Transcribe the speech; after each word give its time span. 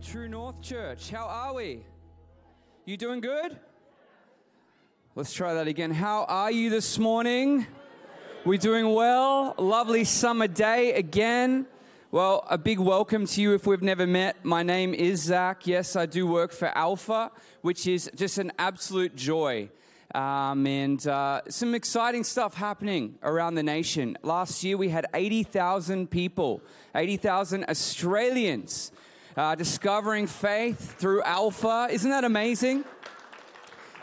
morning, 0.00 0.12
True 0.12 0.28
North 0.28 0.60
Church. 0.62 1.10
How 1.10 1.26
are 1.26 1.54
we? 1.54 1.80
You 2.86 2.96
doing 2.96 3.20
good? 3.20 3.58
Let's 5.14 5.32
try 5.32 5.54
that 5.54 5.66
again. 5.66 5.90
How 5.90 6.24
are 6.24 6.50
you 6.50 6.70
this 6.70 6.98
morning? 6.98 7.66
We're 8.44 8.58
doing 8.58 8.94
well? 8.94 9.54
Lovely 9.58 10.04
summer 10.04 10.46
day 10.46 10.94
again. 10.94 11.66
Well, 12.10 12.46
a 12.48 12.56
big 12.56 12.78
welcome 12.78 13.26
to 13.26 13.42
you 13.42 13.54
if 13.54 13.66
we've 13.66 13.82
never 13.82 14.06
met. 14.06 14.44
My 14.44 14.62
name 14.62 14.94
is 14.94 15.22
Zach. 15.22 15.66
Yes, 15.66 15.96
I 15.96 16.06
do 16.06 16.26
work 16.26 16.52
for 16.52 16.68
Alpha, 16.68 17.30
which 17.60 17.86
is 17.86 18.10
just 18.14 18.38
an 18.38 18.52
absolute 18.58 19.14
joy. 19.16 19.68
Um, 20.14 20.66
and 20.66 21.06
uh, 21.06 21.42
some 21.48 21.74
exciting 21.74 22.24
stuff 22.24 22.54
happening 22.54 23.16
around 23.22 23.54
the 23.54 23.62
nation. 23.62 24.16
Last 24.22 24.64
year 24.64 24.76
we 24.76 24.88
had 24.88 25.06
80,000 25.12 26.10
people, 26.10 26.62
80,000 26.94 27.64
Australians 27.68 28.92
uh, 29.40 29.54
discovering 29.54 30.26
faith 30.26 30.96
through 30.98 31.22
Alpha. 31.22 31.88
Isn't 31.90 32.10
that 32.10 32.24
amazing? 32.24 32.84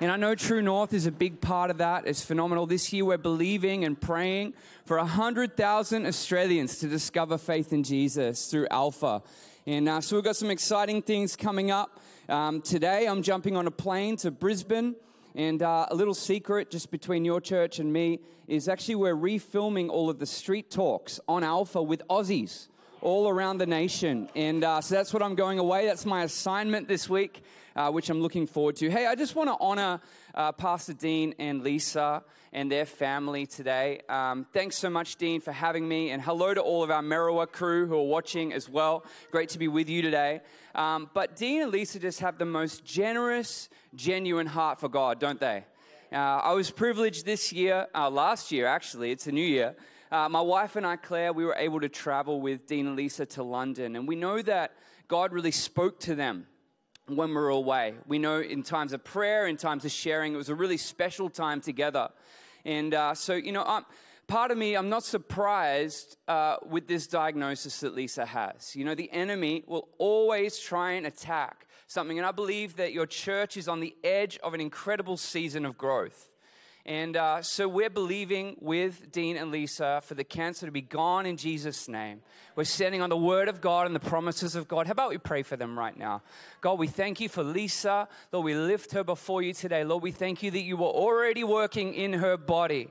And 0.01 0.11
I 0.11 0.15
know 0.15 0.33
True 0.33 0.63
North 0.63 0.95
is 0.95 1.05
a 1.05 1.11
big 1.11 1.41
part 1.41 1.69
of 1.69 1.77
that. 1.77 2.07
It's 2.07 2.25
phenomenal. 2.25 2.65
This 2.65 2.91
year 2.91 3.05
we're 3.05 3.19
believing 3.19 3.85
and 3.85 4.01
praying 4.01 4.55
for 4.85 4.97
100,000 4.97 6.07
Australians 6.07 6.79
to 6.79 6.87
discover 6.87 7.37
faith 7.37 7.71
in 7.71 7.83
Jesus 7.83 8.49
through 8.49 8.65
Alpha. 8.71 9.21
And 9.67 9.87
uh, 9.87 10.01
so 10.01 10.15
we've 10.15 10.25
got 10.25 10.37
some 10.37 10.49
exciting 10.49 11.03
things 11.03 11.35
coming 11.35 11.69
up. 11.69 11.99
Um, 12.27 12.59
today 12.59 13.05
I'm 13.05 13.21
jumping 13.21 13.55
on 13.55 13.67
a 13.67 13.71
plane 13.71 14.17
to 14.17 14.31
Brisbane. 14.31 14.95
And 15.35 15.61
uh, 15.61 15.85
a 15.91 15.93
little 15.93 16.15
secret 16.15 16.71
just 16.71 16.89
between 16.89 17.25
your 17.25 17.41
church 17.41 17.77
and 17.77 17.93
me 17.93 18.21
is 18.47 18.67
actually 18.67 18.95
we're 18.95 19.15
refilming 19.15 19.89
all 19.89 20.09
of 20.09 20.17
the 20.17 20.25
street 20.25 20.71
talks 20.71 21.19
on 21.27 21.43
Alpha 21.43 21.83
with 21.83 22.01
Aussies 22.07 22.69
all 23.01 23.29
around 23.29 23.59
the 23.59 23.65
nation. 23.65 24.29
And 24.35 24.63
uh, 24.63 24.81
so 24.81 24.95
that's 24.95 25.13
what 25.13 25.21
I'm 25.21 25.35
going 25.35 25.59
away. 25.59 25.85
That's 25.85 26.05
my 26.05 26.23
assignment 26.23 26.87
this 26.87 27.09
week, 27.09 27.41
uh, 27.75 27.91
which 27.91 28.09
I'm 28.09 28.21
looking 28.21 28.47
forward 28.47 28.75
to. 28.77 28.89
Hey, 28.89 29.05
I 29.05 29.15
just 29.15 29.35
want 29.35 29.49
to 29.49 29.57
honor 29.59 29.99
uh, 30.33 30.51
Pastor 30.51 30.93
Dean 30.93 31.35
and 31.39 31.63
Lisa 31.63 32.23
and 32.53 32.71
their 32.71 32.85
family 32.85 33.45
today. 33.45 34.01
Um, 34.09 34.45
thanks 34.53 34.77
so 34.77 34.89
much, 34.89 35.17
Dean, 35.17 35.41
for 35.41 35.51
having 35.51 35.87
me. 35.87 36.11
And 36.11 36.21
hello 36.21 36.53
to 36.53 36.61
all 36.61 36.83
of 36.83 36.89
our 36.89 37.01
Merriwa 37.01 37.51
crew 37.51 37.87
who 37.87 37.95
are 37.95 38.07
watching 38.07 38.53
as 38.53 38.69
well. 38.69 39.05
Great 39.31 39.49
to 39.49 39.59
be 39.59 39.67
with 39.67 39.89
you 39.89 40.01
today. 40.01 40.41
Um, 40.73 41.09
but 41.13 41.35
Dean 41.35 41.61
and 41.61 41.71
Lisa 41.71 41.99
just 41.99 42.19
have 42.21 42.37
the 42.37 42.45
most 42.45 42.85
generous, 42.85 43.69
genuine 43.95 44.47
heart 44.47 44.79
for 44.79 44.89
God, 44.89 45.19
don't 45.19 45.39
they? 45.39 45.65
Uh, 46.11 46.15
I 46.15 46.53
was 46.53 46.71
privileged 46.71 47.25
this 47.25 47.51
year, 47.51 47.87
uh, 47.93 48.09
last 48.09 48.51
year 48.51 48.65
actually, 48.65 49.11
it's 49.11 49.27
a 49.27 49.31
new 49.31 49.45
year. 49.45 49.75
Uh, 50.09 50.29
my 50.29 50.39
wife 50.39 50.77
and 50.77 50.85
I, 50.85 50.95
Claire, 50.95 51.33
we 51.33 51.43
were 51.43 51.55
able 51.57 51.81
to 51.81 51.89
travel 51.89 52.39
with 52.39 52.65
Dean 52.65 52.87
and 52.87 52.95
Lisa 52.95 53.25
to 53.25 53.43
London, 53.43 53.97
and 53.97 54.07
we 54.07 54.15
know 54.15 54.41
that 54.41 54.71
God 55.09 55.33
really 55.33 55.51
spoke 55.51 55.99
to 56.01 56.15
them 56.15 56.47
when 57.07 57.29
we 57.29 57.35
were 57.35 57.49
away. 57.49 57.95
We 58.05 58.17
know 58.17 58.39
in 58.39 58.63
times 58.63 58.93
of 58.93 59.03
prayer, 59.03 59.47
in 59.47 59.57
times 59.57 59.83
of 59.83 59.91
sharing, 59.91 60.33
it 60.33 60.37
was 60.37 60.47
a 60.47 60.55
really 60.55 60.77
special 60.77 61.29
time 61.29 61.59
together. 61.59 62.09
And 62.63 62.93
uh, 62.93 63.15
so, 63.15 63.33
you 63.33 63.51
know, 63.51 63.63
I'm, 63.65 63.83
part 64.27 64.51
of 64.51 64.57
me, 64.57 64.75
I'm 64.75 64.89
not 64.89 65.03
surprised 65.03 66.15
uh, 66.29 66.55
with 66.65 66.87
this 66.87 67.07
diagnosis 67.07 67.81
that 67.81 67.93
Lisa 67.93 68.25
has. 68.25 68.77
You 68.77 68.85
know, 68.85 68.95
the 68.95 69.11
enemy 69.11 69.65
will 69.67 69.89
always 69.97 70.57
try 70.57 70.91
and 70.91 71.05
attack 71.05 71.67
something, 71.87 72.17
and 72.17 72.25
I 72.25 72.31
believe 72.31 72.77
that 72.77 72.93
your 72.93 73.05
church 73.05 73.57
is 73.57 73.67
on 73.67 73.81
the 73.81 73.93
edge 74.05 74.37
of 74.37 74.53
an 74.53 74.61
incredible 74.61 75.17
season 75.17 75.65
of 75.65 75.77
growth. 75.77 76.26
And 76.87 77.17
uh, 77.17 77.41
so 77.41 77.67
we're 77.67 77.89
believing 77.89 78.55
with 78.61 79.11
Dean 79.11 79.35
and 79.35 79.51
Lisa 79.51 79.99
for 80.05 80.15
the 80.15 80.23
cancer 80.23 80.65
to 80.65 80.71
be 80.71 80.79
gone 80.79 81.25
in 81.25 81.35
Jesus' 81.35 81.89
name. 81.89 82.21
We're 82.55 82.63
standing 82.63 83.01
on 83.01 83.09
the 83.09 83.17
word 83.17 83.49
of 83.49 83.59
God 83.59 83.87
and 83.87 83.95
the 83.95 83.99
promises 83.99 84.55
of 84.55 84.69
God. 84.69 84.87
How 84.87 84.93
about 84.93 85.09
we 85.09 85.17
pray 85.17 85.43
for 85.43 85.57
them 85.57 85.77
right 85.77 85.97
now? 85.97 86.21
God, 86.61 86.79
we 86.79 86.87
thank 86.87 87.19
you 87.19 87.27
for 87.27 87.43
Lisa. 87.43 88.07
Lord, 88.31 88.45
we 88.45 88.55
lift 88.55 88.93
her 88.93 89.03
before 89.03 89.41
you 89.41 89.51
today. 89.51 89.83
Lord, 89.83 90.01
we 90.01 90.11
thank 90.11 90.41
you 90.41 90.49
that 90.51 90.61
you 90.61 90.77
were 90.77 90.85
already 90.85 91.43
working 91.43 91.93
in 91.93 92.13
her 92.13 92.37
body. 92.37 92.89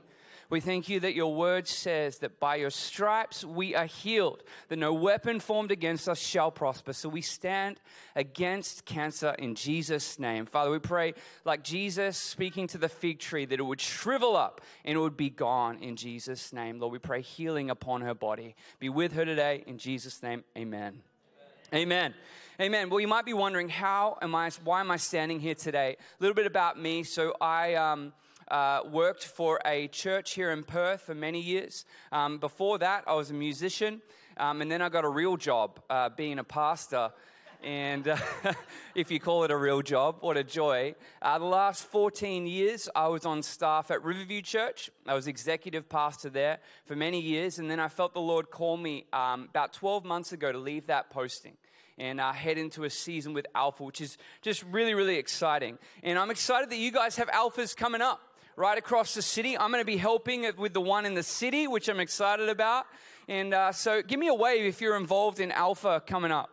We 0.49 0.61
thank 0.61 0.87
you 0.87 1.01
that 1.01 1.13
your 1.13 1.35
word 1.35 1.67
says 1.67 2.19
that 2.19 2.39
by 2.39 2.55
your 2.55 2.69
stripes 2.69 3.43
we 3.43 3.75
are 3.75 3.85
healed, 3.85 4.43
that 4.69 4.77
no 4.77 4.93
weapon 4.93 5.41
formed 5.41 5.71
against 5.71 6.07
us 6.07 6.19
shall 6.19 6.51
prosper. 6.51 6.93
So 6.93 7.09
we 7.09 7.21
stand 7.21 7.81
against 8.15 8.85
cancer 8.85 9.35
in 9.37 9.55
Jesus' 9.55 10.17
name. 10.17 10.45
Father, 10.45 10.71
we 10.71 10.79
pray, 10.79 11.15
like 11.43 11.63
Jesus 11.63 12.17
speaking 12.17 12.67
to 12.67 12.77
the 12.77 12.87
fig 12.87 13.19
tree, 13.19 13.45
that 13.45 13.59
it 13.59 13.63
would 13.63 13.81
shrivel 13.81 14.37
up 14.37 14.61
and 14.85 14.97
it 14.97 15.01
would 15.01 15.17
be 15.17 15.29
gone 15.29 15.79
in 15.79 15.97
Jesus' 15.97 16.53
name. 16.53 16.79
Lord, 16.79 16.93
we 16.93 16.99
pray 16.99 17.21
healing 17.21 17.69
upon 17.69 18.01
her 18.01 18.13
body. 18.13 18.55
Be 18.79 18.87
with 18.87 19.13
her 19.13 19.25
today 19.25 19.63
in 19.67 19.77
Jesus' 19.77 20.23
name. 20.23 20.45
Amen. 20.57 21.01
Amen. 21.73 22.13
Amen. 22.61 22.89
Well, 22.89 23.01
you 23.01 23.07
might 23.09 23.25
be 23.25 23.33
wondering, 23.33 23.67
how 23.67 24.17
am 24.21 24.33
I, 24.33 24.49
why 24.63 24.79
am 24.79 24.89
I 24.89 24.97
standing 24.97 25.41
here 25.41 25.55
today? 25.55 25.97
A 25.99 26.23
little 26.23 26.33
bit 26.33 26.47
about 26.47 26.79
me. 26.79 27.03
So 27.03 27.35
I, 27.41 27.75
um, 27.75 28.13
uh, 28.49 28.81
worked 28.89 29.25
for 29.25 29.59
a 29.65 29.87
church 29.87 30.33
here 30.33 30.51
in 30.51 30.63
Perth 30.63 31.01
for 31.01 31.15
many 31.15 31.39
years. 31.39 31.85
Um, 32.11 32.37
before 32.37 32.77
that, 32.79 33.03
I 33.07 33.13
was 33.13 33.31
a 33.31 33.33
musician, 33.33 34.01
um, 34.37 34.61
and 34.61 34.71
then 34.71 34.81
I 34.81 34.89
got 34.89 35.05
a 35.05 35.09
real 35.09 35.37
job 35.37 35.79
uh, 35.89 36.09
being 36.09 36.39
a 36.39 36.43
pastor. 36.43 37.11
And 37.63 38.07
uh, 38.07 38.17
if 38.95 39.09
you 39.09 39.19
call 39.19 39.43
it 39.43 39.51
a 39.51 39.57
real 39.57 39.81
job, 39.81 40.17
what 40.21 40.37
a 40.37 40.43
joy. 40.43 40.95
Uh, 41.21 41.39
the 41.39 41.45
last 41.45 41.83
14 41.85 42.45
years, 42.45 42.87
I 42.95 43.07
was 43.07 43.25
on 43.25 43.41
staff 43.41 43.89
at 43.89 44.03
Riverview 44.03 44.41
Church. 44.41 44.91
I 45.07 45.15
was 45.15 45.27
executive 45.27 45.89
pastor 45.89 46.29
there 46.29 46.59
for 46.85 46.95
many 46.95 47.19
years. 47.19 47.57
And 47.57 47.69
then 47.69 47.79
I 47.79 47.87
felt 47.87 48.13
the 48.13 48.21
Lord 48.21 48.51
call 48.51 48.77
me 48.77 49.05
um, 49.11 49.47
about 49.49 49.73
12 49.73 50.05
months 50.05 50.31
ago 50.31 50.51
to 50.51 50.57
leave 50.57 50.87
that 50.87 51.09
posting 51.09 51.57
and 51.97 52.21
uh, 52.21 52.31
head 52.31 52.57
into 52.57 52.83
a 52.83 52.89
season 52.89 53.33
with 53.33 53.47
Alpha, 53.55 53.83
which 53.83 54.01
is 54.01 54.17
just 54.41 54.63
really, 54.63 54.93
really 54.93 55.17
exciting. 55.17 55.79
And 56.03 56.19
I'm 56.19 56.29
excited 56.29 56.69
that 56.69 56.77
you 56.77 56.91
guys 56.91 57.15
have 57.15 57.27
Alphas 57.29 57.75
coming 57.75 58.01
up 58.01 58.21
right 58.57 58.77
across 58.77 59.13
the 59.13 59.21
city. 59.21 59.57
I'm 59.57 59.71
going 59.71 59.81
to 59.81 59.85
be 59.85 59.97
helping 59.97 60.51
with 60.57 60.73
the 60.73 60.81
one 60.81 61.05
in 61.05 61.13
the 61.13 61.23
city, 61.23 61.67
which 61.67 61.87
I'm 61.87 61.99
excited 61.99 62.49
about. 62.49 62.87
And 63.29 63.53
uh, 63.53 63.71
so 63.71 64.01
give 64.01 64.19
me 64.19 64.27
a 64.27 64.33
wave 64.33 64.65
if 64.65 64.81
you're 64.81 64.97
involved 64.97 65.39
in 65.39 65.51
Alpha 65.51 66.01
coming 66.05 66.31
up. 66.31 66.49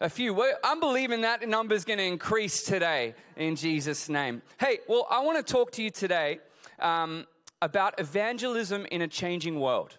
A 0.00 0.10
few. 0.10 0.38
I'm 0.62 0.78
believing 0.78 1.22
that 1.22 1.48
number 1.48 1.74
is 1.74 1.86
going 1.86 1.98
to 1.98 2.04
increase 2.04 2.62
today 2.62 3.14
in 3.36 3.56
Jesus' 3.56 4.10
name. 4.10 4.42
Hey, 4.60 4.80
well, 4.86 5.06
I 5.10 5.20
want 5.20 5.44
to 5.44 5.52
talk 5.52 5.72
to 5.72 5.82
you 5.82 5.88
today 5.88 6.40
um, 6.78 7.26
about 7.62 7.98
evangelism 7.98 8.84
in 8.90 9.00
a 9.00 9.08
changing 9.08 9.58
world. 9.58 9.96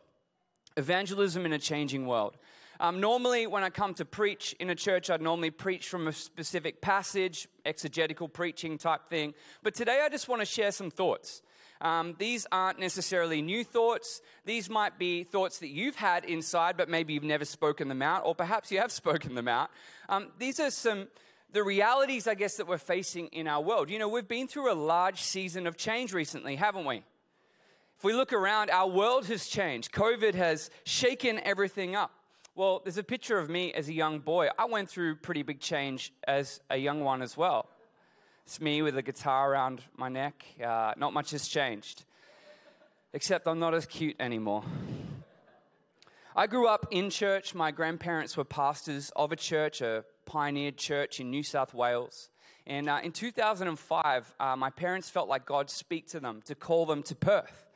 Evangelism 0.77 1.47
in 1.47 1.53
a 1.53 1.57
changing 1.57 2.05
world. 2.05 2.37
Um, 2.79 2.99
normally, 2.99 3.47
when 3.47 3.63
I 3.63 3.69
come 3.69 3.93
to 3.95 4.05
preach 4.05 4.55
in 4.59 4.69
a 4.69 4.75
church, 4.75 5.09
I'd 5.09 5.21
normally 5.21 5.49
preach 5.49 5.87
from 5.89 6.07
a 6.07 6.13
specific 6.13 6.81
passage, 6.81 7.47
exegetical 7.65 8.27
preaching 8.27 8.77
type 8.77 9.09
thing. 9.09 9.33
But 9.63 9.73
today, 9.73 10.01
I 10.03 10.09
just 10.09 10.27
want 10.27 10.41
to 10.41 10.45
share 10.45 10.71
some 10.71 10.91
thoughts. 10.91 11.41
Um, 11.81 12.15
these 12.17 12.47
aren't 12.51 12.79
necessarily 12.79 13.41
new 13.41 13.63
thoughts. 13.63 14.21
These 14.45 14.69
might 14.69 14.97
be 14.97 15.23
thoughts 15.23 15.59
that 15.59 15.69
you've 15.69 15.95
had 15.95 16.25
inside, 16.25 16.77
but 16.77 16.89
maybe 16.89 17.13
you've 17.13 17.23
never 17.23 17.45
spoken 17.45 17.87
them 17.87 18.01
out, 18.01 18.23
or 18.25 18.35
perhaps 18.35 18.71
you 18.71 18.79
have 18.79 18.91
spoken 19.03 19.35
them 19.35 19.47
out. 19.47 19.69
Um, 20.09 20.31
these 20.37 20.59
are 20.59 20.71
some 20.71 21.07
the 21.53 21.63
realities, 21.63 22.27
I 22.27 22.35
guess, 22.35 22.57
that 22.57 22.67
we're 22.67 22.77
facing 22.77 23.27
in 23.27 23.47
our 23.47 23.61
world. 23.61 23.89
You 23.89 23.99
know, 23.99 24.09
we've 24.09 24.27
been 24.27 24.47
through 24.47 24.71
a 24.71 24.75
large 24.75 25.21
season 25.21 25.65
of 25.65 25.77
change 25.77 26.13
recently, 26.13 26.57
haven't 26.57 26.85
we? 26.85 26.97
If 27.97 28.03
we 28.03 28.13
look 28.13 28.33
around, 28.33 28.69
our 28.69 28.87
world 28.87 29.25
has 29.27 29.47
changed. 29.47 29.91
COVID 29.91 30.35
has 30.35 30.69
shaken 30.83 31.39
everything 31.43 31.95
up. 31.95 32.11
Well, 32.57 32.81
there's 32.83 32.97
a 32.97 33.03
picture 33.03 33.37
of 33.37 33.51
me 33.51 33.71
as 33.71 33.87
a 33.87 33.93
young 33.93 34.17
boy. 34.17 34.49
I 34.57 34.65
went 34.65 34.89
through 34.89 35.17
pretty 35.17 35.43
big 35.43 35.59
change 35.59 36.11
as 36.27 36.59
a 36.71 36.77
young 36.77 37.01
one 37.01 37.21
as 37.21 37.37
well. 37.37 37.69
It's 38.47 38.59
me 38.59 38.81
with 38.81 38.97
a 38.97 39.03
guitar 39.03 39.51
around 39.51 39.83
my 39.95 40.09
neck. 40.09 40.43
Uh, 40.59 40.93
not 40.97 41.13
much 41.13 41.29
has 41.29 41.47
changed, 41.47 42.03
except 43.13 43.47
I'm 43.47 43.59
not 43.59 43.75
as 43.75 43.85
cute 43.85 44.15
anymore. 44.19 44.63
I 46.35 46.47
grew 46.47 46.67
up 46.67 46.87
in 46.89 47.11
church. 47.11 47.53
My 47.53 47.69
grandparents 47.69 48.35
were 48.35 48.43
pastors 48.43 49.11
of 49.15 49.31
a 49.31 49.35
church, 49.35 49.81
a 49.81 50.03
pioneered 50.25 50.77
church 50.77 51.19
in 51.19 51.29
New 51.29 51.43
South 51.43 51.75
Wales. 51.75 52.31
And 52.65 52.89
uh, 52.89 53.01
in 53.03 53.11
2005, 53.11 54.33
uh, 54.39 54.55
my 54.55 54.71
parents 54.71 55.11
felt 55.11 55.29
like 55.29 55.45
God 55.45 55.69
speak 55.69 56.07
to 56.07 56.19
them 56.19 56.41
to 56.45 56.55
call 56.55 56.87
them 56.87 57.03
to 57.03 57.13
Perth. 57.13 57.66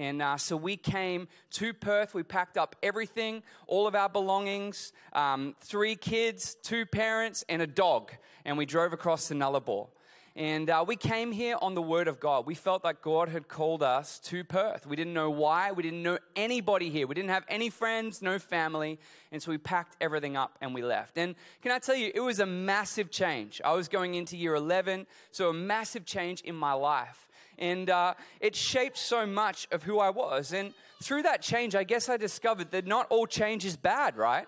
And 0.00 0.22
uh, 0.22 0.38
so 0.38 0.56
we 0.56 0.78
came 0.78 1.28
to 1.50 1.74
Perth. 1.74 2.14
We 2.14 2.22
packed 2.22 2.56
up 2.56 2.74
everything, 2.82 3.42
all 3.66 3.86
of 3.86 3.94
our 3.94 4.08
belongings, 4.08 4.94
um, 5.12 5.54
three 5.60 5.94
kids, 5.94 6.56
two 6.62 6.86
parents, 6.86 7.44
and 7.50 7.60
a 7.60 7.66
dog. 7.66 8.10
And 8.46 8.56
we 8.56 8.64
drove 8.64 8.94
across 8.94 9.28
to 9.28 9.34
Nullarbor. 9.34 9.88
And 10.36 10.70
uh, 10.70 10.84
we 10.86 10.94
came 10.94 11.32
here 11.32 11.56
on 11.60 11.74
the 11.74 11.82
Word 11.82 12.06
of 12.06 12.20
God. 12.20 12.46
We 12.46 12.54
felt 12.54 12.84
that 12.84 13.02
God 13.02 13.28
had 13.28 13.48
called 13.48 13.82
us 13.82 14.18
to 14.20 14.44
Perth. 14.44 14.86
We 14.86 14.94
didn't 14.94 15.12
know 15.12 15.30
why. 15.30 15.72
We 15.72 15.82
didn't 15.82 16.02
know 16.02 16.18
anybody 16.36 16.88
here. 16.88 17.06
We 17.06 17.14
didn't 17.14 17.30
have 17.30 17.44
any 17.48 17.68
friends, 17.68 18.22
no 18.22 18.38
family. 18.38 19.00
And 19.32 19.42
so 19.42 19.50
we 19.50 19.58
packed 19.58 19.96
everything 20.00 20.36
up 20.36 20.56
and 20.60 20.72
we 20.72 20.82
left. 20.82 21.18
And 21.18 21.34
can 21.62 21.72
I 21.72 21.80
tell 21.80 21.96
you, 21.96 22.12
it 22.14 22.20
was 22.20 22.38
a 22.38 22.46
massive 22.46 23.10
change. 23.10 23.60
I 23.64 23.72
was 23.72 23.88
going 23.88 24.14
into 24.14 24.36
year 24.36 24.54
11, 24.54 25.06
so 25.32 25.50
a 25.50 25.52
massive 25.52 26.04
change 26.04 26.42
in 26.42 26.54
my 26.54 26.72
life 26.74 27.26
and 27.60 27.90
uh, 27.90 28.14
it 28.40 28.56
shaped 28.56 28.96
so 28.96 29.26
much 29.26 29.68
of 29.70 29.82
who 29.82 29.98
I 29.98 30.10
was. 30.10 30.52
And 30.52 30.72
through 31.02 31.22
that 31.22 31.42
change, 31.42 31.74
I 31.74 31.84
guess 31.84 32.08
I 32.08 32.16
discovered 32.16 32.70
that 32.72 32.86
not 32.86 33.06
all 33.10 33.26
change 33.26 33.64
is 33.64 33.76
bad, 33.76 34.16
right? 34.16 34.46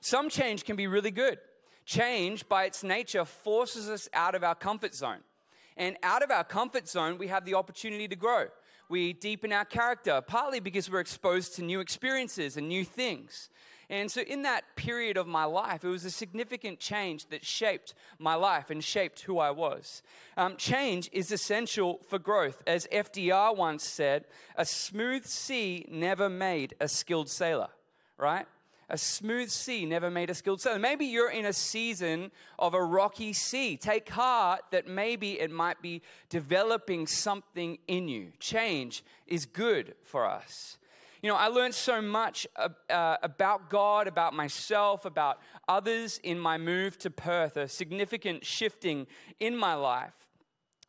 Some 0.00 0.28
change 0.28 0.64
can 0.64 0.76
be 0.76 0.86
really 0.86 1.10
good. 1.10 1.38
Change, 1.90 2.48
by 2.48 2.66
its 2.66 2.84
nature, 2.84 3.24
forces 3.24 3.90
us 3.90 4.08
out 4.12 4.36
of 4.36 4.44
our 4.44 4.54
comfort 4.54 4.94
zone. 4.94 5.24
And 5.76 5.96
out 6.04 6.22
of 6.22 6.30
our 6.30 6.44
comfort 6.44 6.86
zone, 6.86 7.18
we 7.18 7.26
have 7.26 7.44
the 7.44 7.54
opportunity 7.54 8.06
to 8.06 8.14
grow. 8.14 8.46
We 8.88 9.12
deepen 9.12 9.52
our 9.52 9.64
character, 9.64 10.20
partly 10.20 10.60
because 10.60 10.88
we're 10.88 11.00
exposed 11.00 11.56
to 11.56 11.64
new 11.64 11.80
experiences 11.80 12.56
and 12.56 12.68
new 12.68 12.84
things. 12.84 13.50
And 13.88 14.08
so, 14.08 14.20
in 14.20 14.42
that 14.42 14.76
period 14.76 15.16
of 15.16 15.26
my 15.26 15.42
life, 15.42 15.82
it 15.82 15.88
was 15.88 16.04
a 16.04 16.12
significant 16.12 16.78
change 16.78 17.26
that 17.30 17.44
shaped 17.44 17.94
my 18.20 18.36
life 18.36 18.70
and 18.70 18.84
shaped 18.84 19.22
who 19.22 19.40
I 19.40 19.50
was. 19.50 20.04
Um, 20.36 20.54
change 20.54 21.10
is 21.12 21.32
essential 21.32 21.98
for 22.08 22.20
growth. 22.20 22.62
As 22.68 22.86
FDR 22.92 23.56
once 23.56 23.82
said, 23.82 24.26
a 24.54 24.64
smooth 24.64 25.26
sea 25.26 25.86
never 25.90 26.30
made 26.30 26.76
a 26.78 26.86
skilled 26.86 27.28
sailor, 27.28 27.70
right? 28.16 28.46
A 28.90 28.98
smooth 28.98 29.50
sea 29.50 29.86
never 29.86 30.10
made 30.10 30.30
a 30.30 30.34
skilled 30.34 30.60
sailor. 30.60 30.80
Maybe 30.80 31.06
you're 31.06 31.30
in 31.30 31.46
a 31.46 31.52
season 31.52 32.32
of 32.58 32.74
a 32.74 32.82
rocky 32.82 33.32
sea. 33.32 33.76
Take 33.76 34.08
heart 34.08 34.62
that 34.72 34.88
maybe 34.88 35.40
it 35.40 35.50
might 35.50 35.80
be 35.80 36.02
developing 36.28 37.06
something 37.06 37.78
in 37.86 38.08
you. 38.08 38.32
Change 38.40 39.04
is 39.28 39.46
good 39.46 39.94
for 40.02 40.26
us. 40.26 40.76
You 41.22 41.28
know, 41.28 41.36
I 41.36 41.48
learned 41.48 41.74
so 41.74 42.02
much 42.02 42.46
uh, 42.56 43.16
about 43.22 43.70
God, 43.70 44.08
about 44.08 44.34
myself, 44.34 45.04
about 45.04 45.38
others 45.68 46.18
in 46.24 46.38
my 46.38 46.58
move 46.58 46.98
to 46.98 47.10
Perth, 47.10 47.56
a 47.56 47.68
significant 47.68 48.44
shifting 48.44 49.06
in 49.38 49.56
my 49.56 49.74
life. 49.74 50.14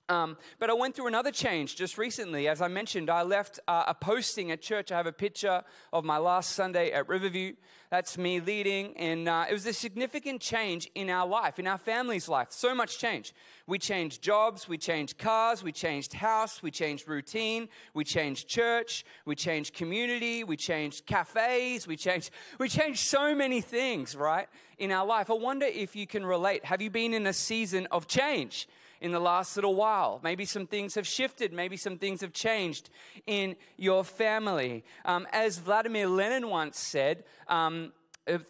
Um, 0.09 0.37
but 0.59 0.69
I 0.69 0.73
went 0.73 0.95
through 0.95 1.07
another 1.07 1.31
change 1.31 1.77
just 1.77 1.97
recently. 1.97 2.47
As 2.47 2.61
I 2.61 2.67
mentioned, 2.67 3.09
I 3.09 3.21
left 3.21 3.59
uh, 3.67 3.85
a 3.87 3.93
posting 3.93 4.51
at 4.51 4.61
church. 4.61 4.91
I 4.91 4.97
have 4.97 5.05
a 5.05 5.13
picture 5.13 5.63
of 5.93 6.03
my 6.03 6.17
last 6.17 6.51
Sunday 6.51 6.91
at 6.91 7.07
Riverview. 7.07 7.53
That's 7.89 8.17
me 8.17 8.39
leading. 8.39 8.95
And 8.97 9.29
uh, 9.29 9.45
it 9.49 9.53
was 9.53 9.65
a 9.65 9.73
significant 9.73 10.41
change 10.41 10.89
in 10.95 11.09
our 11.09 11.25
life, 11.27 11.59
in 11.59 11.67
our 11.67 11.77
family's 11.77 12.27
life. 12.27 12.47
So 12.49 12.75
much 12.75 12.99
change. 12.99 13.33
We 13.67 13.79
changed 13.79 14.21
jobs, 14.21 14.67
we 14.67 14.77
changed 14.77 15.17
cars, 15.17 15.63
we 15.63 15.71
changed 15.71 16.13
house, 16.13 16.61
we 16.61 16.71
changed 16.71 17.07
routine, 17.07 17.69
we 17.93 18.03
changed 18.03 18.49
church, 18.49 19.05
we 19.25 19.35
changed 19.35 19.73
community, 19.73 20.43
we 20.43 20.57
changed 20.57 21.05
cafes, 21.05 21.87
we 21.87 21.95
changed, 21.95 22.31
we 22.59 22.67
changed 22.67 22.99
so 22.99 23.33
many 23.33 23.61
things, 23.61 24.13
right, 24.13 24.49
in 24.77 24.91
our 24.91 25.05
life. 25.05 25.29
I 25.29 25.35
wonder 25.35 25.67
if 25.67 25.95
you 25.95 26.05
can 26.05 26.25
relate. 26.25 26.65
Have 26.65 26.81
you 26.81 26.89
been 26.89 27.13
in 27.13 27.27
a 27.27 27.33
season 27.33 27.87
of 27.91 28.07
change? 28.07 28.67
In 29.01 29.11
the 29.11 29.19
last 29.19 29.57
little 29.57 29.75
while. 29.75 30.19
Maybe 30.23 30.45
some 30.45 30.67
things 30.67 30.95
have 30.95 31.07
shifted, 31.07 31.51
maybe 31.51 31.75
some 31.75 31.97
things 31.97 32.21
have 32.21 32.31
changed 32.31 32.89
in 33.25 33.55
your 33.75 34.03
family. 34.03 34.85
Um, 35.03 35.27
as 35.31 35.57
Vladimir 35.57 36.07
Lenin 36.07 36.47
once 36.47 36.79
said, 36.79 37.23
um, 37.47 37.91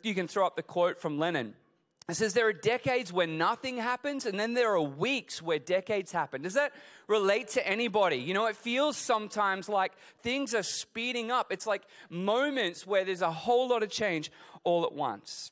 you 0.03 0.13
can 0.13 0.27
throw 0.27 0.45
up 0.45 0.57
the 0.57 0.63
quote 0.63 0.99
from 0.99 1.17
Lenin. 1.17 1.55
It 2.09 2.15
says 2.15 2.33
there 2.33 2.47
are 2.47 2.53
decades 2.53 3.13
where 3.13 3.27
nothing 3.27 3.77
happens, 3.77 4.25
and 4.25 4.37
then 4.37 4.53
there 4.53 4.73
are 4.73 4.81
weeks 4.81 5.41
where 5.41 5.59
decades 5.59 6.11
happen. 6.11 6.41
Does 6.41 6.55
that 6.55 6.73
relate 7.07 7.47
to 7.49 7.65
anybody? 7.65 8.17
You 8.17 8.33
know, 8.33 8.47
it 8.47 8.57
feels 8.57 8.97
sometimes 8.97 9.69
like 9.69 9.93
things 10.21 10.53
are 10.53 10.63
speeding 10.63 11.31
up. 11.31 11.53
It's 11.53 11.65
like 11.65 11.83
moments 12.09 12.85
where 12.85 13.05
there's 13.05 13.21
a 13.21 13.31
whole 13.31 13.69
lot 13.69 13.81
of 13.81 13.89
change 13.89 14.29
all 14.65 14.83
at 14.83 14.91
once. 14.91 15.51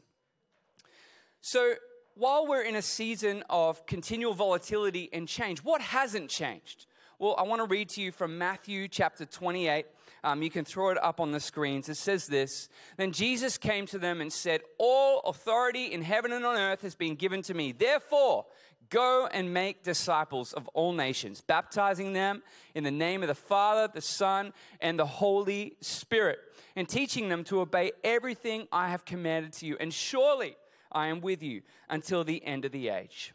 So, 1.39 1.75
while 2.19 2.45
we're 2.45 2.63
in 2.63 2.75
a 2.75 2.81
season 2.81 3.45
of 3.49 3.85
continual 3.85 4.33
volatility 4.33 5.09
and 5.13 5.25
change, 5.25 5.63
what 5.63 5.79
hasn't 5.79 6.29
changed? 6.29 6.85
Well, 7.17 7.33
I 7.37 7.43
want 7.43 7.61
to 7.61 7.65
read 7.65 7.87
to 7.89 8.01
you 8.01 8.11
from 8.11 8.37
Matthew 8.37 8.89
chapter 8.89 9.25
28. 9.25 9.85
Um, 10.25 10.43
you 10.43 10.49
can 10.49 10.65
throw 10.65 10.89
it 10.89 11.01
up 11.01 11.21
on 11.21 11.31
the 11.31 11.39
screens. 11.39 11.87
It 11.87 11.95
says 11.95 12.27
this 12.27 12.67
Then 12.97 13.13
Jesus 13.13 13.57
came 13.57 13.85
to 13.87 13.97
them 13.97 14.19
and 14.19 14.33
said, 14.33 14.61
All 14.77 15.21
authority 15.21 15.85
in 15.85 16.01
heaven 16.01 16.33
and 16.33 16.45
on 16.45 16.57
earth 16.57 16.81
has 16.81 16.93
been 16.93 17.15
given 17.15 17.41
to 17.43 17.53
me. 17.53 17.71
Therefore, 17.71 18.45
go 18.89 19.29
and 19.31 19.53
make 19.53 19.83
disciples 19.83 20.51
of 20.51 20.67
all 20.69 20.91
nations, 20.91 21.39
baptizing 21.39 22.11
them 22.11 22.43
in 22.75 22.83
the 22.83 22.91
name 22.91 23.21
of 23.21 23.29
the 23.29 23.35
Father, 23.35 23.89
the 23.93 24.01
Son, 24.01 24.51
and 24.81 24.99
the 24.99 25.05
Holy 25.05 25.77
Spirit, 25.79 26.39
and 26.75 26.89
teaching 26.89 27.29
them 27.29 27.45
to 27.45 27.61
obey 27.61 27.93
everything 28.03 28.67
I 28.73 28.89
have 28.89 29.05
commanded 29.05 29.53
to 29.53 29.65
you. 29.65 29.77
And 29.79 29.93
surely, 29.93 30.57
I 30.91 31.07
am 31.07 31.21
with 31.21 31.43
you 31.43 31.61
until 31.89 32.23
the 32.23 32.43
end 32.45 32.65
of 32.65 32.71
the 32.71 32.89
age. 32.89 33.33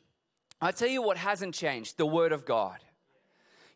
I 0.61 0.73
tell 0.73 0.89
you 0.89 1.03
what 1.03 1.17
hasn't 1.17 1.55
changed 1.55 1.97
the 1.97 2.07
Word 2.07 2.33
of 2.33 2.45
God. 2.45 2.79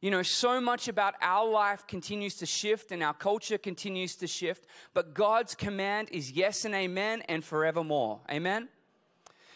You 0.00 0.12
know, 0.12 0.22
so 0.22 0.60
much 0.60 0.86
about 0.86 1.14
our 1.20 1.48
life 1.48 1.86
continues 1.86 2.36
to 2.36 2.46
shift 2.46 2.92
and 2.92 3.02
our 3.02 3.14
culture 3.14 3.58
continues 3.58 4.14
to 4.16 4.28
shift, 4.28 4.66
but 4.94 5.12
God's 5.12 5.56
command 5.56 6.08
is 6.12 6.30
yes 6.30 6.64
and 6.64 6.74
amen 6.74 7.22
and 7.28 7.44
forevermore. 7.44 8.20
Amen? 8.30 8.68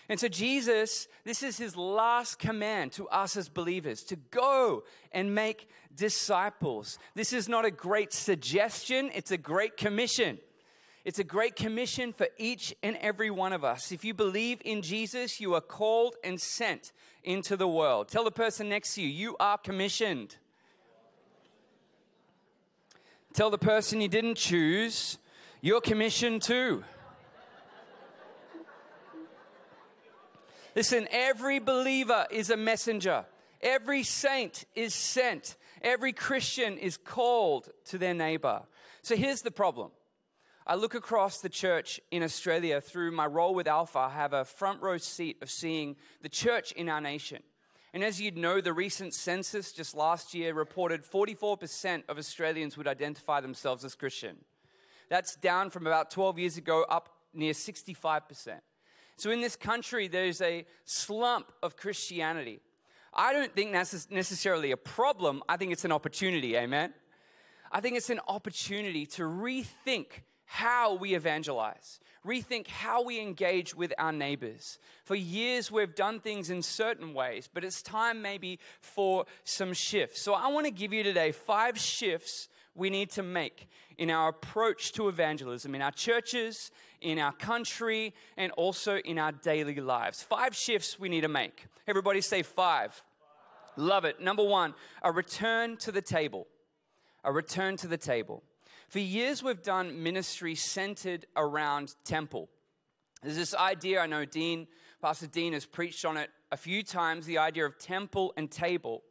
And 0.08 0.18
so, 0.18 0.26
Jesus, 0.26 1.06
this 1.24 1.44
is 1.44 1.58
his 1.58 1.76
last 1.76 2.40
command 2.40 2.92
to 2.92 3.08
us 3.08 3.36
as 3.36 3.48
believers 3.48 4.02
to 4.04 4.16
go 4.16 4.82
and 5.12 5.32
make 5.32 5.68
disciples. 5.94 6.98
This 7.14 7.32
is 7.32 7.48
not 7.48 7.64
a 7.64 7.70
great 7.70 8.12
suggestion, 8.12 9.10
it's 9.14 9.30
a 9.30 9.38
great 9.38 9.76
commission. 9.76 10.38
It's 11.04 11.18
a 11.18 11.24
great 11.24 11.56
commission 11.56 12.12
for 12.12 12.28
each 12.38 12.74
and 12.82 12.96
every 12.98 13.30
one 13.30 13.52
of 13.52 13.64
us. 13.64 13.90
If 13.90 14.04
you 14.04 14.14
believe 14.14 14.60
in 14.64 14.82
Jesus, 14.82 15.40
you 15.40 15.54
are 15.54 15.60
called 15.60 16.14
and 16.22 16.40
sent 16.40 16.92
into 17.24 17.56
the 17.56 17.66
world. 17.66 18.08
Tell 18.08 18.24
the 18.24 18.30
person 18.30 18.68
next 18.68 18.94
to 18.94 19.02
you, 19.02 19.08
you 19.08 19.36
are 19.40 19.58
commissioned. 19.58 20.36
Tell 23.32 23.50
the 23.50 23.58
person 23.58 24.00
you 24.00 24.08
didn't 24.08 24.36
choose, 24.36 25.18
you're 25.60 25.80
commissioned 25.80 26.42
too. 26.42 26.84
Listen, 30.76 31.08
every 31.10 31.58
believer 31.58 32.26
is 32.30 32.50
a 32.50 32.56
messenger. 32.56 33.24
Every 33.60 34.02
saint 34.02 34.64
is 34.74 34.94
sent. 34.94 35.56
Every 35.82 36.12
Christian 36.12 36.78
is 36.78 36.96
called 36.96 37.68
to 37.86 37.98
their 37.98 38.14
neighbor. 38.14 38.62
So 39.02 39.16
here's 39.16 39.42
the 39.42 39.50
problem 39.50 39.90
I 40.66 40.76
look 40.76 40.94
across 40.94 41.40
the 41.40 41.48
church 41.48 42.00
in 42.10 42.22
Australia 42.22 42.80
through 42.80 43.10
my 43.10 43.26
role 43.26 43.54
with 43.54 43.66
Alpha. 43.66 43.98
I 43.98 44.10
have 44.10 44.32
a 44.32 44.44
front 44.44 44.80
row 44.80 44.96
seat 44.98 45.38
of 45.42 45.50
seeing 45.50 45.96
the 46.22 46.28
church 46.28 46.70
in 46.72 46.88
our 46.88 47.00
nation. 47.00 47.42
And 47.92 48.04
as 48.04 48.20
you'd 48.20 48.38
know, 48.38 48.60
the 48.60 48.72
recent 48.72 49.12
census 49.12 49.72
just 49.72 49.96
last 49.96 50.34
year 50.34 50.54
reported 50.54 51.02
44% 51.02 52.04
of 52.08 52.16
Australians 52.16 52.76
would 52.76 52.86
identify 52.86 53.40
themselves 53.40 53.84
as 53.84 53.94
Christian. 53.94 54.36
That's 55.10 55.36
down 55.36 55.68
from 55.70 55.86
about 55.86 56.10
12 56.10 56.38
years 56.38 56.56
ago, 56.56 56.86
up 56.88 57.10
near 57.34 57.52
65%. 57.52 58.60
So 59.16 59.30
in 59.30 59.40
this 59.40 59.56
country, 59.56 60.08
there's 60.08 60.40
a 60.40 60.64
slump 60.84 61.52
of 61.62 61.76
Christianity. 61.76 62.60
I 63.12 63.32
don't 63.32 63.54
think 63.54 63.72
that's 63.72 64.10
necessarily 64.10 64.70
a 64.70 64.76
problem. 64.76 65.42
I 65.48 65.58
think 65.58 65.72
it's 65.72 65.84
an 65.84 65.92
opportunity, 65.92 66.56
amen? 66.56 66.94
I 67.70 67.80
think 67.80 67.96
it's 67.96 68.10
an 68.10 68.20
opportunity 68.26 69.04
to 69.06 69.22
rethink 69.22 70.22
how 70.52 70.92
we 70.92 71.14
evangelize, 71.14 71.98
rethink 72.26 72.66
how 72.66 73.02
we 73.02 73.18
engage 73.18 73.74
with 73.74 73.90
our 73.96 74.12
neighbors. 74.12 74.78
For 75.02 75.14
years, 75.14 75.72
we've 75.72 75.94
done 75.94 76.20
things 76.20 76.50
in 76.50 76.60
certain 76.60 77.14
ways, 77.14 77.48
but 77.52 77.64
it's 77.64 77.80
time 77.80 78.20
maybe 78.20 78.58
for 78.82 79.24
some 79.44 79.72
shifts. 79.72 80.20
So, 80.20 80.34
I 80.34 80.48
want 80.48 80.66
to 80.66 80.70
give 80.70 80.92
you 80.92 81.02
today 81.02 81.32
five 81.32 81.78
shifts 81.78 82.50
we 82.74 82.90
need 82.90 83.08
to 83.12 83.22
make 83.22 83.66
in 83.96 84.10
our 84.10 84.28
approach 84.28 84.92
to 84.92 85.08
evangelism, 85.08 85.74
in 85.74 85.80
our 85.80 85.90
churches, 85.90 86.70
in 87.00 87.18
our 87.18 87.32
country, 87.32 88.12
and 88.36 88.52
also 88.52 88.98
in 88.98 89.18
our 89.18 89.32
daily 89.32 89.76
lives. 89.76 90.22
Five 90.22 90.54
shifts 90.54 91.00
we 91.00 91.08
need 91.08 91.22
to 91.22 91.28
make. 91.28 91.64
Everybody 91.88 92.20
say 92.20 92.42
five. 92.42 92.92
five. 92.92 93.02
Love 93.76 94.04
it. 94.04 94.20
Number 94.20 94.44
one, 94.44 94.74
a 95.00 95.10
return 95.10 95.78
to 95.78 95.90
the 95.90 96.02
table. 96.02 96.46
A 97.24 97.32
return 97.32 97.78
to 97.78 97.86
the 97.86 97.96
table. 97.96 98.42
For 98.92 98.98
years, 98.98 99.42
we've 99.42 99.62
done 99.62 100.02
ministry 100.02 100.54
centered 100.54 101.24
around 101.34 101.94
temple. 102.04 102.50
There's 103.22 103.36
this 103.36 103.54
idea, 103.54 104.00
I 104.00 104.06
know 104.06 104.26
Dean, 104.26 104.66
Pastor 105.00 105.28
Dean 105.28 105.54
has 105.54 105.64
preached 105.64 106.04
on 106.04 106.18
it 106.18 106.28
a 106.50 106.58
few 106.58 106.82
times, 106.82 107.24
the 107.24 107.38
idea 107.38 107.64
of 107.64 107.78
temple 107.78 108.34
and 108.36 108.50
table. 108.50 109.02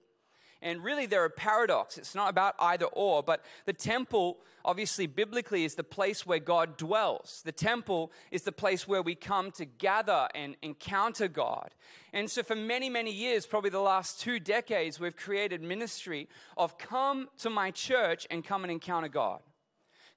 And 0.61 0.83
really, 0.83 1.07
they're 1.07 1.25
a 1.25 1.31
paradox. 1.31 1.97
It's 1.97 2.13
not 2.13 2.29
about 2.29 2.53
either 2.59 2.85
or, 2.85 3.23
but 3.23 3.43
the 3.65 3.73
temple, 3.73 4.37
obviously, 4.63 5.07
biblically, 5.07 5.65
is 5.65 5.73
the 5.73 5.83
place 5.83 6.27
where 6.27 6.37
God 6.37 6.77
dwells. 6.77 7.41
The 7.43 7.51
temple 7.51 8.11
is 8.29 8.43
the 8.43 8.51
place 8.51 8.87
where 8.87 9.01
we 9.01 9.15
come 9.15 9.49
to 9.53 9.65
gather 9.65 10.27
and 10.35 10.57
encounter 10.61 11.27
God. 11.27 11.71
And 12.13 12.29
so, 12.29 12.43
for 12.43 12.55
many, 12.55 12.87
many 12.87 13.11
years, 13.11 13.47
probably 13.47 13.71
the 13.71 13.79
last 13.79 14.21
two 14.21 14.39
decades, 14.39 14.99
we've 14.99 15.17
created 15.17 15.63
ministry 15.63 16.29
of 16.55 16.77
come 16.77 17.29
to 17.39 17.49
my 17.49 17.71
church 17.71 18.27
and 18.29 18.45
come 18.45 18.63
and 18.63 18.69
encounter 18.69 19.09
God 19.09 19.41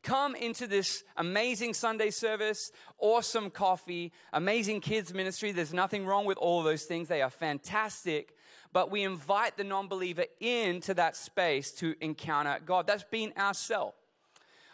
come 0.04 0.36
into 0.36 0.68
this 0.68 1.02
amazing 1.16 1.74
Sunday 1.74 2.10
service, 2.10 2.70
awesome 2.98 3.50
coffee, 3.50 4.12
amazing 4.32 4.80
kids 4.80 5.12
ministry. 5.12 5.50
There's 5.50 5.74
nothing 5.74 6.06
wrong 6.06 6.26
with 6.26 6.38
all 6.38 6.62
those 6.62 6.84
things. 6.84 7.08
They 7.08 7.22
are 7.22 7.30
fantastic. 7.30 8.36
But 8.72 8.90
we 8.90 9.02
invite 9.02 9.56
the 9.56 9.64
non 9.64 9.88
believer 9.88 10.26
into 10.40 10.94
that 10.94 11.16
space 11.16 11.72
to 11.72 11.94
encounter 12.00 12.58
God. 12.64 12.86
That's 12.86 13.04
been 13.04 13.32
our 13.36 13.54
cell. 13.54 13.94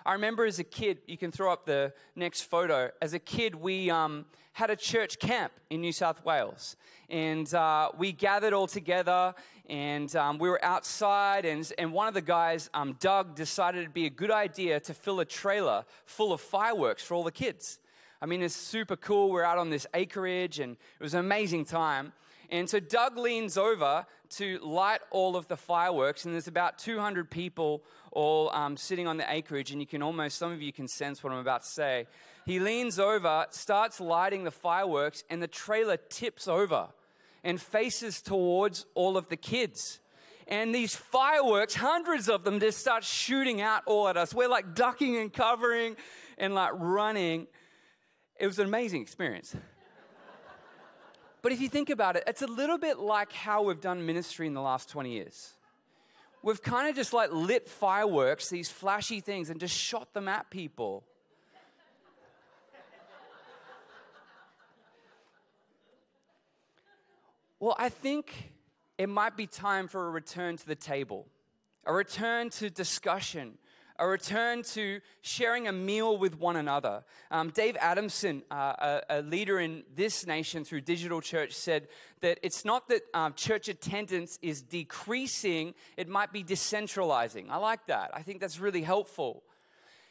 I 0.07 0.15
remember 0.15 0.47
as 0.47 0.59
a 0.59 0.65
kid, 0.65 0.99
you 1.07 1.19
can 1.19 1.31
throw 1.31 1.53
up 1.53 1.67
the 1.67 1.93
next 2.17 2.43
photo. 2.43 2.91
As 3.03 3.13
a 3.13 3.19
kid, 3.19 3.55
we 3.55 3.91
um, 3.91 4.25
had 4.53 4.71
a 4.71 4.77
church 4.77 5.19
camp 5.19 5.53
in 5.69 5.83
New 5.83 5.93
South 5.93 6.25
Wales. 6.25 6.77
And 7.11 7.53
uh, 7.53 7.91
we 7.99 8.13
gathered 8.13 8.55
all 8.55 8.67
together 8.67 9.35
and 9.69 10.15
um, 10.17 10.39
we 10.39 10.49
were 10.49 10.65
outside. 10.65 11.45
And, 11.45 11.71
and 11.77 11.93
one 11.93 12.09
of 12.09 12.15
the 12.15 12.23
guys, 12.23 12.71
um, 12.73 12.97
Doug, 12.99 13.35
decided 13.35 13.81
it'd 13.81 13.93
be 13.93 14.07
a 14.07 14.11
good 14.11 14.31
idea 14.31 14.81
to 14.81 14.95
fill 14.95 15.21
a 15.21 15.27
trailer 15.27 15.85
full 16.07 16.33
of 16.33 16.41
fireworks 16.41 17.03
for 17.03 17.15
all 17.15 17.23
the 17.23 17.31
kids. 17.31 17.79
I 18.23 18.27
mean, 18.27 18.43
it's 18.43 18.57
super 18.57 18.97
cool. 18.97 19.31
We're 19.31 19.45
out 19.45 19.59
on 19.59 19.69
this 19.69 19.87
acreage 19.93 20.61
and 20.61 20.73
it 20.73 21.03
was 21.03 21.13
an 21.13 21.21
amazing 21.21 21.67
time. 21.67 22.15
And 22.51 22.69
so 22.69 22.81
Doug 22.81 23.17
leans 23.17 23.57
over 23.57 24.07
to 24.31 24.59
light 24.59 25.01
all 25.11 25.37
of 25.37 25.49
the 25.49 25.57
fireworks, 25.57 26.25
and 26.25 26.35
there's 26.35 26.49
about 26.49 26.79
200 26.79 27.31
people 27.31 27.83
all 28.13 28.51
um, 28.51 28.77
sitting 28.77 29.07
on 29.07 29.17
the 29.17 29.33
acreage, 29.33 29.71
and 29.71 29.81
you 29.81 29.87
can 29.87 30.03
almost, 30.03 30.39
some 30.39 30.53
of 30.53 30.63
you 30.63 30.73
can 30.73 30.89
sense 30.89 31.23
what 31.23 31.33
I'm 31.33 31.39
about 31.39 31.63
to 31.63 31.69
say. 31.69 32.07
He 32.47 32.59
leans 32.59 32.99
over, 32.99 33.47
starts 33.51 34.01
lighting 34.01 34.45
the 34.45 34.51
fireworks, 34.51 35.25
and 35.31 35.43
the 35.43 35.49
trailer 35.49 35.97
tips 35.97 36.49
over 36.49 36.89
and 37.43 37.61
faces 37.61 38.21
towards 38.21 38.87
all 38.95 39.17
of 39.17 39.29
the 39.29 39.37
kids. 39.37 40.01
And 40.47 40.75
these 40.75 40.97
fireworks, 40.97 41.75
hundreds 41.75 42.29
of 42.29 42.43
them, 42.45 42.59
just 42.59 42.79
start 42.79 43.05
shooting 43.05 43.61
out 43.61 43.83
all 43.87 44.09
at 44.09 44.17
us. 44.17 44.35
We're 44.35 44.49
like 44.49 44.75
ducking 44.75 45.17
and 45.17 45.33
covering 45.33 45.97
and 46.39 46.55
like 46.55 46.73
running. 46.75 47.47
It 48.39 48.47
was 48.47 48.59
an 48.59 48.67
amazing 48.67 49.03
experience. 49.03 49.55
But 51.43 51.53
if 51.53 51.61
you 51.61 51.69
think 51.69 51.91
about 51.91 52.17
it, 52.17 52.25
it's 52.27 52.43
a 52.43 52.47
little 52.47 52.79
bit 52.79 52.99
like 52.99 53.33
how 53.33 53.63
we've 53.63 53.81
done 53.81 54.05
ministry 54.05 54.47
in 54.47 54.55
the 54.55 54.61
last 54.61 54.89
20 54.91 55.11
years. 55.11 55.55
We've 56.43 56.63
kind 56.63 56.89
of 56.89 56.97
just 56.97 57.13
like 57.13 57.31
lit 57.33 57.69
fireworks, 57.69 58.49
these 58.49 58.71
flashy 58.71 59.21
things, 59.21 59.51
and 59.51 59.61
just 59.61 59.77
shot 59.77 60.13
them 60.15 60.29
at 60.29 60.51
people. 60.51 61.05
Well, 67.59 67.77
I 67.79 67.91
think 67.91 68.53
it 68.97 69.09
might 69.11 69.37
be 69.37 69.47
time 69.47 69.87
for 69.87 70.07
a 70.07 70.11
return 70.11 70.57
to 70.57 70.67
the 70.67 70.75
table, 70.75 71.27
a 71.85 71.93
return 71.93 72.49
to 72.51 72.71
discussion, 72.71 73.59
a 74.01 74.07
return 74.07 74.63
to 74.63 75.01
sharing 75.21 75.69
a 75.69 75.73
meal 75.73 76.17
with 76.17 76.39
one 76.39 76.57
another. 76.57 77.05
Um, 77.31 77.51
Dave 77.51 77.77
Adamson, 77.79 78.43
uh, 78.51 78.55
a, 78.55 79.03
a, 79.11 79.23
leader 79.23 79.61
in 79.61 79.85
this 79.95 80.27
nation 80.27 80.65
through 80.65 80.81
Digital 80.81 81.21
Church, 81.21 81.53
said 81.53 81.87
that 82.23 82.39
it's 82.43 82.65
not 82.65 82.89
that 82.89 83.03
um, 83.13 83.35
church 83.35 83.69
attendance 83.69 84.39
is 84.41 84.63
decreasing, 84.63 85.75
it 85.99 86.09
might 86.09 86.33
be 86.33 86.43
decentralizing. 86.43 87.51
I 87.51 87.59
like 87.59 87.87
that. 87.87 88.11
I 88.15 88.23
think 88.23 88.41
that's 88.41 88.59
really 88.59 88.83
helpful 88.83 89.45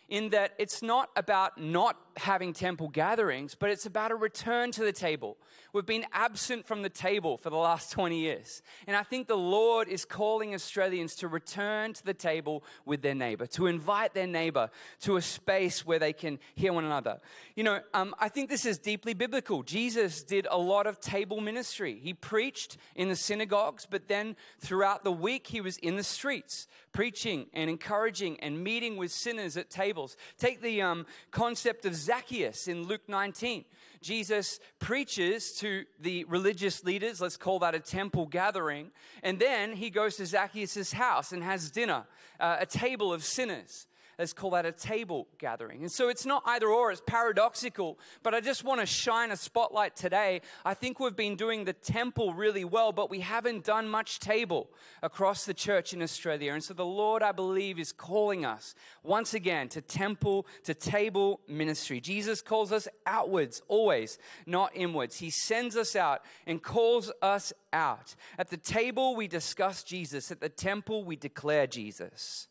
in 0.09 0.29
that 0.29 0.53
it's 0.57 0.81
not 0.81 1.09
about 1.15 1.59
not 1.59 1.97
having 2.17 2.51
temple 2.51 2.89
gatherings, 2.89 3.55
but 3.55 3.69
it's 3.69 3.85
about 3.85 4.11
a 4.11 4.15
return 4.15 4.71
to 4.71 4.83
the 4.83 4.91
table. 4.91 5.37
We've 5.71 5.85
been 5.85 6.05
absent 6.11 6.65
from 6.65 6.81
the 6.81 6.89
table 6.89 7.37
for 7.37 7.49
the 7.49 7.57
last 7.57 7.91
20 7.91 8.19
years. 8.19 8.63
And 8.87 8.97
I 8.97 9.03
think 9.03 9.27
the 9.27 9.37
Lord 9.37 9.87
is 9.87 10.03
calling 10.03 10.53
Australians 10.55 11.15
to 11.17 11.27
return 11.27 11.93
to 11.93 12.03
the 12.03 12.13
table 12.13 12.63
with 12.85 13.03
their 13.03 13.13
neighbor, 13.13 13.45
to 13.47 13.67
invite 13.67 14.13
their 14.15 14.27
neighbor 14.27 14.69
to 15.01 15.17
a 15.17 15.21
space 15.21 15.85
where 15.85 15.99
they 15.99 16.11
can 16.11 16.39
hear 16.55 16.73
one 16.73 16.85
another. 16.85 17.19
You 17.55 17.63
know, 17.63 17.79
um, 17.93 18.15
I 18.19 18.29
think 18.29 18.49
this 18.49 18.65
is 18.65 18.79
deeply 18.79 19.13
biblical. 19.13 19.61
Jesus 19.61 20.23
did 20.23 20.47
a 20.49 20.57
lot 20.57 20.87
of 20.87 20.99
table 20.99 21.39
ministry. 21.39 21.99
He 22.01 22.13
preached 22.13 22.77
in 22.95 23.09
the 23.09 23.15
synagogues, 23.15 23.87
but 23.89 24.07
then 24.07 24.35
throughout 24.59 25.03
the 25.03 25.11
week, 25.11 25.47
he 25.47 25.61
was 25.61 25.77
in 25.77 25.95
the 25.95 26.03
streets 26.03 26.67
preaching 26.91 27.47
and 27.53 27.69
encouraging 27.69 28.39
and 28.39 28.63
meeting 28.63 28.97
with 28.97 29.11
sinners 29.11 29.57
at 29.57 29.69
tables. 29.69 30.17
Take 30.37 30.61
the 30.61 30.81
um, 30.81 31.05
concept 31.31 31.85
of 31.85 31.95
Zacchaeus 31.95 32.67
in 32.67 32.83
Luke 32.83 33.07
19. 33.07 33.65
Jesus 34.01 34.59
preaches 34.79 35.51
to 35.57 35.83
the 35.99 36.23
religious 36.25 36.83
leaders, 36.83 37.19
let's 37.19 37.35
call 37.35 37.59
that 37.59 37.75
a 37.75 37.79
temple 37.79 38.27
gathering, 38.27 38.91
and 39.23 39.39
then 39.39 39.73
he 39.73 39.89
goes 39.89 40.15
to 40.15 40.25
Zacchaeus' 40.25 40.93
house 40.93 41.33
and 41.33 41.43
has 41.43 41.69
dinner, 41.69 42.05
uh, 42.39 42.57
a 42.59 42.65
table 42.65 43.11
of 43.11 43.25
sinners. 43.25 43.87
Let's 44.19 44.33
call 44.33 44.49
that 44.49 44.65
a 44.65 44.73
table 44.73 45.29
gathering. 45.37 45.79
And 45.79 45.89
so 45.89 46.09
it's 46.09 46.25
not 46.25 46.43
either 46.45 46.67
or, 46.67 46.91
it's 46.91 47.01
paradoxical. 47.07 47.97
But 48.21 48.35
I 48.35 48.41
just 48.41 48.65
want 48.65 48.81
to 48.81 48.85
shine 48.85 49.31
a 49.31 49.37
spotlight 49.37 49.95
today. 49.95 50.41
I 50.65 50.73
think 50.73 50.99
we've 50.99 51.15
been 51.15 51.37
doing 51.37 51.63
the 51.63 51.71
temple 51.71 52.33
really 52.33 52.65
well, 52.65 52.91
but 52.91 53.09
we 53.09 53.21
haven't 53.21 53.63
done 53.63 53.87
much 53.87 54.19
table 54.19 54.71
across 55.01 55.45
the 55.45 55.53
church 55.53 55.93
in 55.93 56.01
Australia. 56.01 56.51
And 56.51 56.61
so 56.61 56.73
the 56.73 56.83
Lord, 56.85 57.23
I 57.23 57.31
believe, 57.31 57.79
is 57.79 57.93
calling 57.93 58.43
us 58.43 58.75
once 59.03 59.33
again 59.33 59.69
to 59.69 59.79
temple, 59.79 60.45
to 60.65 60.73
table 60.73 61.39
ministry. 61.47 62.01
Jesus 62.01 62.41
calls 62.41 62.73
us 62.73 62.89
outwards 63.05 63.61
always, 63.69 64.19
not 64.45 64.71
inwards. 64.75 65.15
He 65.15 65.29
sends 65.29 65.77
us 65.77 65.95
out 65.95 66.25
and 66.45 66.61
calls 66.61 67.09
us 67.21 67.53
out. 67.71 68.15
At 68.37 68.49
the 68.49 68.57
table, 68.57 69.15
we 69.15 69.29
discuss 69.29 69.81
Jesus. 69.81 70.29
At 70.29 70.41
the 70.41 70.49
temple, 70.49 71.05
we 71.05 71.15
declare 71.15 71.67
Jesus. 71.67 72.48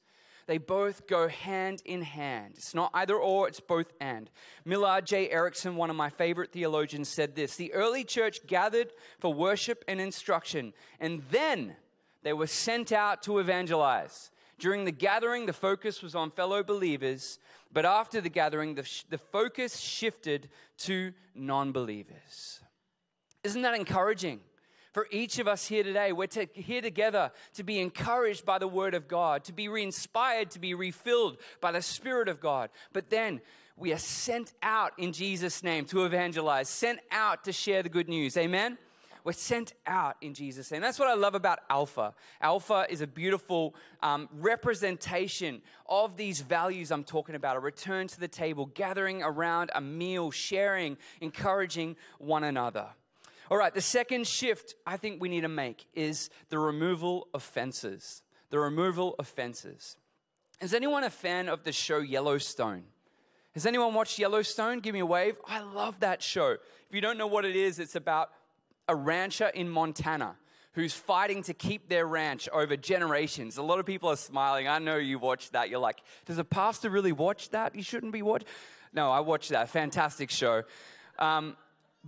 They 0.48 0.56
both 0.56 1.06
go 1.06 1.28
hand 1.28 1.82
in 1.84 2.00
hand. 2.00 2.54
It's 2.56 2.74
not 2.74 2.90
either 2.94 3.16
or, 3.16 3.48
it's 3.48 3.60
both 3.60 3.92
and. 4.00 4.30
Millard 4.64 5.06
J. 5.06 5.28
Erickson, 5.28 5.76
one 5.76 5.90
of 5.90 5.96
my 5.96 6.08
favorite 6.08 6.52
theologians, 6.52 7.10
said 7.10 7.36
this 7.36 7.54
The 7.54 7.72
early 7.74 8.02
church 8.02 8.46
gathered 8.46 8.88
for 9.20 9.32
worship 9.32 9.84
and 9.86 10.00
instruction, 10.00 10.72
and 11.00 11.22
then 11.30 11.76
they 12.22 12.32
were 12.32 12.46
sent 12.46 12.92
out 12.92 13.22
to 13.24 13.40
evangelize. 13.40 14.30
During 14.58 14.86
the 14.86 14.90
gathering, 14.90 15.44
the 15.44 15.52
focus 15.52 16.02
was 16.02 16.14
on 16.14 16.30
fellow 16.30 16.62
believers, 16.62 17.38
but 17.70 17.84
after 17.84 18.18
the 18.18 18.30
gathering, 18.30 18.74
the, 18.74 18.84
sh- 18.84 19.04
the 19.10 19.18
focus 19.18 19.76
shifted 19.76 20.48
to 20.78 21.12
non 21.34 21.72
believers. 21.72 22.60
Isn't 23.44 23.62
that 23.62 23.74
encouraging? 23.74 24.40
For 24.92 25.06
each 25.10 25.38
of 25.38 25.48
us 25.48 25.66
here 25.66 25.82
today. 25.82 26.12
We're 26.12 26.26
to, 26.28 26.46
here 26.52 26.82
together 26.82 27.30
to 27.54 27.62
be 27.62 27.80
encouraged 27.80 28.44
by 28.44 28.58
the 28.58 28.68
Word 28.68 28.94
of 28.94 29.08
God, 29.08 29.44
to 29.44 29.52
be 29.52 29.68
re 29.68 29.82
inspired, 29.82 30.50
to 30.52 30.58
be 30.58 30.74
refilled 30.74 31.38
by 31.60 31.72
the 31.72 31.82
Spirit 31.82 32.28
of 32.28 32.40
God. 32.40 32.70
But 32.92 33.10
then 33.10 33.40
we 33.76 33.92
are 33.92 33.98
sent 33.98 34.52
out 34.62 34.92
in 34.98 35.12
Jesus' 35.12 35.62
name 35.62 35.84
to 35.86 36.04
evangelize, 36.04 36.68
sent 36.68 37.00
out 37.10 37.44
to 37.44 37.52
share 37.52 37.82
the 37.82 37.88
good 37.88 38.08
news. 38.08 38.36
Amen? 38.36 38.78
We're 39.24 39.32
sent 39.32 39.74
out 39.86 40.16
in 40.20 40.32
Jesus' 40.32 40.70
name. 40.70 40.80
That's 40.80 40.98
what 40.98 41.08
I 41.08 41.14
love 41.14 41.34
about 41.34 41.58
Alpha. 41.68 42.14
Alpha 42.40 42.86
is 42.88 43.02
a 43.02 43.06
beautiful 43.06 43.74
um, 44.02 44.28
representation 44.32 45.60
of 45.86 46.16
these 46.16 46.40
values 46.40 46.90
I'm 46.90 47.04
talking 47.04 47.34
about 47.34 47.56
a 47.56 47.60
return 47.60 48.08
to 48.08 48.20
the 48.20 48.26
table, 48.26 48.66
gathering 48.66 49.22
around 49.22 49.70
a 49.74 49.80
meal, 49.80 50.30
sharing, 50.30 50.96
encouraging 51.20 51.96
one 52.18 52.42
another. 52.42 52.86
All 53.50 53.56
right, 53.56 53.72
the 53.72 53.80
second 53.80 54.26
shift 54.26 54.74
I 54.86 54.96
think 54.96 55.22
we 55.22 55.28
need 55.28 55.40
to 55.42 55.48
make 55.48 55.86
is 55.94 56.28
the 56.50 56.58
removal 56.58 57.28
of 57.32 57.42
fences. 57.42 58.22
The 58.50 58.58
removal 58.58 59.14
of 59.18 59.26
fences. 59.26 59.96
Is 60.60 60.74
anyone 60.74 61.04
a 61.04 61.10
fan 61.10 61.48
of 61.48 61.64
the 61.64 61.72
show 61.72 61.98
Yellowstone? 61.98 62.84
Has 63.54 63.64
anyone 63.64 63.94
watched 63.94 64.18
Yellowstone? 64.18 64.80
Give 64.80 64.92
me 64.92 65.00
a 65.00 65.06
wave. 65.06 65.36
I 65.46 65.60
love 65.60 66.00
that 66.00 66.22
show. 66.22 66.52
If 66.52 66.94
you 66.94 67.00
don't 67.00 67.16
know 67.16 67.26
what 67.26 67.44
it 67.44 67.56
is, 67.56 67.78
it's 67.78 67.96
about 67.96 68.30
a 68.86 68.94
rancher 68.94 69.48
in 69.48 69.68
Montana 69.68 70.36
who's 70.72 70.92
fighting 70.92 71.42
to 71.44 71.54
keep 71.54 71.88
their 71.88 72.06
ranch 72.06 72.48
over 72.52 72.76
generations. 72.76 73.56
A 73.56 73.62
lot 73.62 73.78
of 73.78 73.86
people 73.86 74.10
are 74.10 74.16
smiling. 74.16 74.68
I 74.68 74.78
know 74.78 74.96
you 74.96 75.18
watched 75.18 75.52
that. 75.52 75.70
You're 75.70 75.80
like, 75.80 76.00
does 76.26 76.38
a 76.38 76.44
pastor 76.44 76.90
really 76.90 77.12
watch 77.12 77.50
that? 77.50 77.74
You 77.74 77.82
shouldn't 77.82 78.12
be 78.12 78.22
watching. 78.22 78.48
No, 78.92 79.10
I 79.10 79.20
watched 79.20 79.50
that. 79.50 79.70
Fantastic 79.70 80.30
show. 80.30 80.62
Um, 81.18 81.56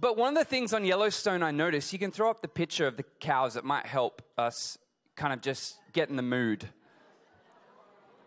but 0.01 0.17
one 0.17 0.35
of 0.35 0.39
the 0.39 0.49
things 0.49 0.73
on 0.73 0.85
Yellowstone 0.85 1.43
I 1.43 1.51
noticed, 1.51 1.93
you 1.93 1.99
can 1.99 2.11
throw 2.11 2.31
up 2.31 2.41
the 2.41 2.49
picture 2.49 2.87
of 2.87 2.97
the 2.97 3.05
cows. 3.21 3.55
that 3.55 3.65
might 3.65 3.85
help 3.85 4.23
us 4.39 4.79
kind 5.15 5.33
of 5.33 5.43
just 5.43 5.77
get 5.93 6.09
in 6.09 6.17
the 6.17 6.23
mood. 6.23 6.67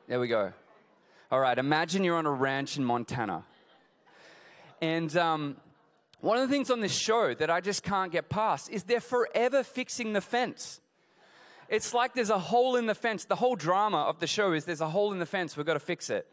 There 0.07 0.19
we 0.19 0.27
go. 0.27 0.53
All 1.31 1.39
right, 1.39 1.57
imagine 1.57 2.03
you're 2.03 2.17
on 2.17 2.27
a 2.27 2.31
ranch 2.31 2.77
in 2.77 2.85
Montana. 2.85 3.43
And 4.81 5.15
um, 5.17 5.57
one 6.21 6.37
of 6.37 6.47
the 6.47 6.53
things 6.53 6.69
on 6.69 6.79
this 6.79 6.93
show 6.93 7.33
that 7.33 7.49
I 7.49 7.59
just 7.59 7.81
can't 7.81 8.11
get 8.11 8.29
past 8.29 8.69
is 8.69 8.83
they're 8.83 8.99
forever 8.99 9.63
fixing 9.63 10.13
the 10.13 10.21
fence. 10.21 10.79
It's 11.69 11.91
like 11.91 12.13
there's 12.13 12.29
a 12.29 12.37
hole 12.37 12.75
in 12.75 12.85
the 12.85 12.93
fence. 12.93 13.25
The 13.25 13.37
whole 13.37 13.55
drama 13.55 14.01
of 14.03 14.19
the 14.19 14.27
show 14.27 14.51
is 14.51 14.65
there's 14.65 14.81
a 14.81 14.89
hole 14.89 15.11
in 15.11 15.17
the 15.17 15.25
fence, 15.25 15.57
we've 15.57 15.65
got 15.65 15.73
to 15.73 15.79
fix 15.79 16.11
it 16.11 16.27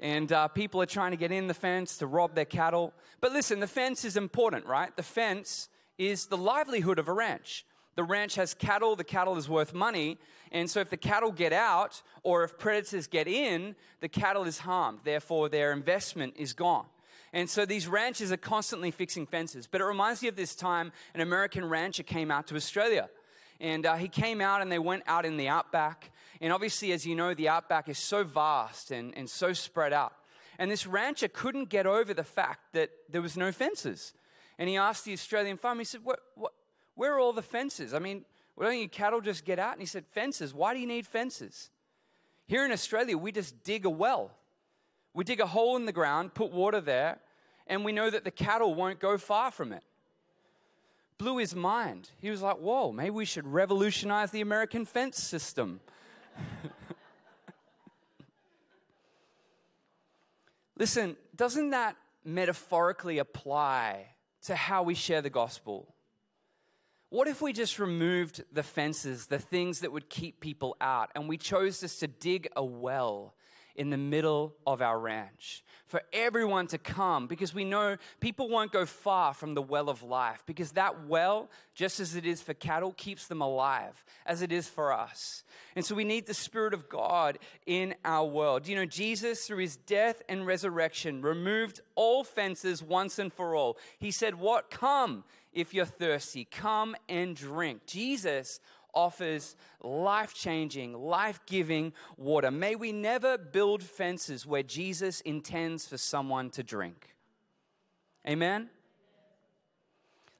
and 0.00 0.32
uh, 0.32 0.48
people 0.48 0.80
are 0.82 0.86
trying 0.86 1.12
to 1.12 1.16
get 1.16 1.30
in 1.30 1.46
the 1.46 1.54
fence 1.54 1.98
to 1.98 2.06
rob 2.06 2.34
their 2.34 2.46
cattle. 2.46 2.92
But 3.20 3.32
listen, 3.32 3.60
the 3.60 3.66
fence 3.66 4.04
is 4.04 4.16
important, 4.16 4.66
right? 4.66 4.94
The 4.96 5.02
fence 5.02 5.68
is 5.98 6.26
the 6.26 6.38
livelihood 6.38 6.98
of 6.98 7.06
a 7.06 7.12
ranch. 7.12 7.66
The 7.96 8.04
ranch 8.04 8.36
has 8.36 8.54
cattle, 8.54 8.96
the 8.96 9.04
cattle 9.04 9.36
is 9.36 9.48
worth 9.48 9.74
money, 9.74 10.18
and 10.52 10.70
so 10.70 10.80
if 10.80 10.90
the 10.90 10.96
cattle 10.96 11.32
get 11.32 11.52
out 11.52 12.02
or 12.22 12.44
if 12.44 12.58
predators 12.58 13.06
get 13.06 13.28
in, 13.28 13.76
the 14.00 14.08
cattle 14.08 14.44
is 14.44 14.58
harmed. 14.58 15.00
Therefore, 15.04 15.48
their 15.48 15.72
investment 15.72 16.34
is 16.36 16.54
gone. 16.54 16.86
And 17.32 17.48
so 17.48 17.64
these 17.64 17.86
ranches 17.86 18.32
are 18.32 18.36
constantly 18.36 18.90
fixing 18.90 19.26
fences. 19.26 19.68
But 19.70 19.80
it 19.80 19.84
reminds 19.84 20.22
me 20.22 20.28
of 20.28 20.36
this 20.36 20.56
time 20.56 20.92
an 21.14 21.20
American 21.20 21.68
rancher 21.68 22.02
came 22.02 22.30
out 22.30 22.48
to 22.48 22.56
Australia. 22.56 23.08
And 23.60 23.86
uh, 23.86 23.96
he 23.96 24.08
came 24.08 24.40
out 24.40 24.62
and 24.62 24.72
they 24.72 24.78
went 24.78 25.04
out 25.06 25.24
in 25.24 25.36
the 25.36 25.48
outback 25.48 26.09
And 26.40 26.52
obviously, 26.52 26.92
as 26.92 27.06
you 27.06 27.14
know, 27.14 27.34
the 27.34 27.48
outback 27.48 27.88
is 27.88 27.98
so 27.98 28.24
vast 28.24 28.90
and, 28.90 29.16
and 29.16 29.28
so 29.28 29.52
spread 29.52 29.92
out. 29.92 30.14
And 30.58 30.70
this 30.70 30.86
rancher 30.86 31.28
couldn't 31.28 31.68
get 31.68 31.86
over 31.86 32.14
the 32.14 32.24
fact 32.24 32.72
that 32.72 32.90
there 33.08 33.22
was 33.22 33.36
no 33.36 33.52
fences. 33.52 34.12
And 34.58 34.68
he 34.68 34.76
asked 34.76 35.04
the 35.04 35.12
Australian 35.12 35.56
farmer, 35.56 35.80
he 35.80 35.84
said, 35.84 36.04
what, 36.04 36.20
what, 36.34 36.52
Where 36.94 37.14
are 37.14 37.18
all 37.18 37.32
the 37.32 37.42
fences? 37.42 37.94
I 37.94 37.98
mean, 37.98 38.24
why 38.54 38.66
don't 38.66 38.78
you 38.78 38.88
cattle 38.88 39.22
just 39.22 39.46
get 39.46 39.58
out? 39.58 39.72
And 39.72 39.80
he 39.80 39.86
said, 39.86 40.04
Fences. 40.06 40.52
Why 40.52 40.74
do 40.74 40.80
you 40.80 40.86
need 40.86 41.06
fences? 41.06 41.70
Here 42.46 42.64
in 42.64 42.72
Australia, 42.72 43.16
we 43.16 43.32
just 43.32 43.62
dig 43.64 43.86
a 43.86 43.90
well. 43.90 44.32
We 45.14 45.24
dig 45.24 45.40
a 45.40 45.46
hole 45.46 45.76
in 45.76 45.86
the 45.86 45.92
ground, 45.92 46.34
put 46.34 46.52
water 46.52 46.80
there, 46.80 47.18
and 47.66 47.84
we 47.84 47.92
know 47.92 48.10
that 48.10 48.24
the 48.24 48.30
cattle 48.30 48.74
won't 48.74 49.00
go 49.00 49.16
far 49.16 49.50
from 49.50 49.72
it. 49.72 49.82
Blew 51.16 51.38
his 51.38 51.54
mind. 51.54 52.10
He 52.20 52.30
was 52.30 52.42
like, 52.42 52.56
Whoa, 52.56 52.92
maybe 52.92 53.10
we 53.10 53.24
should 53.24 53.46
revolutionize 53.46 54.30
the 54.30 54.42
American 54.42 54.84
fence 54.84 55.22
system. 55.22 55.80
Listen, 60.76 61.16
doesn't 61.34 61.70
that 61.70 61.96
metaphorically 62.24 63.18
apply 63.18 64.06
to 64.42 64.54
how 64.54 64.82
we 64.82 64.94
share 64.94 65.22
the 65.22 65.30
gospel? 65.30 65.94
What 67.10 67.26
if 67.28 67.42
we 67.42 67.52
just 67.52 67.78
removed 67.78 68.44
the 68.52 68.62
fences, 68.62 69.26
the 69.26 69.38
things 69.38 69.80
that 69.80 69.92
would 69.92 70.08
keep 70.08 70.40
people 70.40 70.76
out, 70.80 71.10
and 71.14 71.28
we 71.28 71.36
chose 71.36 71.80
just 71.80 72.00
to 72.00 72.06
dig 72.06 72.48
a 72.54 72.64
well 72.64 73.34
in 73.76 73.90
the 73.90 73.96
middle 73.96 74.54
of 74.66 74.82
our 74.82 74.98
ranch 74.98 75.64
for 75.90 76.02
everyone 76.12 76.68
to 76.68 76.78
come 76.78 77.26
because 77.26 77.52
we 77.52 77.64
know 77.64 77.96
people 78.20 78.48
won't 78.48 78.70
go 78.70 78.86
far 78.86 79.34
from 79.34 79.54
the 79.54 79.62
well 79.62 79.90
of 79.90 80.04
life 80.04 80.40
because 80.46 80.72
that 80.72 81.06
well, 81.08 81.50
just 81.74 81.98
as 81.98 82.14
it 82.14 82.24
is 82.24 82.40
for 82.40 82.54
cattle, 82.54 82.94
keeps 82.96 83.26
them 83.26 83.40
alive 83.40 84.04
as 84.24 84.40
it 84.40 84.52
is 84.52 84.68
for 84.68 84.92
us. 84.92 85.42
And 85.74 85.84
so 85.84 85.96
we 85.96 86.04
need 86.04 86.26
the 86.26 86.34
Spirit 86.34 86.74
of 86.74 86.88
God 86.88 87.38
in 87.66 87.96
our 88.04 88.24
world. 88.24 88.68
You 88.68 88.76
know, 88.76 88.86
Jesus, 88.86 89.46
through 89.46 89.58
his 89.58 89.76
death 89.76 90.22
and 90.28 90.46
resurrection, 90.46 91.22
removed 91.22 91.80
all 91.96 92.22
fences 92.22 92.84
once 92.84 93.18
and 93.18 93.32
for 93.32 93.56
all. 93.56 93.76
He 93.98 94.12
said, 94.12 94.36
What? 94.36 94.70
Come 94.70 95.24
if 95.52 95.74
you're 95.74 95.84
thirsty, 95.84 96.44
come 96.44 96.94
and 97.08 97.34
drink. 97.34 97.84
Jesus 97.86 98.60
offers 98.94 99.56
life 99.82 100.34
changing, 100.34 100.92
life 100.94 101.40
giving 101.46 101.92
water. 102.16 102.50
May 102.50 102.74
we 102.74 102.92
never 102.92 103.38
build 103.38 103.82
fences 103.82 104.46
where 104.46 104.62
Jesus 104.62 105.20
intends 105.22 105.86
for 105.86 105.98
someone 105.98 106.50
to 106.50 106.62
drink. 106.62 107.14
Amen? 108.28 108.68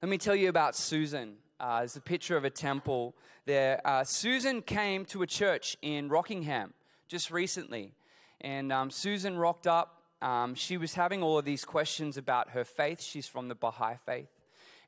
Let 0.02 0.08
me 0.08 0.18
tell 0.18 0.34
you 0.34 0.48
about 0.48 0.76
Susan. 0.76 1.36
Uh, 1.58 1.80
there's 1.80 1.96
a 1.96 2.00
picture 2.00 2.36
of 2.36 2.44
a 2.44 2.50
temple 2.50 3.14
there. 3.44 3.80
Uh, 3.84 4.04
Susan 4.04 4.62
came 4.62 5.04
to 5.06 5.22
a 5.22 5.26
church 5.26 5.76
in 5.82 6.08
Rockingham 6.08 6.72
just 7.08 7.30
recently. 7.30 7.94
And 8.40 8.72
um, 8.72 8.90
Susan 8.90 9.36
rocked 9.36 9.66
up. 9.66 10.02
Um, 10.22 10.54
she 10.54 10.76
was 10.76 10.94
having 10.94 11.22
all 11.22 11.38
of 11.38 11.44
these 11.44 11.64
questions 11.64 12.16
about 12.16 12.50
her 12.50 12.64
faith. 12.64 13.02
She's 13.02 13.26
from 13.26 13.48
the 13.48 13.54
Baha'i 13.54 13.96
faith. 14.06 14.28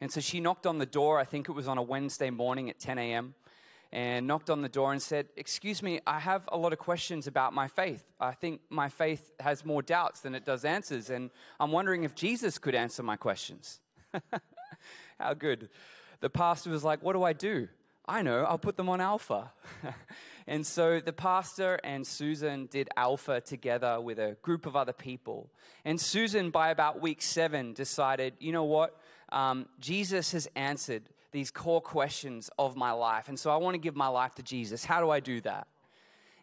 And 0.00 0.10
so 0.10 0.20
she 0.20 0.40
knocked 0.40 0.66
on 0.66 0.78
the 0.78 0.86
door, 0.86 1.18
I 1.18 1.24
think 1.24 1.48
it 1.48 1.52
was 1.52 1.68
on 1.68 1.78
a 1.78 1.82
Wednesday 1.82 2.30
morning 2.30 2.68
at 2.68 2.78
10 2.78 2.98
a.m 2.98 3.34
and 3.92 4.26
knocked 4.26 4.48
on 4.48 4.62
the 4.62 4.68
door 4.68 4.92
and 4.92 5.02
said, 5.02 5.28
Excuse 5.36 5.82
me, 5.82 6.00
I 6.06 6.18
have 6.18 6.48
a 6.50 6.56
lot 6.56 6.72
of 6.72 6.78
questions 6.78 7.26
about 7.26 7.52
my 7.52 7.68
faith. 7.68 8.04
I 8.18 8.32
think 8.32 8.60
my 8.70 8.88
faith 8.88 9.30
has 9.38 9.64
more 9.64 9.82
doubts 9.82 10.20
than 10.20 10.34
it 10.34 10.46
does 10.46 10.64
answers, 10.64 11.10
and 11.10 11.30
I'm 11.60 11.70
wondering 11.72 12.04
if 12.04 12.14
Jesus 12.14 12.58
could 12.58 12.74
answer 12.74 13.02
my 13.02 13.16
questions. 13.16 13.80
How 15.18 15.34
good. 15.34 15.68
The 16.20 16.30
pastor 16.30 16.70
was 16.70 16.84
like, 16.84 17.02
What 17.02 17.12
do 17.12 17.22
I 17.22 17.34
do? 17.34 17.68
I 18.08 18.22
know, 18.22 18.42
I'll 18.42 18.58
put 18.58 18.76
them 18.76 18.88
on 18.88 19.00
Alpha. 19.00 19.52
and 20.48 20.66
so 20.66 20.98
the 20.98 21.12
pastor 21.12 21.78
and 21.84 22.04
Susan 22.04 22.66
did 22.66 22.88
Alpha 22.96 23.40
together 23.40 24.00
with 24.00 24.18
a 24.18 24.36
group 24.42 24.66
of 24.66 24.74
other 24.74 24.92
people. 24.92 25.50
And 25.84 26.00
Susan, 26.00 26.50
by 26.50 26.70
about 26.70 27.00
week 27.00 27.22
seven, 27.22 27.74
decided, 27.74 28.34
you 28.40 28.50
know 28.50 28.64
what? 28.64 28.98
Um, 29.30 29.66
Jesus 29.78 30.32
has 30.32 30.48
answered 30.56 31.04
these 31.32 31.50
core 31.50 31.80
questions 31.80 32.50
of 32.58 32.76
my 32.76 32.92
life. 32.92 33.28
And 33.28 33.38
so 33.38 33.50
I 33.50 33.56
want 33.56 33.74
to 33.74 33.78
give 33.78 33.96
my 33.96 34.08
life 34.08 34.34
to 34.36 34.42
Jesus. 34.42 34.84
How 34.84 35.00
do 35.00 35.10
I 35.10 35.20
do 35.20 35.40
that? 35.40 35.66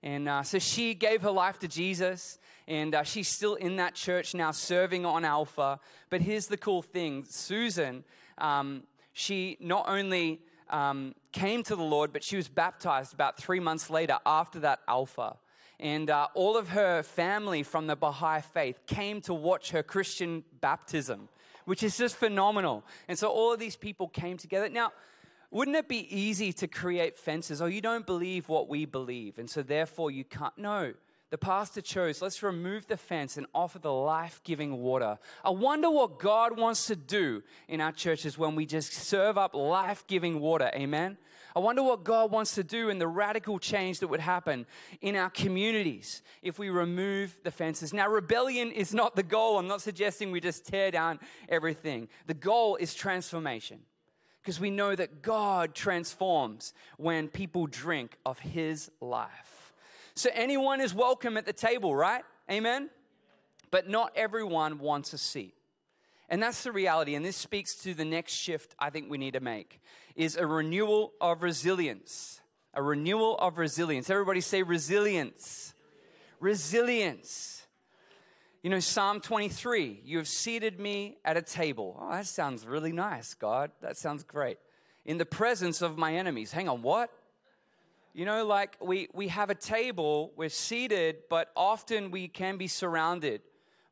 And 0.01 0.29
uh, 0.29 0.43
so 0.43 0.59
she 0.59 0.93
gave 0.93 1.21
her 1.21 1.31
life 1.31 1.59
to 1.59 1.67
Jesus, 1.67 2.39
and 2.67 2.95
uh, 2.95 3.03
she's 3.03 3.27
still 3.27 3.55
in 3.55 3.75
that 3.77 3.95
church 3.95 4.33
now 4.33 4.51
serving 4.51 5.05
on 5.05 5.25
Alpha. 5.25 5.79
But 6.09 6.21
here's 6.21 6.47
the 6.47 6.57
cool 6.57 6.81
thing 6.81 7.25
Susan, 7.27 8.03
um, 8.37 8.83
she 9.13 9.57
not 9.59 9.85
only 9.89 10.41
um, 10.69 11.15
came 11.31 11.63
to 11.63 11.75
the 11.75 11.83
Lord, 11.83 12.13
but 12.13 12.23
she 12.23 12.37
was 12.37 12.47
baptized 12.47 13.13
about 13.13 13.37
three 13.37 13.59
months 13.59 13.89
later 13.89 14.17
after 14.25 14.59
that 14.59 14.79
Alpha. 14.87 15.37
And 15.81 16.09
uh, 16.09 16.27
all 16.33 16.57
of 16.57 16.69
her 16.69 17.03
family 17.03 17.63
from 17.63 17.87
the 17.87 17.95
Baha'i 17.95 18.41
faith 18.41 18.81
came 18.85 19.21
to 19.21 19.33
watch 19.33 19.71
her 19.71 19.81
Christian 19.81 20.43
baptism 20.59 21.29
which 21.69 21.83
is 21.83 21.95
just 21.95 22.15
phenomenal. 22.15 22.83
And 23.07 23.17
so 23.17 23.29
all 23.29 23.53
of 23.53 23.59
these 23.59 23.75
people 23.75 24.07
came 24.07 24.37
together. 24.37 24.69
Now, 24.69 24.91
wouldn't 25.51 25.77
it 25.77 25.87
be 25.87 26.03
easy 26.09 26.51
to 26.53 26.67
create 26.67 27.15
fences? 27.15 27.61
Oh, 27.61 27.67
you 27.67 27.79
don't 27.79 28.07
believe 28.07 28.49
what 28.49 28.67
we 28.67 28.85
believe, 28.85 29.37
and 29.37 29.47
so 29.47 29.61
therefore 29.61 30.09
you 30.09 30.23
can't. 30.23 30.57
No. 30.57 30.93
The 31.29 31.37
pastor 31.37 31.81
chose, 31.81 32.23
let's 32.23 32.41
remove 32.41 32.87
the 32.87 32.97
fence 32.97 33.37
and 33.37 33.45
offer 33.53 33.77
the 33.77 33.93
life 33.93 34.41
giving 34.43 34.79
water. 34.79 35.19
I 35.45 35.51
wonder 35.51 35.91
what 35.91 36.17
God 36.17 36.57
wants 36.57 36.87
to 36.87 36.95
do 36.95 37.43
in 37.67 37.81
our 37.81 37.91
churches 37.91 38.35
when 38.35 38.55
we 38.55 38.65
just 38.65 38.91
serve 38.91 39.37
up 39.37 39.53
life 39.53 40.07
giving 40.07 40.39
water. 40.39 40.71
Amen. 40.73 41.19
I 41.55 41.59
wonder 41.59 41.81
what 41.81 42.03
God 42.03 42.31
wants 42.31 42.55
to 42.55 42.63
do 42.63 42.89
and 42.89 43.01
the 43.01 43.07
radical 43.07 43.57
change 43.57 43.99
that 43.99 44.07
would 44.07 44.19
happen 44.19 44.65
in 45.01 45.15
our 45.15 45.29
communities 45.29 46.21
if 46.41 46.59
we 46.59 46.69
remove 46.69 47.35
the 47.43 47.51
fences. 47.51 47.93
Now, 47.93 48.07
rebellion 48.07 48.71
is 48.71 48.93
not 48.93 49.15
the 49.15 49.23
goal. 49.23 49.57
I'm 49.57 49.67
not 49.67 49.81
suggesting 49.81 50.31
we 50.31 50.41
just 50.41 50.65
tear 50.65 50.91
down 50.91 51.19
everything. 51.47 52.07
The 52.27 52.33
goal 52.33 52.75
is 52.75 52.93
transformation 52.93 53.79
because 54.41 54.59
we 54.59 54.69
know 54.69 54.95
that 54.95 55.21
God 55.21 55.73
transforms 55.73 56.73
when 56.97 57.27
people 57.27 57.67
drink 57.67 58.17
of 58.25 58.39
His 58.39 58.91
life. 59.01 59.73
So, 60.15 60.29
anyone 60.33 60.81
is 60.81 60.93
welcome 60.93 61.37
at 61.37 61.45
the 61.45 61.53
table, 61.53 61.95
right? 61.95 62.23
Amen? 62.49 62.89
But 63.71 63.87
not 63.87 64.11
everyone 64.15 64.79
wants 64.79 65.13
a 65.13 65.17
seat. 65.17 65.53
And 66.29 66.41
that's 66.41 66.63
the 66.63 66.71
reality. 66.71 67.15
And 67.15 67.25
this 67.25 67.35
speaks 67.35 67.75
to 67.83 67.93
the 67.93 68.05
next 68.05 68.33
shift 68.33 68.75
I 68.79 68.91
think 68.91 69.09
we 69.09 69.17
need 69.17 69.33
to 69.33 69.39
make 69.39 69.81
is 70.15 70.37
a 70.37 70.45
renewal 70.45 71.13
of 71.19 71.41
resilience. 71.41 72.39
A 72.75 72.83
renewal 72.83 73.35
of 73.37 73.57
resilience. 73.57 74.09
Everybody 74.09 74.41
say 74.41 74.61
resilience. 74.61 75.73
Resilience. 76.39 77.65
You 78.61 78.69
know, 78.69 78.79
Psalm 78.79 79.21
23, 79.21 80.01
you 80.03 80.17
have 80.17 80.27
seated 80.27 80.79
me 80.79 81.17
at 81.25 81.35
a 81.35 81.41
table. 81.41 81.97
Oh, 81.99 82.11
that 82.11 82.27
sounds 82.27 82.65
really 82.67 82.91
nice, 82.91 83.33
God. 83.33 83.71
That 83.81 83.97
sounds 83.97 84.23
great. 84.23 84.59
In 85.05 85.17
the 85.17 85.25
presence 85.25 85.81
of 85.81 85.97
my 85.97 86.13
enemies. 86.15 86.51
Hang 86.51 86.69
on, 86.69 86.83
what? 86.83 87.09
You 88.13 88.25
know, 88.25 88.45
like 88.45 88.75
we, 88.81 89.07
we 89.13 89.29
have 89.29 89.49
a 89.49 89.55
table, 89.55 90.33
we're 90.35 90.49
seated, 90.49 91.17
but 91.29 91.51
often 91.55 92.11
we 92.11 92.27
can 92.27 92.57
be 92.57 92.67
surrounded 92.67 93.41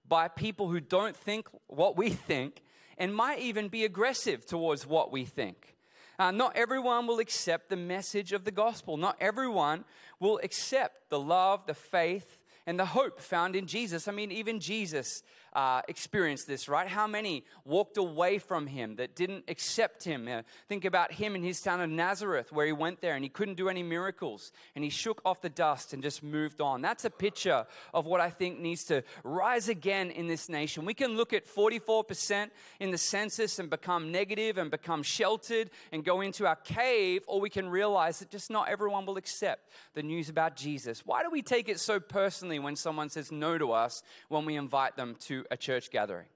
by 0.07 0.27
people 0.27 0.69
who 0.69 0.79
don't 0.79 1.15
think 1.15 1.47
what 1.67 1.97
we 1.97 2.09
think 2.09 2.61
and 2.97 3.13
might 3.13 3.39
even 3.39 3.67
be 3.67 3.85
aggressive 3.85 4.45
towards 4.45 4.85
what 4.85 5.11
we 5.11 5.25
think. 5.25 5.75
Uh, 6.19 6.31
not 6.31 6.55
everyone 6.55 7.05
will 7.05 7.19
accept 7.19 7.69
the 7.69 7.75
message 7.75 8.33
of 8.33 8.43
the 8.43 8.51
gospel. 8.51 8.97
Not 8.97 9.17
everyone 9.19 9.85
will 10.19 10.39
accept 10.41 11.09
the 11.09 11.19
love, 11.19 11.67
the 11.67 11.75
faith, 11.75 12.39
and 12.65 12.79
the 12.79 12.85
hope 12.85 13.19
found 13.19 13.55
in 13.55 13.67
Jesus. 13.67 14.07
I 14.07 14.11
mean, 14.11 14.31
even 14.31 14.59
Jesus 14.59 15.21
uh, 15.57 15.81
experienced 15.87 16.45
this, 16.45 16.69
right? 16.69 16.87
How 16.87 17.07
many 17.07 17.43
walked 17.65 17.97
away 17.97 18.37
from 18.37 18.67
him 18.67 18.97
that 18.97 19.15
didn't 19.15 19.45
accept 19.47 20.03
him? 20.03 20.27
Uh, 20.27 20.43
think 20.69 20.85
about 20.85 21.11
him 21.11 21.35
in 21.35 21.41
his 21.41 21.59
town 21.61 21.81
of 21.81 21.89
Nazareth, 21.89 22.51
where 22.51 22.67
he 22.67 22.71
went 22.71 23.01
there 23.01 23.15
and 23.15 23.23
he 23.23 23.29
couldn't 23.29 23.55
do 23.55 23.67
any 23.67 23.81
miracles, 23.81 24.51
and 24.75 24.83
he 24.83 24.91
shook 24.91 25.19
off 25.25 25.41
the 25.41 25.49
dust 25.49 25.93
and 25.93 26.03
just 26.03 26.21
moved 26.21 26.61
on. 26.61 26.83
That's 26.83 27.05
a 27.05 27.09
picture 27.09 27.65
of 27.91 28.05
what 28.05 28.21
I 28.21 28.29
think 28.29 28.59
needs 28.59 28.83
to 28.85 29.03
rise 29.23 29.67
again 29.67 30.11
in 30.11 30.27
this 30.27 30.47
nation. 30.47 30.85
We 30.85 30.93
can 30.93 31.17
look 31.17 31.33
at 31.33 31.47
44% 31.47 32.51
in 32.79 32.91
the 32.91 32.97
census 32.99 33.57
and 33.57 33.67
become 33.67 34.11
negative 34.11 34.59
and 34.59 34.69
become 34.69 35.01
sheltered 35.01 35.71
and 35.91 36.05
go 36.05 36.21
into 36.21 36.45
our 36.45 36.57
cave, 36.57 37.23
or 37.25 37.41
we 37.41 37.49
can 37.49 37.67
realize 37.67 38.19
that 38.19 38.29
just 38.29 38.51
not 38.51 38.69
everyone 38.69 39.07
will 39.07 39.17
accept 39.17 39.71
the 39.95 40.03
news 40.03 40.29
about 40.29 40.55
Jesus. 40.55 41.03
Why 41.03 41.23
do 41.23 41.31
we 41.31 41.41
take 41.41 41.67
it 41.67 41.79
so 41.79 41.99
personally 41.99 42.59
when 42.59 42.75
someone 42.75 43.09
says 43.09 43.31
no 43.31 43.57
to 43.57 43.71
us 43.71 44.03
when 44.29 44.45
we 44.45 44.55
invite 44.55 44.95
them 44.95 45.15
to 45.21 45.45
a 45.51 45.57
church 45.57 45.91
gathering. 45.91 46.27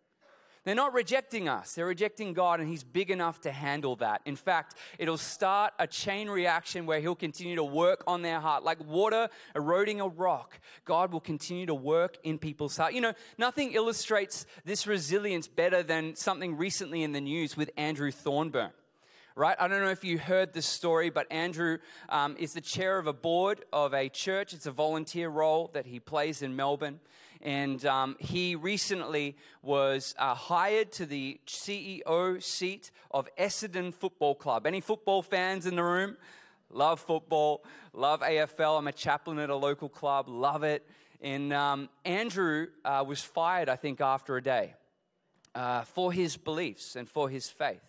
They're 0.64 0.76
not 0.76 0.94
rejecting 0.94 1.50
us, 1.50 1.74
they're 1.74 1.88
rejecting 1.88 2.34
God, 2.34 2.60
and 2.60 2.70
He's 2.70 2.84
big 2.84 3.10
enough 3.10 3.42
to 3.42 3.52
handle 3.52 3.96
that. 3.96 4.22
In 4.26 4.36
fact, 4.36 4.76
it'll 5.00 5.18
start 5.18 5.74
a 5.80 5.88
chain 5.88 6.30
reaction 6.30 6.86
where 6.86 7.00
He'll 7.00 7.16
continue 7.16 7.56
to 7.56 7.64
work 7.64 8.04
on 8.06 8.22
their 8.22 8.40
heart. 8.40 8.64
Like 8.64 8.78
water 8.86 9.30
eroding 9.56 10.02
a 10.02 10.08
rock, 10.08 10.60
God 10.86 11.12
will 11.12 11.20
continue 11.20 11.66
to 11.66 11.74
work 11.74 12.18
in 12.24 12.38
people's 12.38 12.78
heart. 12.78 12.94
You 12.94 13.02
know, 13.02 13.14
nothing 13.40 13.72
illustrates 13.72 14.46
this 14.64 14.86
resilience 14.86 15.48
better 15.48 15.82
than 15.82 16.16
something 16.16 16.56
recently 16.56 17.02
in 17.02 17.12
the 17.12 17.22
news 17.22 17.58
with 17.58 17.72
Andrew 17.76 18.12
Thorburn 18.12 18.72
right? 19.34 19.56
I 19.60 19.70
don't 19.70 19.82
know 19.82 19.90
if 19.90 20.04
you 20.04 20.20
heard 20.20 20.54
this 20.54 20.66
story, 20.66 21.10
but 21.10 21.32
Andrew 21.32 21.78
um, 22.10 22.36
is 22.38 22.54
the 22.54 22.62
chair 22.62 23.00
of 23.00 23.08
a 23.08 23.14
board 23.14 23.64
of 23.72 23.94
a 23.94 24.10
church. 24.10 24.54
It's 24.54 24.66
a 24.66 24.72
volunteer 24.72 25.30
role 25.30 25.72
that 25.74 25.86
he 25.86 26.00
plays 26.00 26.42
in 26.42 26.56
Melbourne. 26.56 27.00
And 27.42 27.84
um, 27.86 28.16
he 28.20 28.56
recently 28.56 29.36
was 29.64 30.14
uh, 30.18 30.36
hired 30.36 30.92
to 30.94 31.06
the 31.06 31.40
CEO 31.48 32.42
seat 32.42 32.92
of 33.10 33.28
Essendon 33.36 33.94
Football 33.94 34.36
Club. 34.36 34.68
Any 34.68 34.80
football 34.80 35.22
fans 35.24 35.66
in 35.66 35.76
the 35.76 35.84
room? 35.84 36.18
Love 36.70 37.00
football, 37.00 37.64
love 37.94 38.22
AFL. 38.22 38.78
I'm 38.78 38.88
a 38.88 38.94
chaplain 38.94 39.40
at 39.40 39.50
a 39.50 39.56
local 39.56 39.90
club, 39.90 40.30
love 40.30 40.64
it. 40.64 40.88
And 41.22 41.52
um, 41.52 41.90
Andrew 42.06 42.68
uh, 42.86 43.04
was 43.06 43.22
fired, 43.22 43.70
I 43.70 43.76
think, 43.76 44.02
after 44.02 44.38
a 44.38 44.44
day 44.44 44.76
uh, 45.54 45.84
for 45.84 46.14
his 46.14 46.38
beliefs 46.38 46.96
and 46.96 47.10
for 47.10 47.30
his 47.30 47.50
faith. 47.50 47.82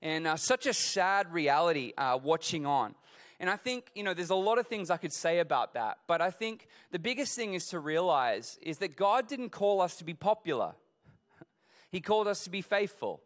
And 0.00 0.26
uh, 0.26 0.36
such 0.36 0.66
a 0.66 0.74
sad 0.74 1.32
reality 1.32 1.92
uh, 1.96 2.18
watching 2.22 2.66
on. 2.66 2.94
And 3.44 3.50
I 3.50 3.56
think, 3.56 3.90
you 3.94 4.02
know, 4.02 4.14
there's 4.14 4.30
a 4.30 4.34
lot 4.34 4.56
of 4.56 4.66
things 4.68 4.88
I 4.88 4.96
could 4.96 5.12
say 5.12 5.38
about 5.38 5.74
that. 5.74 5.98
But 6.06 6.22
I 6.22 6.30
think 6.30 6.66
the 6.92 6.98
biggest 6.98 7.36
thing 7.36 7.52
is 7.52 7.66
to 7.66 7.78
realize 7.78 8.58
is 8.62 8.78
that 8.78 8.96
God 8.96 9.28
didn't 9.28 9.50
call 9.50 9.82
us 9.82 9.96
to 9.96 10.04
be 10.04 10.14
popular, 10.14 10.72
He 11.90 12.00
called 12.00 12.26
us 12.26 12.44
to 12.44 12.50
be 12.50 12.62
faithful. 12.62 13.20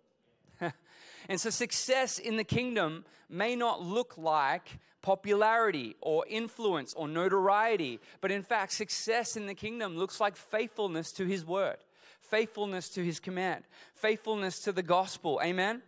and 1.28 1.40
so 1.40 1.50
success 1.50 2.18
in 2.18 2.37
the 2.37 2.42
kingdom 2.42 3.04
may 3.28 3.54
not 3.54 3.81
look 3.81 4.18
like 4.18 4.81
popularity 5.02 5.94
or 6.00 6.24
influence 6.28 6.94
or 6.94 7.07
notoriety, 7.07 8.00
but 8.20 8.33
in 8.33 8.42
fact, 8.42 8.72
success 8.72 9.37
in 9.37 9.46
the 9.46 9.54
kingdom 9.54 9.96
looks 9.96 10.20
like 10.20 10.35
faithfulness 10.35 11.12
to 11.12 11.26
His 11.26 11.44
word, 11.44 11.76
faithfulness 12.22 12.88
to 12.88 13.04
His 13.04 13.20
command, 13.20 13.62
faithfulness 13.94 14.59
to 14.62 14.72
the 14.72 14.83
gospel. 14.83 15.40
Amen? 15.44 15.81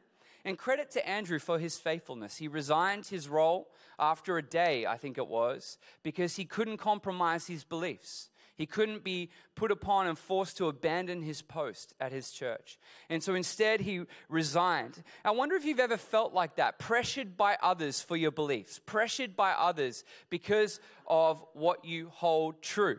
And 0.45 0.57
credit 0.57 0.91
to 0.93 1.09
Andrew 1.09 1.39
for 1.39 1.59
his 1.59 1.77
faithfulness. 1.77 2.37
He 2.39 2.49
resigned 2.49 3.07
his 3.07 3.29
role 3.29 3.69
after 3.99 4.39
a 4.39 4.43
day, 4.43 4.87
I 4.87 4.97
think 4.97 5.19
it 5.19 5.29
was, 5.29 5.79
because 6.03 6.37
he 6.37 6.45
couldn't 6.45 6.79
compromise 6.79 7.47
his 7.47 7.65
beliefs. 7.65 8.31
He 8.57 8.67
couldn't 8.67 9.05
be 9.05 9.31
put 9.55 9.71
upon 9.71 10.07
and 10.07 10.19
forced 10.19 10.59
to 10.59 10.69
abandon 10.69 11.23
his 11.23 11.41
post 11.41 11.95
at 11.99 12.13
his 12.13 12.31
church. 12.31 12.79
And 13.09 13.23
so 13.23 13.35
instead, 13.35 13.81
he 13.81 14.03
resigned. 14.29 15.03
I 15.25 15.31
wonder 15.31 15.57
if 15.57 15.65
you've 15.65 15.81
ever 15.81 15.97
felt 15.97 16.35
like 16.35 16.57
that, 16.57 16.79
pressured 16.79 17.39
by 17.39 17.57
others 17.63 18.03
for 18.03 18.19
your 18.19 18.31
beliefs, 18.31 18.79
pressured 18.85 19.35
by 19.35 19.53
others 19.53 20.05
because 20.29 20.79
of 21.07 21.43
what 21.55 21.87
you 21.87 22.11
hold 22.11 22.61
true. 22.61 22.99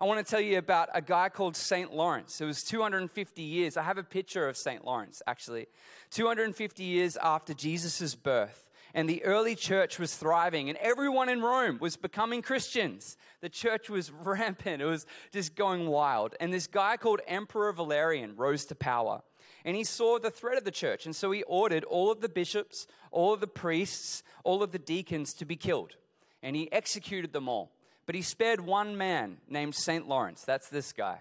I 0.00 0.04
want 0.04 0.24
to 0.24 0.30
tell 0.30 0.40
you 0.40 0.58
about 0.58 0.90
a 0.92 1.00
guy 1.00 1.28
called 1.30 1.56
St. 1.56 1.92
Lawrence. 1.94 2.40
It 2.40 2.44
was 2.44 2.62
250 2.62 3.42
years. 3.42 3.76
I 3.76 3.82
have 3.82 3.98
a 3.98 4.02
picture 4.02 4.48
of 4.48 4.56
St. 4.56 4.84
Lawrence, 4.84 5.22
actually. 5.26 5.66
250 6.10 6.82
years 6.84 7.16
after 7.16 7.54
Jesus' 7.54 8.14
birth 8.14 8.66
and 8.96 9.06
the 9.06 9.22
early 9.24 9.54
church 9.54 9.98
was 9.98 10.16
thriving, 10.16 10.70
and 10.70 10.78
everyone 10.78 11.28
in 11.28 11.42
Rome 11.42 11.76
was 11.82 11.96
becoming 11.96 12.40
Christians. 12.40 13.18
The 13.42 13.50
church 13.50 13.90
was 13.90 14.10
rampant, 14.24 14.80
it 14.80 14.86
was 14.86 15.04
just 15.32 15.54
going 15.54 15.86
wild. 15.86 16.34
And 16.40 16.50
this 16.50 16.66
guy 16.66 16.96
called 16.96 17.20
Emperor 17.26 17.74
Valerian 17.74 18.34
rose 18.36 18.64
to 18.64 18.74
power. 18.74 19.20
And 19.66 19.76
he 19.76 19.84
saw 19.84 20.18
the 20.18 20.30
threat 20.30 20.56
of 20.56 20.64
the 20.64 20.70
church, 20.70 21.04
and 21.04 21.14
so 21.14 21.30
he 21.30 21.42
ordered 21.42 21.84
all 21.84 22.10
of 22.10 22.22
the 22.22 22.28
bishops, 22.30 22.86
all 23.10 23.34
of 23.34 23.40
the 23.40 23.46
priests, 23.46 24.22
all 24.44 24.62
of 24.62 24.72
the 24.72 24.78
deacons 24.78 25.34
to 25.34 25.44
be 25.44 25.56
killed. 25.56 25.96
And 26.42 26.56
he 26.56 26.72
executed 26.72 27.34
them 27.34 27.50
all. 27.50 27.72
But 28.06 28.14
he 28.14 28.22
spared 28.22 28.60
one 28.60 28.96
man 28.96 29.38
named 29.48 29.74
St. 29.74 30.08
Lawrence. 30.08 30.42
That's 30.44 30.68
this 30.68 30.92
guy. 30.92 31.18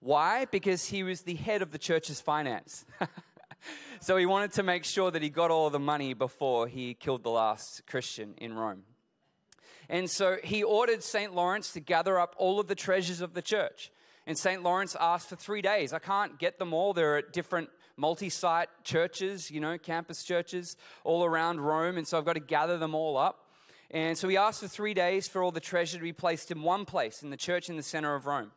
Why? 0.00 0.46
Because 0.46 0.86
he 0.86 1.02
was 1.02 1.22
the 1.22 1.34
head 1.34 1.62
of 1.62 1.70
the 1.70 1.78
church's 1.78 2.20
finance. 2.20 2.84
so 4.00 4.16
he 4.16 4.26
wanted 4.26 4.52
to 4.52 4.62
make 4.62 4.84
sure 4.84 5.10
that 5.10 5.22
he 5.22 5.28
got 5.28 5.50
all 5.50 5.70
the 5.70 5.78
money 5.78 6.14
before 6.14 6.68
he 6.68 6.94
killed 6.94 7.22
the 7.22 7.30
last 7.30 7.82
Christian 7.86 8.34
in 8.38 8.54
Rome. 8.54 8.84
And 9.88 10.10
so 10.10 10.38
he 10.42 10.62
ordered 10.62 11.02
St. 11.02 11.34
Lawrence 11.34 11.72
to 11.72 11.80
gather 11.80 12.18
up 12.18 12.34
all 12.38 12.58
of 12.58 12.66
the 12.66 12.74
treasures 12.74 13.20
of 13.20 13.34
the 13.34 13.42
church. 13.42 13.92
And 14.26 14.36
St. 14.36 14.62
Lawrence 14.62 14.96
asked 14.98 15.28
for 15.28 15.36
three 15.36 15.62
days. 15.62 15.92
I 15.92 16.00
can't 16.00 16.38
get 16.38 16.58
them 16.58 16.74
all. 16.74 16.92
They're 16.92 17.18
at 17.18 17.32
different 17.32 17.70
multi 17.96 18.28
site 18.28 18.68
churches, 18.82 19.50
you 19.50 19.60
know, 19.60 19.78
campus 19.78 20.24
churches 20.24 20.76
all 21.04 21.24
around 21.24 21.60
Rome. 21.60 21.96
And 21.96 22.06
so 22.06 22.18
I've 22.18 22.24
got 22.24 22.32
to 22.32 22.40
gather 22.40 22.76
them 22.78 22.94
all 22.94 23.16
up. 23.16 23.45
And 23.90 24.18
so 24.18 24.28
he 24.28 24.36
asked 24.36 24.60
for 24.60 24.68
three 24.68 24.94
days 24.94 25.28
for 25.28 25.42
all 25.42 25.52
the 25.52 25.60
treasure 25.60 25.98
to 25.98 26.02
be 26.02 26.12
placed 26.12 26.50
in 26.50 26.62
one 26.62 26.84
place 26.84 27.22
in 27.22 27.30
the 27.30 27.36
church 27.36 27.68
in 27.68 27.76
the 27.76 27.82
center 27.82 28.14
of 28.14 28.26
Rome. 28.26 28.50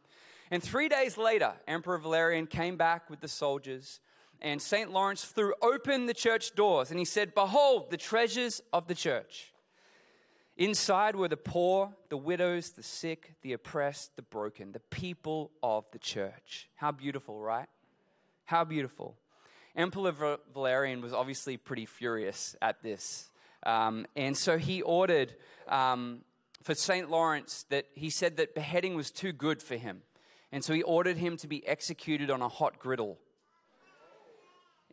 And 0.51 0.63
three 0.63 0.89
days 0.89 1.17
later, 1.17 1.53
Emperor 1.67 1.97
Valerian 1.99 2.47
came 2.47 2.75
back 2.75 3.09
with 3.09 3.21
the 3.21 3.27
soldiers 3.27 3.99
and 4.41 4.61
St. 4.61 4.91
Lawrence 4.91 5.25
threw 5.25 5.53
open 5.61 6.05
the 6.05 6.13
church 6.13 6.55
doors 6.55 6.91
and 6.91 6.99
he 6.99 7.05
said, 7.05 7.35
Behold, 7.35 7.91
the 7.91 7.97
treasures 7.97 8.61
of 8.71 8.87
the 8.87 8.95
church. 8.95 9.53
Inside 10.57 11.15
were 11.15 11.27
the 11.27 11.37
poor, 11.37 11.93
the 12.09 12.17
widows, 12.17 12.71
the 12.71 12.83
sick, 12.83 13.35
the 13.41 13.53
oppressed, 13.53 14.15
the 14.15 14.21
broken, 14.21 14.71
the 14.71 14.79
people 14.79 15.51
of 15.63 15.85
the 15.91 15.99
church. 15.99 16.69
How 16.75 16.91
beautiful, 16.91 17.39
right? 17.39 17.67
How 18.45 18.65
beautiful. 18.65 19.15
Emperor 19.75 20.37
Valerian 20.53 21.01
was 21.01 21.13
obviously 21.13 21.55
pretty 21.55 21.85
furious 21.85 22.55
at 22.61 22.81
this. 22.83 23.28
Um, 23.63 24.05
and 24.15 24.37
so 24.37 24.57
he 24.57 24.81
ordered 24.81 25.35
um, 25.67 26.21
for 26.63 26.75
St. 26.75 27.09
Lawrence 27.09 27.65
that 27.69 27.85
he 27.93 28.09
said 28.09 28.37
that 28.37 28.55
beheading 28.55 28.95
was 28.95 29.11
too 29.11 29.31
good 29.31 29.61
for 29.61 29.75
him. 29.75 30.01
And 30.51 30.63
so 30.63 30.73
he 30.73 30.81
ordered 30.81 31.17
him 31.17 31.37
to 31.37 31.47
be 31.47 31.65
executed 31.67 32.31
on 32.31 32.41
a 32.41 32.49
hot 32.49 32.79
griddle 32.79 33.19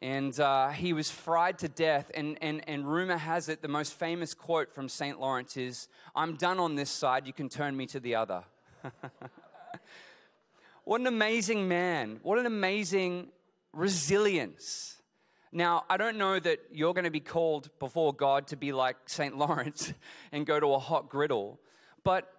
and 0.02 0.38
uh, 0.38 0.68
he 0.68 0.92
was 0.92 1.11
fried 1.11 1.59
to 1.59 1.68
death. 1.68 2.11
And, 2.14 2.38
and, 2.42 2.62
and 2.68 2.87
rumor 2.87 3.16
has 3.16 3.48
it 3.48 3.62
the 3.62 3.68
most 3.68 3.94
famous 3.94 4.35
quote 4.35 4.72
from 4.72 4.88
St. 4.88 5.18
Lawrence 5.18 5.57
is 5.57 5.88
I'm 6.14 6.37
done 6.37 6.59
on 6.59 6.74
this 6.74 6.90
side, 6.90 7.26
you 7.26 7.33
can 7.33 7.48
turn 7.48 7.76
me 7.76 7.87
to 7.87 8.00
the 8.00 8.14
other. 8.14 8.44
what 10.85 11.00
an 11.00 11.07
amazing 11.07 11.66
man. 11.66 12.20
What 12.22 12.38
an 12.38 12.46
amazing 12.46 13.29
resilience. 13.72 14.96
Now, 15.57 15.87
I 15.88 15.97
don't 15.97 16.19
know 16.19 16.38
that 16.38 16.61
you're 16.71 16.92
going 16.92 17.07
to 17.07 17.11
be 17.11 17.19
called 17.19 17.71
before 17.79 18.12
God 18.12 18.49
to 18.49 18.57
be 18.57 18.75
like 18.75 18.97
St. 19.07 19.38
Lawrence 19.38 19.90
and 20.31 20.45
go 20.45 20.61
to 20.61 20.75
a 20.75 20.79
hot 20.79 21.09
griddle, 21.09 21.59
but 22.05 22.31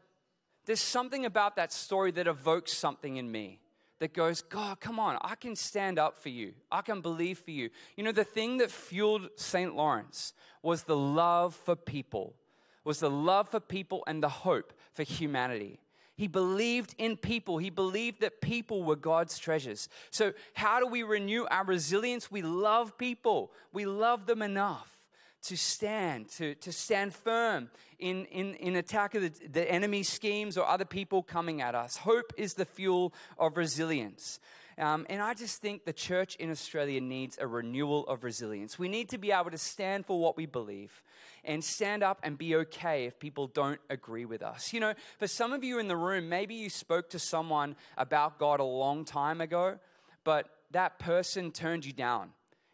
there's 0.67 0.79
something 0.79 1.25
about 1.25 1.55
that 1.55 1.73
story 1.73 2.11
that 2.11 2.27
evokes 2.27 2.73
something 2.73 3.17
in 3.17 3.31
me 3.31 3.59
that 3.97 4.13
goes, 4.13 4.43
God, 4.43 4.79
come 4.79 4.99
on, 4.99 5.17
I 5.21 5.33
can 5.33 5.55
stand 5.55 5.97
up 5.97 6.21
for 6.21 6.29
you. 6.29 6.53
I 6.71 6.83
can 6.83 7.01
believe 7.01 7.39
for 7.39 7.49
you. 7.49 7.71
You 7.95 8.03
know, 8.03 8.11
the 8.11 8.23
thing 8.23 8.57
that 8.57 8.69
fueled 8.69 9.29
St. 9.35 9.75
Lawrence 9.75 10.33
was 10.61 10.83
the 10.83 10.95
love 10.95 11.55
for 11.55 11.75
people, 11.75 12.35
was 12.83 12.99
the 12.99 13.09
love 13.09 13.49
for 13.49 13.59
people 13.59 14.03
and 14.05 14.21
the 14.21 14.29
hope 14.29 14.73
for 14.93 15.01
humanity. 15.01 15.79
He 16.17 16.27
believed 16.27 16.95
in 16.97 17.15
people. 17.15 17.59
He 17.59 17.69
believed 17.69 18.21
that 18.21 18.41
people 18.41 18.83
were 18.83 18.95
God's 18.95 19.37
treasures. 19.37 19.87
So, 20.09 20.33
how 20.53 20.79
do 20.79 20.87
we 20.87 21.03
renew 21.03 21.45
our 21.49 21.63
resilience? 21.63 22.31
We 22.31 22.41
love 22.41 22.97
people. 22.97 23.51
We 23.71 23.85
love 23.85 24.25
them 24.25 24.41
enough 24.41 24.97
to 25.43 25.55
stand, 25.55 26.29
to, 26.29 26.55
to 26.55 26.73
stand 26.73 27.13
firm 27.13 27.69
in, 27.99 28.25
in, 28.25 28.55
in 28.55 28.75
attack 28.75 29.13
of 29.13 29.21
the, 29.21 29.47
the 29.47 29.71
enemy's 29.71 30.09
schemes 30.09 30.57
or 30.57 30.67
other 30.67 30.85
people 30.85 31.21
coming 31.21 31.61
at 31.61 31.75
us. 31.75 31.97
Hope 31.97 32.33
is 32.35 32.55
the 32.55 32.65
fuel 32.65 33.13
of 33.37 33.55
resilience. 33.55 34.39
Um, 34.79 35.07
and 35.09 35.21
I 35.21 35.33
just 35.33 35.59
think 35.59 35.85
the 35.85 35.93
church 35.93 36.35
in 36.35 36.51
Australia 36.51 37.01
needs 37.01 37.37
a 37.41 37.47
renewal 37.47 38.05
of 38.07 38.23
resilience. 38.23 38.77
We 38.77 38.87
need 38.87 39.09
to 39.09 39.17
be 39.17 39.31
able 39.31 39.49
to 39.49 39.57
stand 39.57 40.05
for 40.05 40.19
what 40.19 40.37
we 40.37 40.45
believe 40.45 41.01
and 41.43 41.63
stand 41.63 42.03
up 42.03 42.19
and 42.21 42.37
be 42.37 42.55
okay 42.57 43.05
if 43.05 43.17
people 43.17 43.47
don't 43.47 43.79
agree 43.89 44.25
with 44.25 44.43
us. 44.43 44.73
You 44.73 44.79
know, 44.81 44.93
for 45.17 45.27
some 45.27 45.51
of 45.53 45.63
you 45.63 45.79
in 45.79 45.87
the 45.87 45.97
room, 45.97 46.29
maybe 46.29 46.53
you 46.53 46.69
spoke 46.69 47.09
to 47.11 47.19
someone 47.19 47.75
about 47.97 48.37
God 48.37 48.59
a 48.59 48.65
long 48.65 49.03
time 49.03 49.41
ago, 49.41 49.79
but 50.23 50.47
that 50.71 50.99
person 50.99 51.51
turned 51.51 51.85
you 51.85 51.93
down 51.93 52.29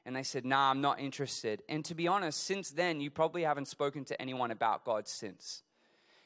and 0.06 0.14
they 0.16 0.24
said, 0.24 0.46
Nah, 0.46 0.72
I'm 0.72 0.82
not 0.82 1.00
interested. 1.00 1.64
And 1.70 1.86
to 1.86 1.96
be 1.96 2.08
honest, 2.08 2.44
since 2.44 2.72
then, 2.72 3.00
you 3.00 3.10
probably 3.10 3.44
haven't 3.44 3.68
spoken 3.68 4.04
to 4.06 4.22
anyone 4.22 4.52
about 4.52 4.84
God 4.84 5.08
since. 5.08 5.64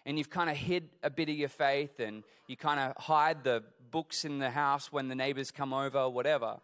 And 0.07 0.17
you've 0.17 0.31
kind 0.31 0.49
of 0.49 0.57
hid 0.57 0.89
a 1.03 1.11
bit 1.11 1.29
of 1.29 1.35
your 1.35 1.49
faith 1.49 1.99
and 1.99 2.23
you 2.47 2.57
kind 2.57 2.79
of 2.79 2.97
hide 3.03 3.43
the 3.43 3.63
books 3.91 4.25
in 4.25 4.39
the 4.39 4.49
house 4.49 4.91
when 4.91 5.09
the 5.09 5.15
neighbors 5.15 5.51
come 5.51 5.73
over, 5.73 6.09
whatever. 6.09 6.57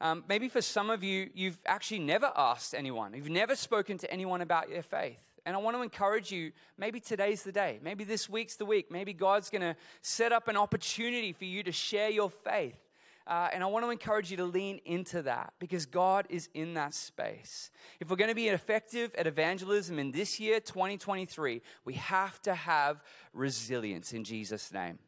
Um, 0.00 0.24
maybe 0.28 0.48
for 0.48 0.60
some 0.60 0.90
of 0.90 1.04
you, 1.04 1.30
you've 1.34 1.58
actually 1.66 2.00
never 2.00 2.32
asked 2.36 2.74
anyone, 2.74 3.14
you've 3.14 3.30
never 3.30 3.54
spoken 3.54 3.98
to 3.98 4.10
anyone 4.10 4.40
about 4.40 4.68
your 4.68 4.82
faith. 4.82 5.18
And 5.44 5.54
I 5.54 5.60
want 5.60 5.76
to 5.76 5.82
encourage 5.82 6.32
you 6.32 6.50
maybe 6.76 6.98
today's 6.98 7.44
the 7.44 7.52
day, 7.52 7.78
maybe 7.80 8.02
this 8.02 8.28
week's 8.28 8.56
the 8.56 8.66
week, 8.66 8.90
maybe 8.90 9.12
God's 9.12 9.48
going 9.48 9.62
to 9.62 9.76
set 10.02 10.32
up 10.32 10.48
an 10.48 10.56
opportunity 10.56 11.32
for 11.32 11.44
you 11.44 11.62
to 11.62 11.72
share 11.72 12.10
your 12.10 12.30
faith 12.30 12.85
uh, 13.26 13.48
and 13.52 13.62
I 13.62 13.66
want 13.66 13.84
to 13.84 13.90
encourage 13.90 14.30
you 14.30 14.36
to 14.36 14.44
lean 14.44 14.80
into 14.84 15.22
that 15.22 15.52
because 15.58 15.84
God 15.84 16.26
is 16.30 16.48
in 16.54 16.74
that 16.74 16.94
space. 16.94 17.70
If 17.98 18.08
we're 18.08 18.16
going 18.16 18.30
to 18.30 18.36
be 18.36 18.48
effective 18.48 19.14
at 19.16 19.26
evangelism 19.26 19.98
in 19.98 20.12
this 20.12 20.38
year, 20.38 20.60
2023, 20.60 21.60
we 21.84 21.94
have 21.94 22.40
to 22.42 22.54
have 22.54 23.02
resilience 23.32 24.12
in 24.12 24.22
Jesus' 24.22 24.72
name. 24.72 24.98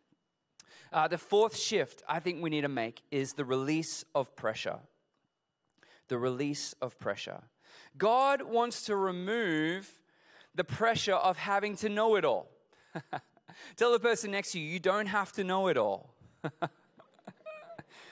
Uh, 0.93 1.07
the 1.07 1.19
fourth 1.19 1.57
shift 1.57 2.03
I 2.09 2.19
think 2.19 2.43
we 2.43 2.51
need 2.51 2.63
to 2.63 2.69
make 2.69 3.03
is 3.11 3.35
the 3.35 3.45
release 3.45 4.05
of 4.15 4.35
pressure. 4.35 4.79
The 6.09 6.19
release 6.19 6.75
of 6.81 6.99
pressure. 6.99 7.43
God 7.97 8.43
wants 8.43 8.87
to 8.87 8.97
remove 8.97 10.01
the 10.55 10.65
pressure 10.65 11.15
of 11.15 11.37
having 11.37 11.77
to 11.77 11.89
know 11.89 12.17
it 12.17 12.25
all. 12.25 12.51
Tell 13.77 13.93
the 13.93 14.01
person 14.01 14.31
next 14.33 14.53
to 14.53 14.59
you, 14.59 14.69
you 14.69 14.81
don't 14.81 15.07
have 15.07 15.31
to 15.33 15.45
know 15.45 15.69
it 15.69 15.77
all. 15.77 16.15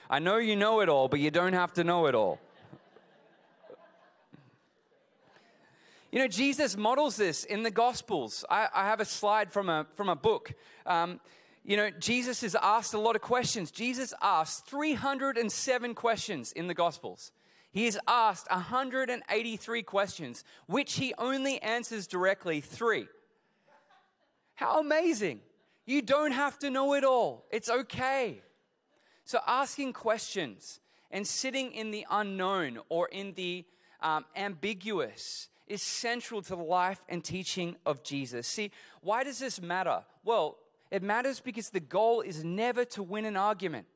I 0.08 0.18
know 0.18 0.36
you 0.36 0.56
know 0.56 0.80
it 0.80 0.88
all, 0.88 1.08
but 1.08 1.20
you 1.20 1.30
don't 1.30 1.52
have 1.52 1.72
to 1.74 1.84
know 1.84 2.06
it 2.06 2.14
all. 2.14 2.38
You 6.12 6.20
know, 6.20 6.28
Jesus 6.28 6.76
models 6.76 7.16
this 7.16 7.44
in 7.44 7.62
the 7.62 7.70
Gospels. 7.70 8.44
I, 8.48 8.68
I 8.72 8.84
have 8.86 9.00
a 9.00 9.04
slide 9.04 9.52
from 9.52 9.68
a, 9.68 9.86
from 9.96 10.08
a 10.08 10.16
book. 10.16 10.54
Um, 10.86 11.20
you 11.64 11.76
know, 11.76 11.90
Jesus 11.90 12.42
is 12.42 12.56
asked 12.62 12.94
a 12.94 12.98
lot 12.98 13.16
of 13.16 13.22
questions. 13.22 13.70
Jesus 13.72 14.14
asked 14.22 14.66
307 14.66 15.94
questions 15.94 16.52
in 16.52 16.68
the 16.68 16.74
Gospels. 16.74 17.32
He 17.72 17.86
is 17.86 17.98
asked 18.06 18.46
183 18.50 19.82
questions, 19.82 20.44
which 20.66 20.94
he 20.94 21.12
only 21.18 21.60
answers 21.60 22.06
directly 22.06 22.60
three. 22.60 23.08
How 24.54 24.80
amazing! 24.80 25.40
You 25.84 26.00
don't 26.00 26.32
have 26.32 26.58
to 26.60 26.70
know 26.70 26.94
it 26.94 27.04
all, 27.04 27.44
it's 27.50 27.68
okay. 27.68 28.40
So, 29.26 29.40
asking 29.44 29.92
questions 29.92 30.78
and 31.10 31.26
sitting 31.26 31.72
in 31.72 31.90
the 31.90 32.06
unknown 32.08 32.78
or 32.88 33.08
in 33.08 33.32
the 33.34 33.64
um, 34.00 34.24
ambiguous 34.36 35.48
is 35.66 35.82
central 35.82 36.42
to 36.42 36.50
the 36.50 36.62
life 36.62 37.02
and 37.08 37.24
teaching 37.24 37.74
of 37.84 38.04
Jesus. 38.04 38.46
See, 38.46 38.70
why 39.00 39.24
does 39.24 39.40
this 39.40 39.60
matter? 39.60 40.04
Well, 40.24 40.58
it 40.92 41.02
matters 41.02 41.40
because 41.40 41.70
the 41.70 41.80
goal 41.80 42.20
is 42.20 42.44
never 42.44 42.84
to 42.84 43.02
win 43.02 43.24
an 43.24 43.36
argument. 43.36 43.86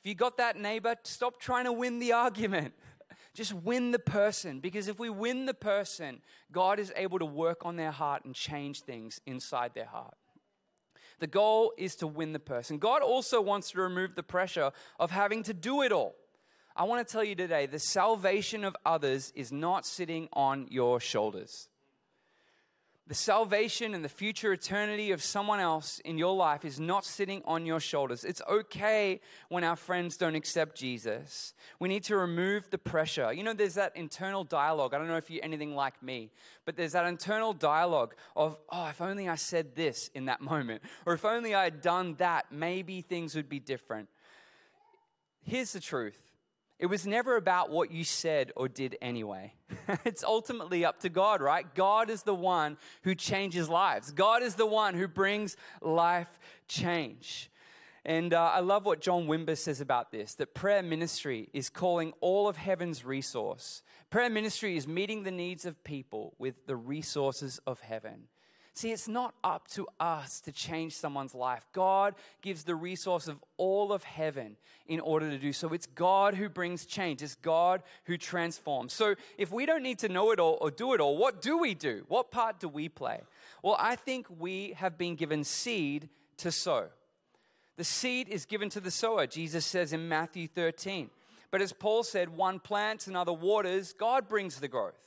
If 0.00 0.06
you 0.06 0.14
got 0.14 0.36
that 0.36 0.58
neighbor, 0.58 0.94
stop 1.02 1.40
trying 1.40 1.64
to 1.64 1.72
win 1.72 1.98
the 1.98 2.12
argument. 2.12 2.74
Just 3.32 3.54
win 3.54 3.92
the 3.92 3.98
person 3.98 4.60
because 4.60 4.88
if 4.88 4.98
we 4.98 5.08
win 5.08 5.46
the 5.46 5.54
person, 5.54 6.20
God 6.52 6.78
is 6.78 6.92
able 6.96 7.18
to 7.18 7.24
work 7.24 7.64
on 7.64 7.76
their 7.76 7.92
heart 7.92 8.26
and 8.26 8.34
change 8.34 8.82
things 8.82 9.22
inside 9.24 9.72
their 9.74 9.86
heart. 9.86 10.16
The 11.18 11.26
goal 11.26 11.72
is 11.78 11.96
to 11.96 12.06
win 12.06 12.32
the 12.32 12.38
person. 12.38 12.78
God 12.78 13.02
also 13.02 13.40
wants 13.40 13.70
to 13.70 13.80
remove 13.80 14.14
the 14.14 14.22
pressure 14.22 14.72
of 15.00 15.10
having 15.10 15.42
to 15.44 15.54
do 15.54 15.82
it 15.82 15.92
all. 15.92 16.14
I 16.76 16.84
want 16.84 17.06
to 17.06 17.10
tell 17.10 17.24
you 17.24 17.34
today 17.34 17.66
the 17.66 17.78
salvation 17.78 18.62
of 18.62 18.76
others 18.84 19.32
is 19.34 19.50
not 19.50 19.86
sitting 19.86 20.28
on 20.32 20.66
your 20.70 21.00
shoulders. 21.00 21.68
The 23.08 23.14
salvation 23.14 23.94
and 23.94 24.04
the 24.04 24.08
future 24.08 24.52
eternity 24.52 25.12
of 25.12 25.22
someone 25.22 25.60
else 25.60 26.00
in 26.00 26.18
your 26.18 26.34
life 26.34 26.64
is 26.64 26.80
not 26.80 27.04
sitting 27.04 27.40
on 27.44 27.64
your 27.64 27.78
shoulders. 27.78 28.24
It's 28.24 28.42
okay 28.48 29.20
when 29.48 29.62
our 29.62 29.76
friends 29.76 30.16
don't 30.16 30.34
accept 30.34 30.76
Jesus. 30.76 31.54
We 31.78 31.88
need 31.88 32.02
to 32.04 32.16
remove 32.16 32.68
the 32.70 32.78
pressure. 32.78 33.32
You 33.32 33.44
know, 33.44 33.52
there's 33.52 33.74
that 33.74 33.96
internal 33.96 34.42
dialogue. 34.42 34.92
I 34.92 34.98
don't 34.98 35.06
know 35.06 35.18
if 35.18 35.30
you're 35.30 35.44
anything 35.44 35.76
like 35.76 36.02
me, 36.02 36.32
but 36.64 36.76
there's 36.76 36.92
that 36.92 37.06
internal 37.06 37.52
dialogue 37.52 38.16
of, 38.34 38.56
oh, 38.70 38.88
if 38.88 39.00
only 39.00 39.28
I 39.28 39.36
said 39.36 39.76
this 39.76 40.10
in 40.12 40.24
that 40.24 40.40
moment, 40.40 40.82
or 41.06 41.12
if 41.12 41.24
only 41.24 41.54
I 41.54 41.62
had 41.62 41.80
done 41.80 42.16
that, 42.18 42.46
maybe 42.50 43.02
things 43.02 43.36
would 43.36 43.48
be 43.48 43.60
different. 43.60 44.08
Here's 45.42 45.72
the 45.72 45.80
truth 45.80 46.18
it 46.78 46.86
was 46.86 47.06
never 47.06 47.36
about 47.36 47.70
what 47.70 47.90
you 47.90 48.04
said 48.04 48.52
or 48.54 48.68
did 48.68 48.96
anyway. 49.00 49.54
it's 50.04 50.22
ultimately 50.22 50.84
up 50.84 51.00
to 51.00 51.08
God, 51.08 51.40
right? 51.40 51.66
God 51.74 52.10
is 52.10 52.22
the 52.22 52.34
one 52.34 52.76
who 53.02 53.14
changes 53.14 53.68
lives. 53.68 54.10
God 54.10 54.42
is 54.42 54.56
the 54.56 54.66
one 54.66 54.94
who 54.94 55.08
brings 55.08 55.56
life 55.80 56.38
change. 56.68 57.50
And 58.04 58.34
uh, 58.34 58.52
I 58.54 58.60
love 58.60 58.84
what 58.84 59.00
John 59.00 59.26
Wimber 59.26 59.56
says 59.56 59.80
about 59.80 60.12
this 60.12 60.34
that 60.34 60.54
prayer 60.54 60.82
ministry 60.82 61.48
is 61.52 61.70
calling 61.70 62.12
all 62.20 62.46
of 62.46 62.56
heaven's 62.56 63.04
resource. 63.04 63.82
Prayer 64.10 64.30
ministry 64.30 64.76
is 64.76 64.86
meeting 64.86 65.24
the 65.24 65.32
needs 65.32 65.64
of 65.64 65.82
people 65.82 66.34
with 66.38 66.66
the 66.66 66.76
resources 66.76 67.58
of 67.66 67.80
heaven. 67.80 68.28
See, 68.76 68.92
it's 68.92 69.08
not 69.08 69.34
up 69.42 69.68
to 69.68 69.88
us 69.98 70.38
to 70.42 70.52
change 70.52 70.94
someone's 70.94 71.34
life. 71.34 71.66
God 71.72 72.14
gives 72.42 72.62
the 72.62 72.74
resource 72.74 73.26
of 73.26 73.42
all 73.56 73.90
of 73.90 74.04
heaven 74.04 74.56
in 74.86 75.00
order 75.00 75.30
to 75.30 75.38
do 75.38 75.54
so. 75.54 75.72
It's 75.72 75.86
God 75.86 76.34
who 76.34 76.50
brings 76.50 76.84
change, 76.84 77.22
it's 77.22 77.36
God 77.36 77.82
who 78.04 78.18
transforms. 78.18 78.92
So, 78.92 79.14
if 79.38 79.50
we 79.50 79.64
don't 79.64 79.82
need 79.82 80.00
to 80.00 80.10
know 80.10 80.30
it 80.30 80.38
all 80.38 80.58
or 80.60 80.70
do 80.70 80.92
it 80.92 81.00
all, 81.00 81.16
what 81.16 81.40
do 81.40 81.56
we 81.56 81.72
do? 81.72 82.04
What 82.08 82.30
part 82.30 82.60
do 82.60 82.68
we 82.68 82.90
play? 82.90 83.22
Well, 83.62 83.78
I 83.78 83.96
think 83.96 84.26
we 84.38 84.74
have 84.76 84.98
been 84.98 85.14
given 85.14 85.42
seed 85.42 86.10
to 86.36 86.52
sow. 86.52 86.88
The 87.78 87.84
seed 87.84 88.28
is 88.28 88.44
given 88.44 88.68
to 88.70 88.80
the 88.80 88.90
sower, 88.90 89.26
Jesus 89.26 89.64
says 89.64 89.94
in 89.94 90.06
Matthew 90.06 90.48
13. 90.48 91.08
But 91.50 91.62
as 91.62 91.72
Paul 91.72 92.02
said, 92.02 92.28
one 92.28 92.60
plants, 92.60 93.06
another 93.06 93.32
waters, 93.32 93.94
God 93.94 94.28
brings 94.28 94.60
the 94.60 94.68
growth. 94.68 95.00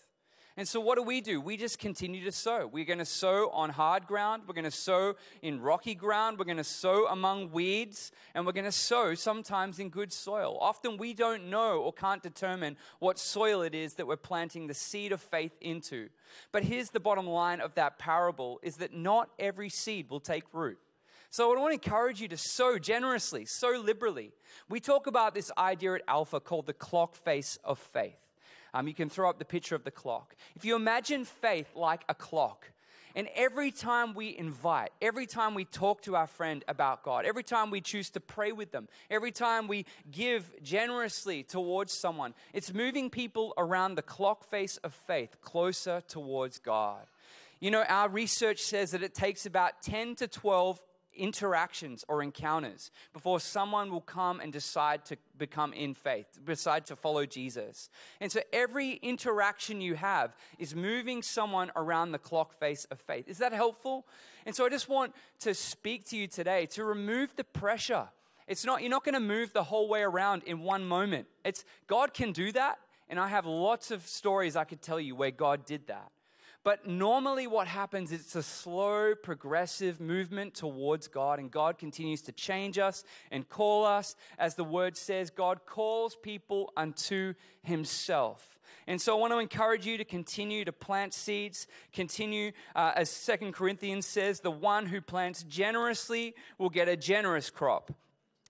And 0.59 0.67
so, 0.67 0.81
what 0.81 0.97
do 0.97 1.03
we 1.03 1.21
do? 1.21 1.39
We 1.39 1.55
just 1.55 1.79
continue 1.79 2.25
to 2.25 2.33
sow. 2.33 2.67
We're 2.67 2.83
going 2.83 2.99
to 2.99 3.05
sow 3.05 3.49
on 3.51 3.69
hard 3.69 4.05
ground. 4.05 4.43
We're 4.45 4.55
going 4.55 4.65
to 4.65 4.71
sow 4.71 5.15
in 5.41 5.61
rocky 5.61 5.95
ground. 5.95 6.37
We're 6.37 6.43
going 6.43 6.57
to 6.57 6.65
sow 6.65 7.07
among 7.07 7.51
weeds. 7.51 8.11
And 8.35 8.45
we're 8.45 8.51
going 8.51 8.65
to 8.65 8.71
sow 8.73 9.15
sometimes 9.15 9.79
in 9.79 9.87
good 9.87 10.11
soil. 10.11 10.57
Often 10.59 10.97
we 10.97 11.13
don't 11.13 11.49
know 11.49 11.79
or 11.79 11.93
can't 11.93 12.21
determine 12.21 12.75
what 12.99 13.17
soil 13.17 13.61
it 13.61 13.73
is 13.73 13.93
that 13.93 14.05
we're 14.05 14.17
planting 14.17 14.67
the 14.67 14.73
seed 14.73 15.13
of 15.13 15.21
faith 15.21 15.55
into. 15.61 16.09
But 16.51 16.65
here's 16.65 16.89
the 16.89 16.99
bottom 16.99 17.25
line 17.25 17.61
of 17.61 17.75
that 17.75 17.97
parable 17.97 18.59
is 18.61 18.75
that 18.77 18.93
not 18.93 19.29
every 19.39 19.69
seed 19.69 20.09
will 20.09 20.19
take 20.19 20.43
root. 20.51 20.77
So 21.29 21.55
I 21.55 21.57
want 21.57 21.71
to 21.71 21.89
encourage 21.89 22.19
you 22.19 22.27
to 22.27 22.37
sow 22.37 22.77
generously, 22.77 23.45
sow 23.45 23.81
liberally. 23.81 24.33
We 24.67 24.81
talk 24.81 25.07
about 25.07 25.33
this 25.33 25.53
idea 25.57 25.93
at 25.93 26.01
Alpha 26.05 26.41
called 26.41 26.65
the 26.65 26.73
clock 26.73 27.15
face 27.15 27.57
of 27.63 27.79
faith. 27.79 28.19
Um, 28.73 28.87
you 28.87 28.93
can 28.93 29.09
throw 29.09 29.29
up 29.29 29.39
the 29.39 29.45
picture 29.45 29.75
of 29.75 29.83
the 29.83 29.91
clock. 29.91 30.35
If 30.55 30.65
you 30.65 30.75
imagine 30.75 31.25
faith 31.25 31.69
like 31.75 32.03
a 32.09 32.13
clock, 32.13 32.65
and 33.15 33.27
every 33.35 33.71
time 33.71 34.13
we 34.13 34.37
invite, 34.37 34.91
every 35.01 35.25
time 35.25 35.55
we 35.55 35.65
talk 35.65 36.03
to 36.03 36.15
our 36.15 36.27
friend 36.27 36.63
about 36.67 37.03
God, 37.03 37.25
every 37.25 37.43
time 37.43 37.71
we 37.71 37.81
choose 37.81 38.11
to 38.11 38.19
pray 38.19 38.51
with 38.51 38.71
them, 38.71 38.87
every 39.09 39.31
time 39.31 39.67
we 39.67 39.85
give 40.11 40.45
generously 40.61 41.43
towards 41.43 41.91
someone, 41.91 42.33
it's 42.53 42.73
moving 42.73 43.09
people 43.09 43.53
around 43.57 43.95
the 43.95 44.03
clock 44.03 44.43
face 44.49 44.77
of 44.77 44.93
faith 44.93 45.41
closer 45.41 46.01
towards 46.07 46.59
God. 46.59 47.05
You 47.59 47.71
know, 47.71 47.83
our 47.83 48.07
research 48.07 48.61
says 48.61 48.91
that 48.91 49.03
it 49.03 49.13
takes 49.13 49.45
about 49.45 49.81
10 49.81 50.15
to 50.17 50.27
12 50.27 50.79
interactions 51.15 52.05
or 52.07 52.23
encounters 52.23 52.91
before 53.13 53.39
someone 53.39 53.91
will 53.91 54.01
come 54.01 54.39
and 54.39 54.53
decide 54.53 55.05
to 55.05 55.17
become 55.37 55.73
in 55.73 55.93
faith, 55.93 56.27
decide 56.45 56.85
to 56.85 56.95
follow 56.95 57.25
Jesus. 57.25 57.89
And 58.19 58.31
so 58.31 58.41
every 58.53 58.93
interaction 58.93 59.81
you 59.81 59.95
have 59.95 60.35
is 60.57 60.75
moving 60.75 61.21
someone 61.21 61.71
around 61.75 62.11
the 62.11 62.19
clock 62.19 62.53
face 62.53 62.85
of 62.85 62.99
faith. 62.99 63.27
Is 63.27 63.39
that 63.39 63.53
helpful? 63.53 64.05
And 64.45 64.55
so 64.55 64.65
I 64.65 64.69
just 64.69 64.89
want 64.89 65.13
to 65.39 65.53
speak 65.53 66.07
to 66.09 66.17
you 66.17 66.27
today 66.27 66.65
to 66.67 66.83
remove 66.83 67.35
the 67.35 67.43
pressure. 67.43 68.07
It's 68.47 68.65
not, 68.65 68.81
you're 68.81 68.89
not 68.89 69.03
going 69.03 69.13
to 69.13 69.19
move 69.19 69.53
the 69.53 69.63
whole 69.63 69.87
way 69.87 70.01
around 70.01 70.43
in 70.43 70.61
one 70.61 70.85
moment. 70.85 71.27
It's 71.45 71.65
God 71.87 72.13
can 72.13 72.31
do 72.31 72.51
that. 72.53 72.79
And 73.09 73.19
I 73.19 73.27
have 73.27 73.45
lots 73.45 73.89
of 73.91 74.05
stories 74.07 74.55
I 74.55 74.63
could 74.63 74.81
tell 74.81 74.99
you 74.99 75.15
where 75.15 75.31
God 75.31 75.65
did 75.65 75.87
that. 75.87 76.11
But 76.69 76.85
normally, 76.85 77.47
what 77.47 77.67
happens 77.67 78.11
is 78.11 78.21
it's 78.21 78.35
a 78.35 78.43
slow, 78.43 79.15
progressive 79.15 79.99
movement 79.99 80.53
towards 80.53 81.07
God, 81.07 81.39
and 81.39 81.49
God 81.49 81.79
continues 81.79 82.21
to 82.21 82.31
change 82.31 82.77
us 82.77 83.03
and 83.31 83.49
call 83.49 83.85
us. 83.85 84.15
As 84.37 84.53
the 84.53 84.63
word 84.63 84.95
says, 84.95 85.31
God 85.31 85.61
calls 85.65 86.15
people 86.15 86.71
unto 86.77 87.33
Himself. 87.63 88.59
And 88.85 89.01
so 89.01 89.17
I 89.17 89.19
want 89.19 89.33
to 89.33 89.39
encourage 89.39 89.87
you 89.87 89.97
to 89.97 90.05
continue 90.05 90.63
to 90.63 90.71
plant 90.71 91.15
seeds, 91.15 91.65
continue, 91.91 92.51
uh, 92.75 92.91
as 92.95 93.09
Second 93.09 93.55
Corinthians 93.55 94.05
says, 94.05 94.41
the 94.41 94.51
one 94.51 94.85
who 94.85 95.01
plants 95.01 95.41
generously 95.41 96.35
will 96.59 96.69
get 96.69 96.87
a 96.87 96.95
generous 96.95 97.49
crop. 97.49 97.91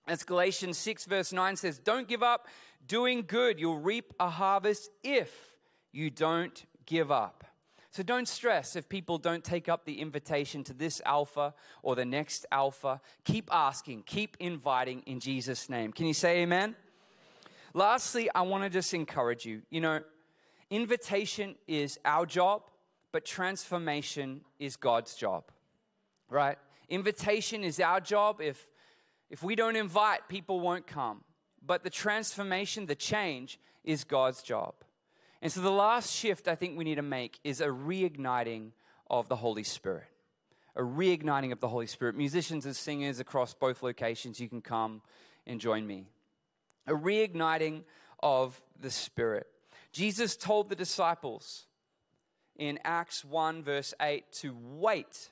As 0.10 0.24
Galatians 0.24 0.78
6, 0.78 1.06
verse 1.06 1.32
9 1.32 1.56
says, 1.56 1.80
Don't 1.80 2.10
give 2.10 2.22
up 2.22 2.48
doing 2.86 3.24
good. 3.26 3.62
You'll 3.62 3.80
reap 3.80 4.14
a 4.20 4.30
harvest 4.30 4.92
if 5.06 5.56
you 5.94 6.10
don't 6.10 6.66
give 6.86 7.14
up. 7.14 7.46
So 7.92 8.04
don't 8.04 8.28
stress 8.28 8.76
if 8.76 8.88
people 8.88 9.18
don't 9.18 9.44
take 9.44 9.68
up 9.68 9.86
the 9.86 10.00
invitation 10.00 10.64
to 10.66 10.74
this 10.74 11.02
alpha 11.06 11.56
or 11.82 11.96
the 11.96 12.06
next 12.06 12.46
alpha. 12.52 13.02
Keep 13.24 13.50
asking, 13.52 14.04
keep 14.04 14.38
inviting 14.40 15.02
in 15.08 15.20
Jesus' 15.20 15.70
name. 15.70 15.92
Can 15.92 16.06
you 16.06 16.14
say 16.14 16.42
amen? 16.42 16.76
Lastly, 17.74 18.30
I 18.34 18.44
want 18.44 18.64
to 18.64 18.70
just 18.70 18.94
encourage 18.94 19.46
you. 19.46 19.64
You 19.72 19.82
know, 19.82 20.02
invitation 20.70 21.56
is 21.68 22.00
our 22.06 22.26
job, 22.26 22.64
but 23.12 23.26
transformation 23.26 24.42
is 24.60 24.76
God's 24.76 25.16
job, 25.16 25.46
right? 26.30 26.58
Invitation 26.90 27.64
is 27.64 27.80
our 27.80 28.00
job. 28.00 28.40
If, 28.40 28.68
if 29.32 29.42
we 29.42 29.56
don't 29.56 29.76
invite, 29.76 30.28
people 30.28 30.60
won't 30.60 30.86
come. 30.86 31.24
But 31.66 31.84
the 31.84 31.90
transformation, 31.90 32.86
the 32.86 32.96
change, 32.96 33.60
is 33.84 34.04
God's 34.04 34.44
job. 34.44 34.76
And 35.42 35.52
so 35.52 35.62
the 35.62 35.72
last 35.72 36.14
shift 36.14 36.48
I 36.48 36.56
think 36.56 36.78
we 36.78 36.84
need 36.84 36.96
to 36.96 37.02
make 37.02 37.40
is 37.44 37.62
a 37.62 37.68
reigniting 37.68 38.72
of 39.10 39.30
the 39.30 39.38
Holy 39.38 39.64
Spirit. 39.64 40.08
A 40.76 40.82
reigniting 40.82 41.52
of 41.52 41.60
the 41.60 41.68
Holy 41.68 41.88
Spirit. 41.88 42.16
Musicians 42.16 42.66
and 42.66 42.76
singers 42.76 43.20
across 43.20 43.54
both 43.54 43.82
locations, 43.82 44.40
you 44.40 44.50
can 44.50 44.62
come 44.62 45.02
and 45.48 45.60
join 45.60 45.86
me. 45.88 46.08
A 46.88 46.94
reigniting 46.94 47.84
of 48.22 48.62
the 48.80 48.92
Spirit. 48.92 49.48
Jesus 49.92 50.36
told 50.36 50.70
the 50.70 50.76
disciples 50.76 51.66
in 52.56 52.78
Acts 52.84 53.24
1, 53.24 53.64
verse 53.64 53.94
8, 54.02 54.32
to 54.34 54.56
wait 54.76 55.30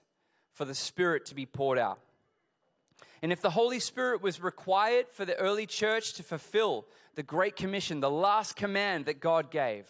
for 0.54 0.65
the 0.65 0.76
Spirit 0.76 1.26
to 1.26 1.36
be 1.36 1.46
poured 1.46 1.78
out. 1.78 2.00
And 3.22 3.32
if 3.32 3.41
the 3.41 3.50
Holy 3.50 3.80
Spirit 3.80 4.22
was 4.22 4.41
required 4.41 5.08
for 5.10 5.26
the 5.26 5.38
early 5.38 5.65
church 5.65 6.13
to 6.13 6.24
fulfill 6.24 6.86
the 7.18 7.24
Great 7.24 7.56
Commission, 7.56 8.00
the 8.00 8.12
last 8.12 8.56
command 8.56 9.08
that 9.08 9.20
God 9.20 9.50
gave, 9.50 9.88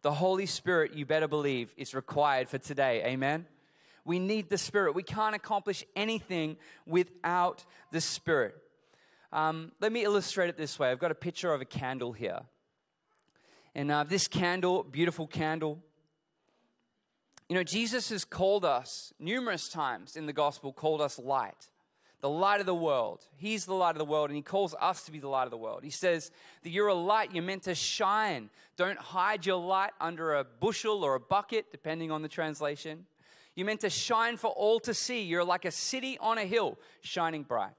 the 0.00 0.12
Holy 0.12 0.46
Spirit, 0.46 0.94
you 0.94 1.04
better 1.04 1.28
believe, 1.28 1.74
is 1.76 1.94
required 1.94 2.48
for 2.48 2.56
today. 2.56 3.04
Amen? 3.04 3.44
We 4.06 4.18
need 4.18 4.48
the 4.48 4.56
Spirit. 4.56 4.94
We 4.94 5.02
can't 5.02 5.34
accomplish 5.34 5.84
anything 5.94 6.56
without 6.86 7.66
the 7.92 8.00
Spirit. 8.00 8.54
Um, 9.30 9.72
let 9.78 9.92
me 9.92 10.04
illustrate 10.04 10.48
it 10.48 10.56
this 10.56 10.78
way 10.78 10.90
I've 10.90 10.98
got 10.98 11.10
a 11.10 11.14
picture 11.14 11.52
of 11.52 11.60
a 11.60 11.66
candle 11.66 12.12
here. 12.12 12.40
And 13.74 13.92
uh, 13.92 14.04
this 14.04 14.26
candle, 14.26 14.82
beautiful 14.82 15.26
candle, 15.26 15.80
you 17.50 17.56
know, 17.56 17.62
Jesus 17.62 18.08
has 18.08 18.24
called 18.24 18.64
us 18.64 19.12
numerous 19.18 19.68
times 19.68 20.16
in 20.16 20.24
the 20.24 20.32
gospel, 20.32 20.72
called 20.72 21.02
us 21.02 21.18
light 21.18 21.68
the 22.20 22.28
light 22.28 22.60
of 22.60 22.66
the 22.66 22.74
world. 22.74 23.24
He's 23.36 23.64
the 23.64 23.74
light 23.74 23.92
of 23.92 23.98
the 23.98 24.04
world, 24.04 24.30
and 24.30 24.36
He 24.36 24.42
calls 24.42 24.74
us 24.80 25.02
to 25.04 25.12
be 25.12 25.18
the 25.18 25.28
light 25.28 25.44
of 25.44 25.50
the 25.50 25.56
world. 25.56 25.82
He 25.82 25.90
says 25.90 26.30
that 26.62 26.70
you're 26.70 26.88
a 26.88 26.94
light, 26.94 27.32
you're 27.32 27.42
meant 27.42 27.64
to 27.64 27.74
shine. 27.74 28.50
Don't 28.76 28.98
hide 28.98 29.46
your 29.46 29.56
light 29.56 29.92
under 30.00 30.34
a 30.34 30.44
bushel 30.44 31.02
or 31.04 31.14
a 31.14 31.20
bucket, 31.20 31.70
depending 31.70 32.10
on 32.10 32.22
the 32.22 32.28
translation. 32.28 33.06
You're 33.54 33.66
meant 33.66 33.80
to 33.80 33.90
shine 33.90 34.36
for 34.36 34.50
all 34.50 34.80
to 34.80 34.94
see. 34.94 35.22
You're 35.22 35.44
like 35.44 35.64
a 35.64 35.70
city 35.70 36.18
on 36.20 36.38
a 36.38 36.44
hill, 36.44 36.78
shining 37.00 37.42
bright. 37.42 37.72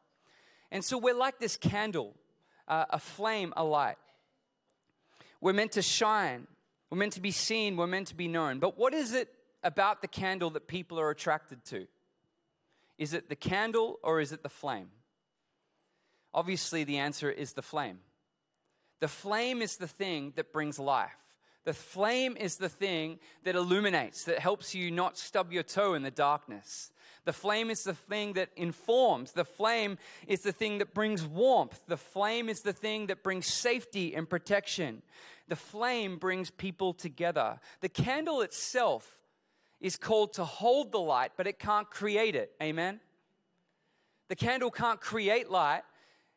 And 0.71 0.83
so 0.83 0.97
we're 0.97 1.15
like 1.15 1.39
this 1.39 1.57
candle, 1.57 2.15
uh, 2.67 2.85
a 2.89 2.99
flame, 2.99 3.53
a 3.55 3.63
light. 3.63 3.97
We're 5.39 5.53
meant 5.53 5.73
to 5.73 5.81
shine. 5.81 6.47
We're 6.89 6.97
meant 6.97 7.13
to 7.13 7.21
be 7.21 7.31
seen. 7.31 7.77
We're 7.77 7.87
meant 7.87 8.07
to 8.07 8.15
be 8.15 8.27
known. 8.27 8.59
But 8.59 8.77
what 8.77 8.93
is 8.93 9.13
it 9.13 9.29
about 9.63 10.01
the 10.01 10.07
candle 10.07 10.49
that 10.51 10.67
people 10.67 10.99
are 10.99 11.09
attracted 11.09 11.63
to? 11.65 11.87
Is 13.01 13.15
it 13.15 13.29
the 13.29 13.35
candle 13.35 13.97
or 14.03 14.21
is 14.21 14.31
it 14.31 14.43
the 14.43 14.47
flame? 14.47 14.91
Obviously, 16.35 16.83
the 16.83 16.99
answer 16.99 17.31
is 17.31 17.53
the 17.53 17.63
flame. 17.63 17.97
The 18.99 19.07
flame 19.07 19.63
is 19.63 19.77
the 19.77 19.87
thing 19.87 20.33
that 20.35 20.53
brings 20.53 20.77
life. 20.77 21.17
The 21.65 21.73
flame 21.73 22.37
is 22.37 22.57
the 22.57 22.69
thing 22.69 23.17
that 23.43 23.55
illuminates, 23.55 24.25
that 24.25 24.37
helps 24.37 24.75
you 24.75 24.91
not 24.91 25.17
stub 25.17 25.51
your 25.51 25.63
toe 25.63 25.95
in 25.95 26.03
the 26.03 26.11
darkness. 26.11 26.91
The 27.25 27.33
flame 27.33 27.71
is 27.71 27.83
the 27.83 27.95
thing 27.95 28.33
that 28.33 28.49
informs. 28.55 29.31
The 29.31 29.45
flame 29.45 29.97
is 30.27 30.41
the 30.41 30.51
thing 30.51 30.77
that 30.77 30.93
brings 30.93 31.25
warmth. 31.25 31.81
The 31.87 31.97
flame 31.97 32.49
is 32.49 32.61
the 32.61 32.71
thing 32.71 33.07
that 33.07 33.23
brings 33.23 33.47
safety 33.47 34.13
and 34.13 34.29
protection. 34.29 35.01
The 35.47 35.55
flame 35.55 36.17
brings 36.17 36.51
people 36.51 36.93
together. 36.93 37.59
The 37.81 37.89
candle 37.89 38.41
itself 38.41 39.20
is 39.81 39.97
called 39.97 40.33
to 40.33 40.45
hold 40.45 40.91
the 40.91 40.99
light, 40.99 41.31
but 41.35 41.47
it 41.47 41.59
can't 41.59 41.89
create 41.89 42.35
it. 42.35 42.51
Amen? 42.61 42.99
The 44.29 44.35
candle 44.35 44.71
can't 44.71 45.01
create 45.01 45.49
light. 45.49 45.81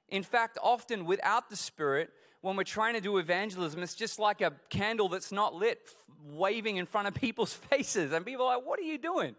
In 0.09 0.23
fact, 0.23 0.59
often 0.63 1.05
without 1.05 1.51
the 1.51 1.57
Spirit, 1.57 2.11
when 2.41 2.57
we're 2.57 2.65
trying 2.65 2.95
to 2.95 3.01
do 3.01 3.19
evangelism, 3.19 3.83
it's 3.83 3.95
just 3.95 4.19
like 4.19 4.41
a 4.41 4.53
candle 4.71 5.09
that's 5.09 5.31
not 5.31 5.55
lit, 5.55 5.79
waving 6.27 6.77
in 6.79 6.87
front 6.87 7.07
of 7.07 7.15
people's 7.21 7.53
faces. 7.53 8.13
And 8.13 8.25
people 8.25 8.47
are 8.47 8.57
like, 8.57 8.67
What 8.67 8.79
are 8.79 8.83
you 8.83 8.99
doing? 8.99 9.37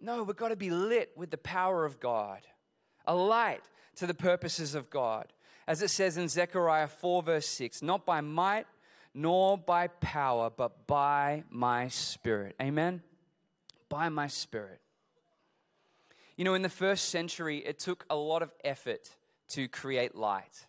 No, 0.00 0.22
we've 0.22 0.36
got 0.36 0.48
to 0.48 0.56
be 0.56 0.70
lit 0.70 1.10
with 1.16 1.30
the 1.30 1.38
power 1.38 1.84
of 1.84 2.00
God, 2.00 2.40
a 3.06 3.14
light 3.14 3.62
to 3.96 4.06
the 4.06 4.14
purposes 4.14 4.74
of 4.74 4.88
God. 4.88 5.26
As 5.66 5.82
it 5.82 5.88
says 5.88 6.16
in 6.16 6.28
Zechariah 6.28 6.88
4, 6.88 7.22
verse 7.22 7.46
6, 7.46 7.82
not 7.82 8.06
by 8.06 8.22
might 8.22 8.66
nor 9.14 9.58
by 9.58 9.88
power, 9.88 10.50
but 10.50 10.86
by 10.86 11.44
my 11.50 11.88
spirit. 11.88 12.54
Amen? 12.60 13.02
By 13.88 14.08
my 14.08 14.28
spirit. 14.28 14.80
You 16.36 16.44
know, 16.44 16.54
in 16.54 16.62
the 16.62 16.68
first 16.68 17.10
century, 17.10 17.58
it 17.58 17.78
took 17.78 18.06
a 18.08 18.16
lot 18.16 18.42
of 18.42 18.50
effort 18.64 19.10
to 19.48 19.68
create 19.68 20.14
light. 20.14 20.66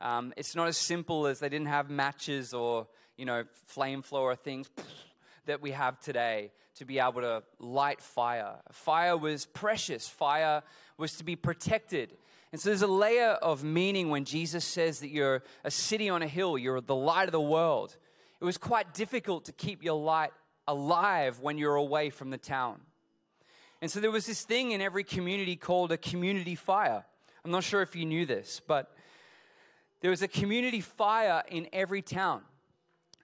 Um, 0.00 0.32
it's 0.36 0.54
not 0.54 0.68
as 0.68 0.76
simple 0.76 1.26
as 1.26 1.40
they 1.40 1.48
didn't 1.48 1.68
have 1.68 1.90
matches 1.90 2.52
or, 2.52 2.86
you 3.16 3.24
know, 3.24 3.44
flame 3.66 4.02
flow 4.02 4.22
or 4.22 4.36
things 4.36 4.68
that 5.46 5.62
we 5.62 5.70
have 5.70 5.98
today 5.98 6.52
to 6.76 6.84
be 6.84 6.98
able 6.98 7.22
to 7.22 7.42
light 7.58 8.00
fire. 8.00 8.56
Fire 8.70 9.16
was 9.16 9.46
precious, 9.46 10.08
fire 10.08 10.62
was 10.96 11.16
to 11.16 11.24
be 11.24 11.36
protected. 11.36 12.16
And 12.52 12.60
so 12.60 12.70
there's 12.70 12.82
a 12.82 12.86
layer 12.86 13.30
of 13.30 13.62
meaning 13.62 14.08
when 14.08 14.24
Jesus 14.24 14.64
says 14.64 15.00
that 15.00 15.08
you're 15.08 15.42
a 15.64 15.70
city 15.70 16.08
on 16.08 16.22
a 16.22 16.26
hill, 16.26 16.56
you're 16.56 16.80
the 16.80 16.94
light 16.94 17.28
of 17.28 17.32
the 17.32 17.40
world. 17.40 17.96
It 18.40 18.44
was 18.44 18.56
quite 18.56 18.94
difficult 18.94 19.44
to 19.46 19.52
keep 19.52 19.82
your 19.82 20.00
light 20.00 20.30
alive 20.66 21.40
when 21.40 21.58
you're 21.58 21.74
away 21.74 22.10
from 22.10 22.30
the 22.30 22.38
town. 22.38 22.80
And 23.80 23.90
so 23.90 24.00
there 24.00 24.10
was 24.10 24.26
this 24.26 24.42
thing 24.42 24.72
in 24.72 24.80
every 24.80 25.04
community 25.04 25.56
called 25.56 25.92
a 25.92 25.96
community 25.96 26.54
fire. 26.54 27.04
I'm 27.44 27.50
not 27.50 27.64
sure 27.64 27.82
if 27.82 27.94
you 27.94 28.06
knew 28.06 28.26
this, 28.26 28.60
but 28.66 28.94
there 30.00 30.10
was 30.10 30.22
a 30.22 30.28
community 30.28 30.80
fire 30.80 31.42
in 31.48 31.68
every 31.72 32.02
town. 32.02 32.42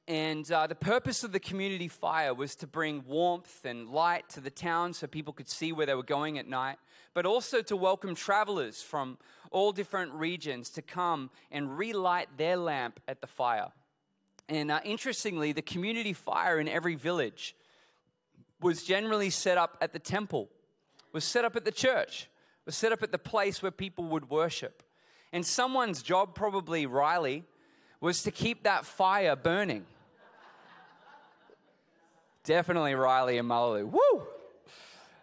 And 0.06 0.50
uh, 0.52 0.66
the 0.66 0.74
purpose 0.74 1.24
of 1.24 1.32
the 1.32 1.40
community 1.40 1.88
fire 1.88 2.34
was 2.34 2.54
to 2.56 2.66
bring 2.66 3.04
warmth 3.06 3.64
and 3.64 3.88
light 3.88 4.28
to 4.30 4.40
the 4.40 4.50
town 4.50 4.92
so 4.92 5.06
people 5.06 5.32
could 5.32 5.48
see 5.48 5.72
where 5.72 5.86
they 5.86 5.94
were 5.94 6.02
going 6.02 6.38
at 6.38 6.46
night, 6.46 6.76
but 7.14 7.24
also 7.24 7.62
to 7.62 7.74
welcome 7.74 8.14
travelers 8.14 8.82
from 8.82 9.16
all 9.50 9.72
different 9.72 10.12
regions 10.12 10.68
to 10.70 10.82
come 10.82 11.30
and 11.50 11.78
relight 11.78 12.28
their 12.36 12.58
lamp 12.58 13.00
at 13.08 13.22
the 13.22 13.26
fire. 13.26 13.68
And 14.46 14.70
uh, 14.70 14.80
interestingly, 14.84 15.52
the 15.52 15.62
community 15.62 16.12
fire 16.12 16.60
in 16.60 16.68
every 16.68 16.96
village 16.96 17.56
was 18.60 18.84
generally 18.84 19.30
set 19.30 19.56
up 19.56 19.78
at 19.80 19.94
the 19.94 19.98
temple, 19.98 20.50
was 21.12 21.24
set 21.24 21.46
up 21.46 21.56
at 21.56 21.64
the 21.64 21.72
church, 21.72 22.28
was 22.66 22.76
set 22.76 22.92
up 22.92 23.02
at 23.02 23.10
the 23.10 23.18
place 23.18 23.62
where 23.62 23.70
people 23.70 24.04
would 24.04 24.28
worship. 24.28 24.82
And 25.32 25.46
someone's 25.46 26.02
job, 26.02 26.34
probably 26.34 26.84
Riley, 26.84 27.44
was 28.00 28.22
to 28.24 28.30
keep 28.30 28.64
that 28.64 28.84
fire 28.84 29.34
burning. 29.34 29.86
Definitely 32.44 32.94
Riley 32.94 33.38
and 33.38 33.48
Mullaloo. 33.48 33.86
Woo! 33.86 34.22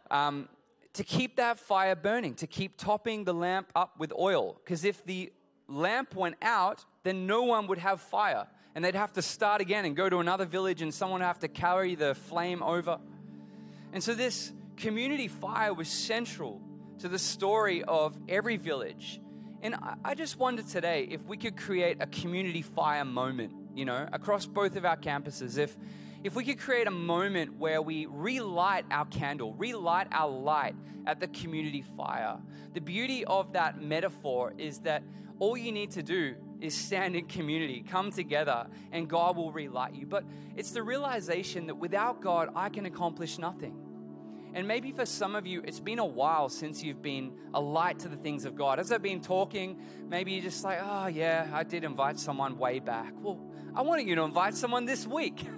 Um, 0.10 0.50
to 0.94 1.04
keep 1.04 1.38
that 1.38 1.60
fire 1.60 1.96
burning, 1.96 2.34
to 2.36 2.48
keep 2.48 2.78
topping 2.78 3.24
the 3.24 3.34
lamp 3.34 3.72
up 3.76 4.00
with 4.00 4.12
oil. 4.18 4.60
Because 4.64 4.84
if 4.84 5.06
the 5.06 5.32
lamp 5.68 6.16
went 6.16 6.36
out, 6.42 6.84
then 7.04 7.28
no 7.28 7.44
one 7.44 7.68
would 7.68 7.78
have 7.78 8.02
fire. 8.02 8.48
And 8.74 8.84
they'd 8.84 8.96
have 8.96 9.14
to 9.14 9.22
start 9.22 9.62
again 9.62 9.86
and 9.86 9.96
go 9.96 10.10
to 10.10 10.18
another 10.18 10.46
village, 10.46 10.82
and 10.82 10.94
someone 10.94 11.22
would 11.22 11.28
have 11.28 11.40
to 11.40 11.48
carry 11.48 11.96
the 11.96 12.16
flame 12.16 12.64
over. 12.64 13.00
And 13.94 14.04
so, 14.04 14.14
this 14.16 14.52
community 14.78 15.28
fire 15.28 15.74
was 15.74 15.90
central 15.90 16.62
to 17.00 17.08
the 17.08 17.20
story 17.20 17.84
of 17.84 18.18
every 18.28 18.58
village. 18.58 19.20
And 19.62 19.76
I 20.04 20.16
just 20.16 20.38
wonder 20.40 20.64
today 20.64 21.08
if 21.12 21.24
we 21.26 21.38
could 21.38 21.56
create 21.56 21.98
a 22.00 22.08
community 22.08 22.62
fire 22.62 23.06
moment, 23.06 23.54
you 23.76 23.86
know, 23.86 24.08
across 24.12 24.46
both 24.46 24.76
of 24.76 24.86
our 24.86 24.98
campuses. 24.98 25.58
If 25.58 25.76
if 26.24 26.36
we 26.36 26.44
could 26.44 26.60
create 26.60 26.88
a 26.88 26.92
moment 26.92 27.58
where 27.58 27.82
we 27.82 28.06
relight 28.06 28.86
our 28.92 29.06
candle, 29.06 29.54
relight 29.54 30.08
our 30.12 30.30
light 30.30 30.76
at 31.08 31.20
the 31.20 31.28
community 31.28 31.84
fire. 31.98 32.38
The 32.74 32.82
beauty 32.82 33.26
of 33.26 33.54
that 33.54 33.82
metaphor 33.82 34.54
is 34.58 34.80
that 34.80 35.04
all 35.40 35.58
you 35.58 35.72
need 35.72 35.92
to 35.92 36.04
do 36.04 36.36
is 36.60 36.76
stand 36.76 37.16
in 37.16 37.26
community, 37.26 37.84
come 37.88 38.12
together, 38.12 38.68
and 38.92 39.10
God 39.10 39.36
will 39.36 39.52
relight 39.52 39.96
you. 39.96 40.06
But 40.06 40.24
it's 40.56 40.72
the 40.72 40.84
realization 40.84 41.66
that 41.68 41.76
without 41.76 42.22
God, 42.22 42.50
I 42.56 42.70
can 42.70 42.86
accomplish 42.86 43.40
nothing. 43.40 43.76
And 44.54 44.68
maybe 44.68 44.92
for 44.92 45.06
some 45.06 45.36
of 45.36 45.48
you, 45.48 45.64
it's 45.66 45.80
been 45.80 46.00
a 46.00 46.06
while 46.06 46.50
since 46.50 46.84
you've 46.84 47.02
been 47.02 47.32
a 47.54 47.62
light 47.62 48.00
to 48.00 48.10
the 48.10 48.18
things 48.18 48.46
of 48.46 48.56
God. 48.56 48.80
As 48.80 48.92
I've 48.92 49.02
been 49.02 49.22
talking, 49.22 49.82
maybe 50.10 50.34
you're 50.34 50.44
just 50.44 50.64
like, 50.64 50.80
oh, 50.84 51.08
yeah, 51.08 51.50
I 51.54 51.64
did 51.64 51.84
invite 51.84 52.20
someone 52.20 52.58
way 52.58 52.80
back. 52.80 53.14
Well, 53.22 53.40
I 53.74 53.82
wanted 53.82 54.08
you 54.08 54.16
to 54.16 54.24
invite 54.24 54.56
someone 54.56 54.86
this 54.86 55.08
week. 55.08 55.48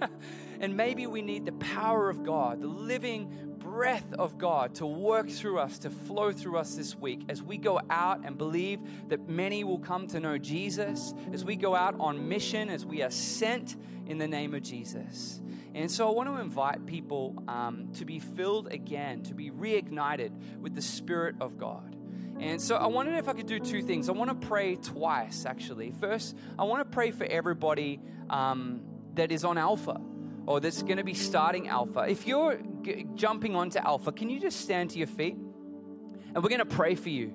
and 0.64 0.76
maybe 0.76 1.06
we 1.06 1.20
need 1.20 1.44
the 1.44 1.52
power 1.52 2.08
of 2.08 2.24
God, 2.24 2.62
the 2.62 2.66
living 2.66 3.54
breath 3.58 4.12
of 4.14 4.38
God 4.38 4.74
to 4.76 4.86
work 4.86 5.28
through 5.28 5.58
us, 5.58 5.78
to 5.80 5.90
flow 5.90 6.32
through 6.32 6.56
us 6.56 6.74
this 6.74 6.96
week 6.96 7.20
as 7.28 7.42
we 7.42 7.58
go 7.58 7.80
out 7.90 8.20
and 8.24 8.38
believe 8.38 8.80
that 9.08 9.28
many 9.28 9.62
will 9.62 9.78
come 9.78 10.06
to 10.08 10.20
know 10.20 10.38
Jesus, 10.38 11.12
as 11.34 11.44
we 11.44 11.54
go 11.54 11.76
out 11.76 11.94
on 12.00 12.28
mission, 12.28 12.70
as 12.70 12.86
we 12.86 13.02
are 13.02 13.10
sent 13.10 13.76
in 14.06 14.16
the 14.16 14.26
name 14.26 14.54
of 14.54 14.62
Jesus. 14.62 15.42
And 15.74 15.90
so 15.90 16.08
I 16.08 16.12
want 16.12 16.30
to 16.30 16.40
invite 16.40 16.86
people 16.86 17.34
um, 17.46 17.90
to 17.94 18.06
be 18.06 18.18
filled 18.18 18.72
again, 18.72 19.22
to 19.24 19.34
be 19.34 19.50
reignited 19.50 20.32
with 20.60 20.74
the 20.74 20.82
Spirit 20.82 21.36
of 21.42 21.58
God. 21.58 21.94
And 22.40 22.60
so 22.60 22.76
I 22.76 22.86
wondered 22.86 23.16
if 23.16 23.28
I 23.28 23.34
could 23.34 23.46
do 23.46 23.60
two 23.60 23.82
things. 23.82 24.08
I 24.08 24.12
want 24.12 24.40
to 24.40 24.46
pray 24.46 24.76
twice, 24.76 25.44
actually. 25.44 25.92
First, 26.00 26.36
I 26.58 26.64
want 26.64 26.80
to 26.80 26.90
pray 26.90 27.10
for 27.10 27.24
everybody 27.24 28.00
um, 28.30 28.80
that 29.14 29.30
is 29.30 29.44
on 29.44 29.58
Alpha 29.58 30.00
or 30.46 30.60
that's 30.60 30.82
going 30.82 30.98
to 30.98 31.04
be 31.04 31.14
starting 31.14 31.68
Alpha. 31.68 32.06
If 32.08 32.26
you're 32.26 32.60
g- 32.82 33.06
jumping 33.14 33.54
onto 33.54 33.78
Alpha, 33.78 34.12
can 34.12 34.28
you 34.28 34.40
just 34.40 34.60
stand 34.60 34.90
to 34.90 34.98
your 34.98 35.06
feet? 35.06 35.36
And 35.36 36.42
we're 36.42 36.50
going 36.50 36.58
to 36.58 36.66
pray 36.66 36.94
for 36.94 37.08
you. 37.08 37.34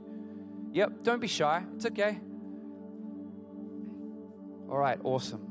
Yep, 0.73 1.03
don't 1.03 1.19
be 1.19 1.27
shy. 1.27 1.63
It's 1.75 1.85
okay. 1.85 2.19
All 4.69 4.77
right, 4.77 4.99
awesome. 5.03 5.48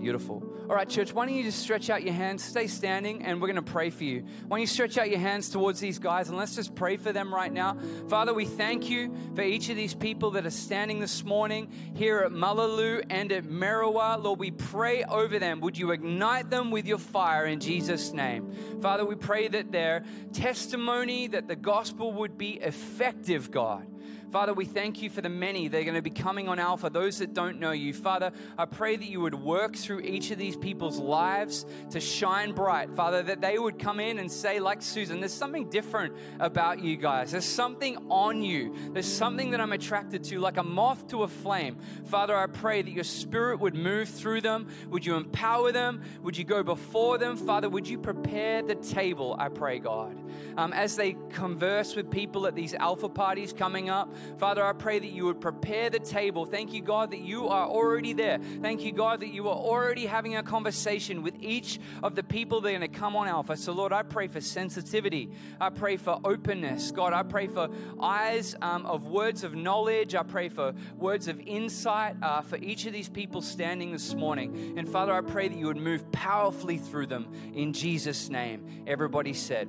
Beautiful. 0.00 0.42
All 0.70 0.76
right, 0.76 0.88
church, 0.88 1.12
why 1.12 1.26
don't 1.26 1.34
you 1.34 1.42
just 1.42 1.58
stretch 1.58 1.90
out 1.90 2.02
your 2.04 2.14
hands, 2.14 2.42
stay 2.42 2.66
standing, 2.68 3.24
and 3.24 3.40
we're 3.40 3.48
going 3.48 3.56
to 3.56 3.72
pray 3.72 3.90
for 3.90 4.04
you. 4.04 4.24
Why 4.46 4.56
don't 4.56 4.60
you 4.60 4.66
stretch 4.66 4.96
out 4.96 5.10
your 5.10 5.18
hands 5.18 5.50
towards 5.50 5.80
these 5.80 5.98
guys 5.98 6.28
and 6.28 6.38
let's 6.38 6.54
just 6.54 6.74
pray 6.74 6.96
for 6.96 7.12
them 7.12 7.34
right 7.34 7.52
now. 7.52 7.76
Father, 8.08 8.32
we 8.32 8.46
thank 8.46 8.88
you 8.88 9.14
for 9.34 9.42
each 9.42 9.68
of 9.68 9.76
these 9.76 9.94
people 9.94 10.30
that 10.32 10.46
are 10.46 10.50
standing 10.50 11.00
this 11.00 11.24
morning 11.24 11.70
here 11.94 12.20
at 12.20 12.32
Mullaloo 12.32 13.02
and 13.10 13.30
at 13.32 13.44
Merriwa. 13.44 14.22
Lord, 14.22 14.38
we 14.38 14.52
pray 14.52 15.04
over 15.04 15.38
them. 15.38 15.60
Would 15.60 15.76
you 15.76 15.90
ignite 15.90 16.50
them 16.50 16.70
with 16.70 16.86
your 16.86 16.98
fire 16.98 17.44
in 17.44 17.60
Jesus' 17.60 18.12
name? 18.12 18.50
Father, 18.80 19.04
we 19.04 19.16
pray 19.16 19.48
that 19.48 19.72
their 19.72 20.04
testimony, 20.32 21.26
that 21.26 21.48
the 21.48 21.56
gospel 21.56 22.12
would 22.12 22.38
be 22.38 22.52
effective, 22.52 23.50
God. 23.50 23.86
Father, 24.30 24.54
we 24.54 24.64
thank 24.64 25.02
you 25.02 25.10
for 25.10 25.22
the 25.22 25.28
many 25.28 25.66
that 25.66 25.76
are 25.76 25.84
going 25.84 25.96
to 25.96 26.02
be 26.02 26.10
coming 26.10 26.48
on 26.48 26.60
Alpha, 26.60 26.88
those 26.88 27.18
that 27.18 27.34
don't 27.34 27.58
know 27.58 27.72
you. 27.72 27.92
Father, 27.92 28.30
I 28.56 28.64
pray 28.64 28.96
that 28.96 29.04
you 29.04 29.20
would 29.20 29.34
work 29.34 29.74
through 29.74 30.00
each 30.00 30.30
of 30.30 30.38
these 30.38 30.56
people's 30.56 31.00
lives 31.00 31.66
to 31.90 31.98
shine 31.98 32.52
bright. 32.52 32.94
Father, 32.94 33.24
that 33.24 33.40
they 33.40 33.58
would 33.58 33.80
come 33.80 33.98
in 33.98 34.20
and 34.20 34.30
say, 34.30 34.60
like 34.60 34.82
Susan, 34.82 35.18
there's 35.18 35.34
something 35.34 35.68
different 35.68 36.14
about 36.38 36.78
you 36.78 36.96
guys. 36.96 37.32
There's 37.32 37.44
something 37.44 37.96
on 38.08 38.40
you. 38.42 38.72
There's 38.92 39.12
something 39.12 39.50
that 39.50 39.60
I'm 39.60 39.72
attracted 39.72 40.22
to, 40.24 40.38
like 40.38 40.58
a 40.58 40.62
moth 40.62 41.08
to 41.08 41.24
a 41.24 41.28
flame. 41.28 41.78
Father, 42.04 42.36
I 42.36 42.46
pray 42.46 42.82
that 42.82 42.90
your 42.90 43.04
spirit 43.04 43.58
would 43.58 43.74
move 43.74 44.08
through 44.08 44.42
them. 44.42 44.68
Would 44.90 45.04
you 45.04 45.16
empower 45.16 45.72
them? 45.72 46.02
Would 46.22 46.36
you 46.36 46.44
go 46.44 46.62
before 46.62 47.18
them? 47.18 47.36
Father, 47.36 47.68
would 47.68 47.88
you 47.88 47.98
prepare 47.98 48.62
the 48.62 48.76
table, 48.76 49.34
I 49.38 49.48
pray, 49.48 49.80
God, 49.80 50.16
um, 50.56 50.72
as 50.72 50.94
they 50.94 51.16
converse 51.32 51.96
with 51.96 52.10
people 52.12 52.46
at 52.46 52.54
these 52.54 52.74
Alpha 52.74 53.08
parties 53.08 53.52
coming 53.52 53.90
up. 53.90 54.14
Father, 54.38 54.64
I 54.64 54.72
pray 54.72 54.98
that 54.98 55.10
you 55.10 55.26
would 55.26 55.40
prepare 55.40 55.90
the 55.90 55.98
table. 55.98 56.46
Thank 56.46 56.72
you, 56.72 56.82
God, 56.82 57.10
that 57.10 57.20
you 57.20 57.48
are 57.48 57.66
already 57.66 58.12
there. 58.12 58.38
Thank 58.60 58.82
you, 58.82 58.92
God, 58.92 59.20
that 59.20 59.28
you 59.28 59.48
are 59.48 59.56
already 59.56 60.06
having 60.06 60.36
a 60.36 60.42
conversation 60.42 61.22
with 61.22 61.34
each 61.40 61.78
of 62.02 62.14
the 62.14 62.22
people 62.22 62.60
that 62.60 62.68
are 62.68 62.78
going 62.78 62.92
to 62.92 62.98
come 62.98 63.16
on 63.16 63.28
Alpha. 63.28 63.56
So, 63.56 63.72
Lord, 63.72 63.92
I 63.92 64.02
pray 64.02 64.28
for 64.28 64.40
sensitivity. 64.40 65.30
I 65.60 65.70
pray 65.70 65.96
for 65.96 66.20
openness. 66.24 66.90
God, 66.90 67.12
I 67.12 67.22
pray 67.22 67.46
for 67.46 67.68
eyes 68.00 68.54
um, 68.62 68.86
of 68.86 69.08
words 69.08 69.44
of 69.44 69.54
knowledge. 69.54 70.14
I 70.14 70.22
pray 70.22 70.48
for 70.48 70.74
words 70.96 71.28
of 71.28 71.40
insight 71.40 72.16
uh, 72.22 72.40
for 72.42 72.56
each 72.56 72.86
of 72.86 72.92
these 72.92 73.08
people 73.08 73.42
standing 73.42 73.92
this 73.92 74.14
morning. 74.14 74.74
And, 74.76 74.88
Father, 74.88 75.12
I 75.12 75.20
pray 75.20 75.48
that 75.48 75.56
you 75.56 75.66
would 75.66 75.76
move 75.76 76.10
powerfully 76.12 76.78
through 76.78 77.06
them 77.06 77.28
in 77.54 77.72
Jesus' 77.72 78.28
name. 78.28 78.84
Everybody 78.86 79.34
said, 79.34 79.68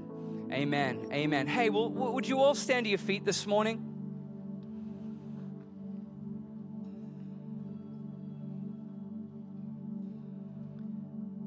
Amen. 0.51 1.07
Amen. 1.13 1.47
Hey, 1.47 1.69
well, 1.69 1.89
would 1.89 2.27
you 2.27 2.39
all 2.39 2.55
stand 2.55 2.85
to 2.85 2.89
your 2.89 2.99
feet 2.99 3.23
this 3.23 3.47
morning? 3.47 3.90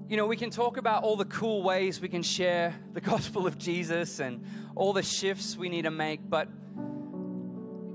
You 0.08 0.18
know, 0.18 0.26
we 0.26 0.36
can 0.36 0.50
talk 0.50 0.76
about 0.76 1.02
all 1.02 1.16
the 1.16 1.24
cool 1.24 1.62
ways 1.62 2.00
we 2.00 2.08
can 2.08 2.22
share 2.22 2.74
the 2.92 3.00
gospel 3.12 3.46
of 3.46 3.56
Jesus 3.56 4.20
and 4.20 4.44
all 4.76 4.92
the 4.92 5.02
shifts 5.02 5.56
we 5.56 5.68
need 5.68 5.82
to 5.82 5.90
make, 5.90 6.20
but, 6.28 6.48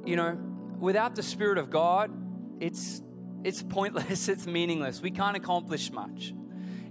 you 0.06 0.16
know, 0.16 0.38
without 0.80 1.16
the 1.16 1.22
Spirit 1.22 1.60
of 1.60 1.70
God, 1.70 2.12
it's, 2.60 3.02
it's 3.44 3.62
pointless, 3.62 4.28
it's 4.30 4.48
meaningless. 4.48 5.02
We 5.02 5.12
can't 5.12 5.38
accomplish 5.38 5.92
much. 5.92 6.34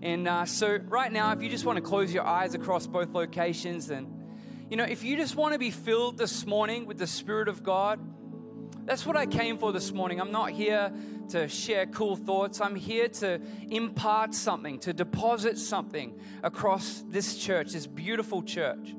And 0.00 0.28
uh, 0.28 0.46
so, 0.46 0.78
right 0.86 1.12
now, 1.12 1.32
if 1.32 1.42
you 1.42 1.48
just 1.48 1.64
want 1.64 1.76
to 1.76 1.82
close 1.82 2.14
your 2.14 2.24
eyes 2.24 2.54
across 2.54 2.86
both 2.86 3.10
locations, 3.10 3.90
and, 3.90 4.06
you 4.70 4.76
know, 4.76 4.84
if 4.84 5.02
you 5.02 5.16
just 5.16 5.34
want 5.34 5.54
to 5.54 5.58
be 5.58 5.72
filled 5.72 6.16
this 6.18 6.46
morning 6.46 6.86
with 6.86 6.98
the 6.98 7.08
Spirit 7.08 7.48
of 7.48 7.64
God, 7.64 7.98
that's 8.84 9.04
what 9.04 9.16
I 9.16 9.26
came 9.26 9.58
for 9.58 9.72
this 9.72 9.92
morning. 9.92 10.20
I'm 10.20 10.30
not 10.30 10.50
here 10.50 10.92
to 11.30 11.48
share 11.48 11.86
cool 11.86 12.16
thoughts. 12.16 12.60
I'm 12.60 12.74
here 12.74 13.08
to 13.08 13.40
impart 13.70 14.34
something, 14.34 14.78
to 14.80 14.92
deposit 14.92 15.58
something 15.58 16.18
across 16.42 17.02
this 17.08 17.36
church, 17.36 17.72
this 17.72 17.86
beautiful 17.86 18.42
church. 18.42 18.94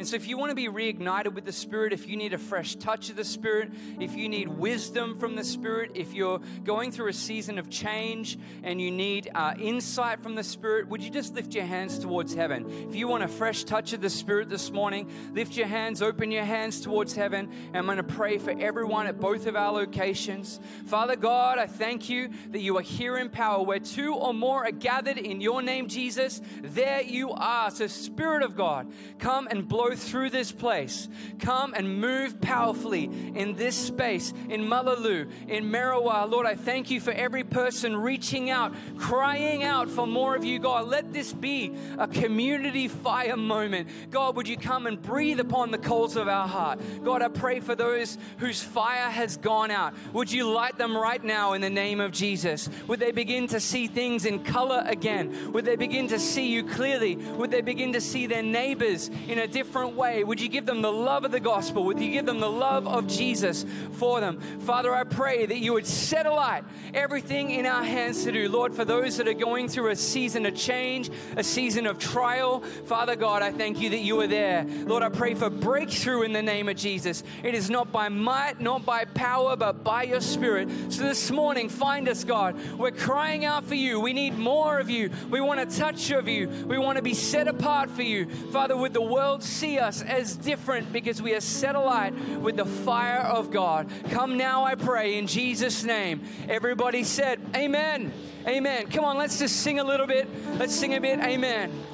And 0.00 0.08
so, 0.08 0.16
if 0.16 0.26
you 0.26 0.38
want 0.38 0.48
to 0.48 0.54
be 0.54 0.68
reignited 0.68 1.34
with 1.34 1.44
the 1.44 1.52
Spirit, 1.52 1.92
if 1.92 2.08
you 2.08 2.16
need 2.16 2.32
a 2.32 2.38
fresh 2.38 2.74
touch 2.76 3.10
of 3.10 3.16
the 3.16 3.24
Spirit, 3.24 3.70
if 4.00 4.16
you 4.16 4.30
need 4.30 4.48
wisdom 4.48 5.18
from 5.18 5.36
the 5.36 5.44
Spirit, 5.44 5.90
if 5.92 6.14
you're 6.14 6.40
going 6.64 6.90
through 6.90 7.08
a 7.08 7.12
season 7.12 7.58
of 7.58 7.68
change 7.68 8.38
and 8.62 8.80
you 8.80 8.90
need 8.90 9.30
uh, 9.34 9.52
insight 9.60 10.22
from 10.22 10.36
the 10.36 10.42
Spirit, 10.42 10.88
would 10.88 11.04
you 11.04 11.10
just 11.10 11.34
lift 11.34 11.54
your 11.54 11.66
hands 11.66 11.98
towards 11.98 12.32
heaven? 12.32 12.64
If 12.88 12.94
you 12.94 13.08
want 13.08 13.24
a 13.24 13.28
fresh 13.28 13.64
touch 13.64 13.92
of 13.92 14.00
the 14.00 14.08
Spirit 14.08 14.48
this 14.48 14.70
morning, 14.70 15.10
lift 15.34 15.54
your 15.54 15.66
hands, 15.66 16.00
open 16.00 16.30
your 16.30 16.44
hands 16.44 16.80
towards 16.80 17.14
heaven. 17.14 17.50
And 17.66 17.76
I'm 17.76 17.84
going 17.84 17.98
to 17.98 18.02
pray 18.02 18.38
for 18.38 18.58
everyone 18.58 19.06
at 19.06 19.20
both 19.20 19.46
of 19.46 19.54
our 19.54 19.70
locations. 19.70 20.60
Father 20.86 21.14
God, 21.14 21.58
I 21.58 21.66
thank 21.66 22.08
you 22.08 22.30
that 22.52 22.60
you 22.60 22.78
are 22.78 22.82
here 22.82 23.18
in 23.18 23.28
power. 23.28 23.62
Where 23.62 23.78
two 23.78 24.14
or 24.14 24.32
more 24.32 24.64
are 24.64 24.72
gathered 24.72 25.18
in 25.18 25.42
your 25.42 25.60
name, 25.60 25.88
Jesus, 25.88 26.40
there 26.62 27.02
you 27.02 27.32
are. 27.32 27.70
So, 27.70 27.86
Spirit 27.86 28.42
of 28.42 28.56
God, 28.56 28.90
come 29.18 29.46
and 29.46 29.68
blow 29.68 29.89
through 29.96 30.30
this 30.30 30.52
place. 30.52 31.08
Come 31.38 31.74
and 31.74 32.00
move 32.00 32.40
powerfully 32.40 33.04
in 33.34 33.56
this 33.56 33.76
space, 33.76 34.32
in 34.48 34.68
Mullaloo, 34.68 35.28
in 35.48 35.70
Merriwa. 35.70 36.30
Lord, 36.30 36.46
I 36.46 36.54
thank 36.54 36.90
you 36.90 37.00
for 37.00 37.12
every 37.12 37.44
person 37.44 37.96
reaching 37.96 38.50
out, 38.50 38.74
crying 38.96 39.62
out 39.62 39.88
for 39.88 40.06
more 40.06 40.36
of 40.36 40.44
you, 40.44 40.58
God. 40.58 40.88
Let 40.88 41.12
this 41.12 41.32
be 41.32 41.74
a 41.98 42.06
community 42.06 42.88
fire 42.88 43.36
moment. 43.36 43.88
God, 44.10 44.36
would 44.36 44.48
you 44.48 44.56
come 44.56 44.86
and 44.86 45.00
breathe 45.00 45.40
upon 45.40 45.70
the 45.70 45.78
coals 45.78 46.16
of 46.16 46.28
our 46.28 46.46
heart? 46.46 46.80
God, 47.04 47.22
I 47.22 47.28
pray 47.28 47.60
for 47.60 47.74
those 47.74 48.18
whose 48.38 48.62
fire 48.62 49.10
has 49.10 49.36
gone 49.36 49.70
out. 49.70 49.94
Would 50.12 50.30
you 50.30 50.50
light 50.50 50.78
them 50.78 50.96
right 50.96 51.22
now 51.22 51.54
in 51.54 51.60
the 51.60 51.70
name 51.70 52.00
of 52.00 52.12
Jesus? 52.12 52.68
Would 52.86 53.00
they 53.00 53.12
begin 53.12 53.46
to 53.48 53.60
see 53.60 53.86
things 53.86 54.24
in 54.24 54.44
color 54.44 54.82
again? 54.86 55.52
Would 55.52 55.64
they 55.64 55.76
begin 55.76 56.08
to 56.08 56.18
see 56.18 56.48
you 56.48 56.64
clearly? 56.64 57.16
Would 57.16 57.50
they 57.50 57.62
begin 57.62 57.92
to 57.94 58.00
see 58.00 58.26
their 58.26 58.42
neighbors 58.42 59.08
in 59.28 59.38
a 59.38 59.46
different 59.46 59.79
different 59.80 59.96
way? 59.96 60.22
Would 60.24 60.40
you 60.42 60.48
give 60.48 60.66
them 60.66 60.82
the 60.82 60.92
love 60.92 61.24
of 61.24 61.32
the 61.32 61.40
gospel? 61.40 61.84
Would 61.84 62.00
you 62.00 62.10
give 62.10 62.26
them 62.26 62.38
the 62.38 62.50
love 62.50 62.86
of 62.86 63.06
Jesus 63.06 63.64
for 63.92 64.20
them? 64.20 64.38
Father, 64.60 64.94
I 64.94 65.04
pray 65.04 65.46
that 65.46 65.58
you 65.58 65.72
would 65.72 65.86
set 65.86 66.26
alight 66.26 66.64
everything 66.92 67.50
in 67.50 67.64
our 67.64 67.82
hands 67.82 68.24
to 68.24 68.32
do. 68.32 68.46
Lord, 68.48 68.74
for 68.74 68.84
those 68.84 69.16
that 69.16 69.26
are 69.26 69.32
going 69.32 69.68
through 69.68 69.88
a 69.88 69.96
season 69.96 70.44
of 70.44 70.54
change, 70.54 71.10
a 71.36 71.42
season 71.42 71.86
of 71.86 71.98
trial, 71.98 72.60
Father 72.60 73.16
God, 73.16 73.40
I 73.40 73.52
thank 73.52 73.80
you 73.80 73.88
that 73.90 74.00
you 74.00 74.20
are 74.20 74.26
there. 74.26 74.66
Lord, 74.84 75.02
I 75.02 75.08
pray 75.08 75.34
for 75.34 75.48
breakthrough 75.48 76.22
in 76.22 76.32
the 76.34 76.42
name 76.42 76.68
of 76.68 76.76
Jesus. 76.76 77.22
It 77.42 77.54
is 77.54 77.70
not 77.70 77.90
by 77.90 78.10
might, 78.10 78.60
not 78.60 78.84
by 78.84 79.06
power, 79.06 79.56
but 79.56 79.82
by 79.82 80.02
your 80.02 80.20
spirit. 80.20 80.68
So 80.92 81.04
this 81.04 81.30
morning, 81.30 81.70
find 81.70 82.06
us, 82.06 82.22
God. 82.22 82.56
We're 82.76 82.90
crying 82.90 83.46
out 83.46 83.64
for 83.64 83.76
you. 83.76 83.98
We 83.98 84.12
need 84.12 84.36
more 84.36 84.78
of 84.78 84.90
you. 84.90 85.10
We 85.30 85.40
want 85.40 85.60
a 85.60 85.66
touch 85.66 86.10
of 86.10 86.28
you. 86.28 86.48
We 86.66 86.76
want 86.76 86.96
to 86.96 87.02
be 87.02 87.14
set 87.14 87.48
apart 87.48 87.90
for 87.90 88.02
you. 88.02 88.26
Father, 88.52 88.76
would 88.76 88.92
the 88.92 89.00
world 89.00 89.42
see 89.42 89.69
see 89.70 89.78
us 89.78 90.02
as 90.02 90.36
different 90.36 90.92
because 90.92 91.22
we 91.22 91.34
are 91.34 91.40
set 91.40 91.76
alight 91.76 92.12
with 92.40 92.56
the 92.56 92.64
fire 92.64 93.20
of 93.20 93.50
God. 93.50 93.88
Come 94.10 94.36
now, 94.36 94.64
I 94.64 94.74
pray, 94.74 95.16
in 95.16 95.26
Jesus' 95.28 95.84
name. 95.84 96.22
Everybody 96.48 97.04
said, 97.04 97.40
Amen. 97.54 98.12
Amen. 98.48 98.88
Come 98.88 99.04
on, 99.04 99.16
let's 99.16 99.38
just 99.38 99.56
sing 99.56 99.78
a 99.78 99.84
little 99.84 100.06
bit. 100.06 100.28
Let's 100.58 100.74
sing 100.74 100.94
a 100.94 101.00
bit. 101.00 101.20
Amen. 101.20 101.84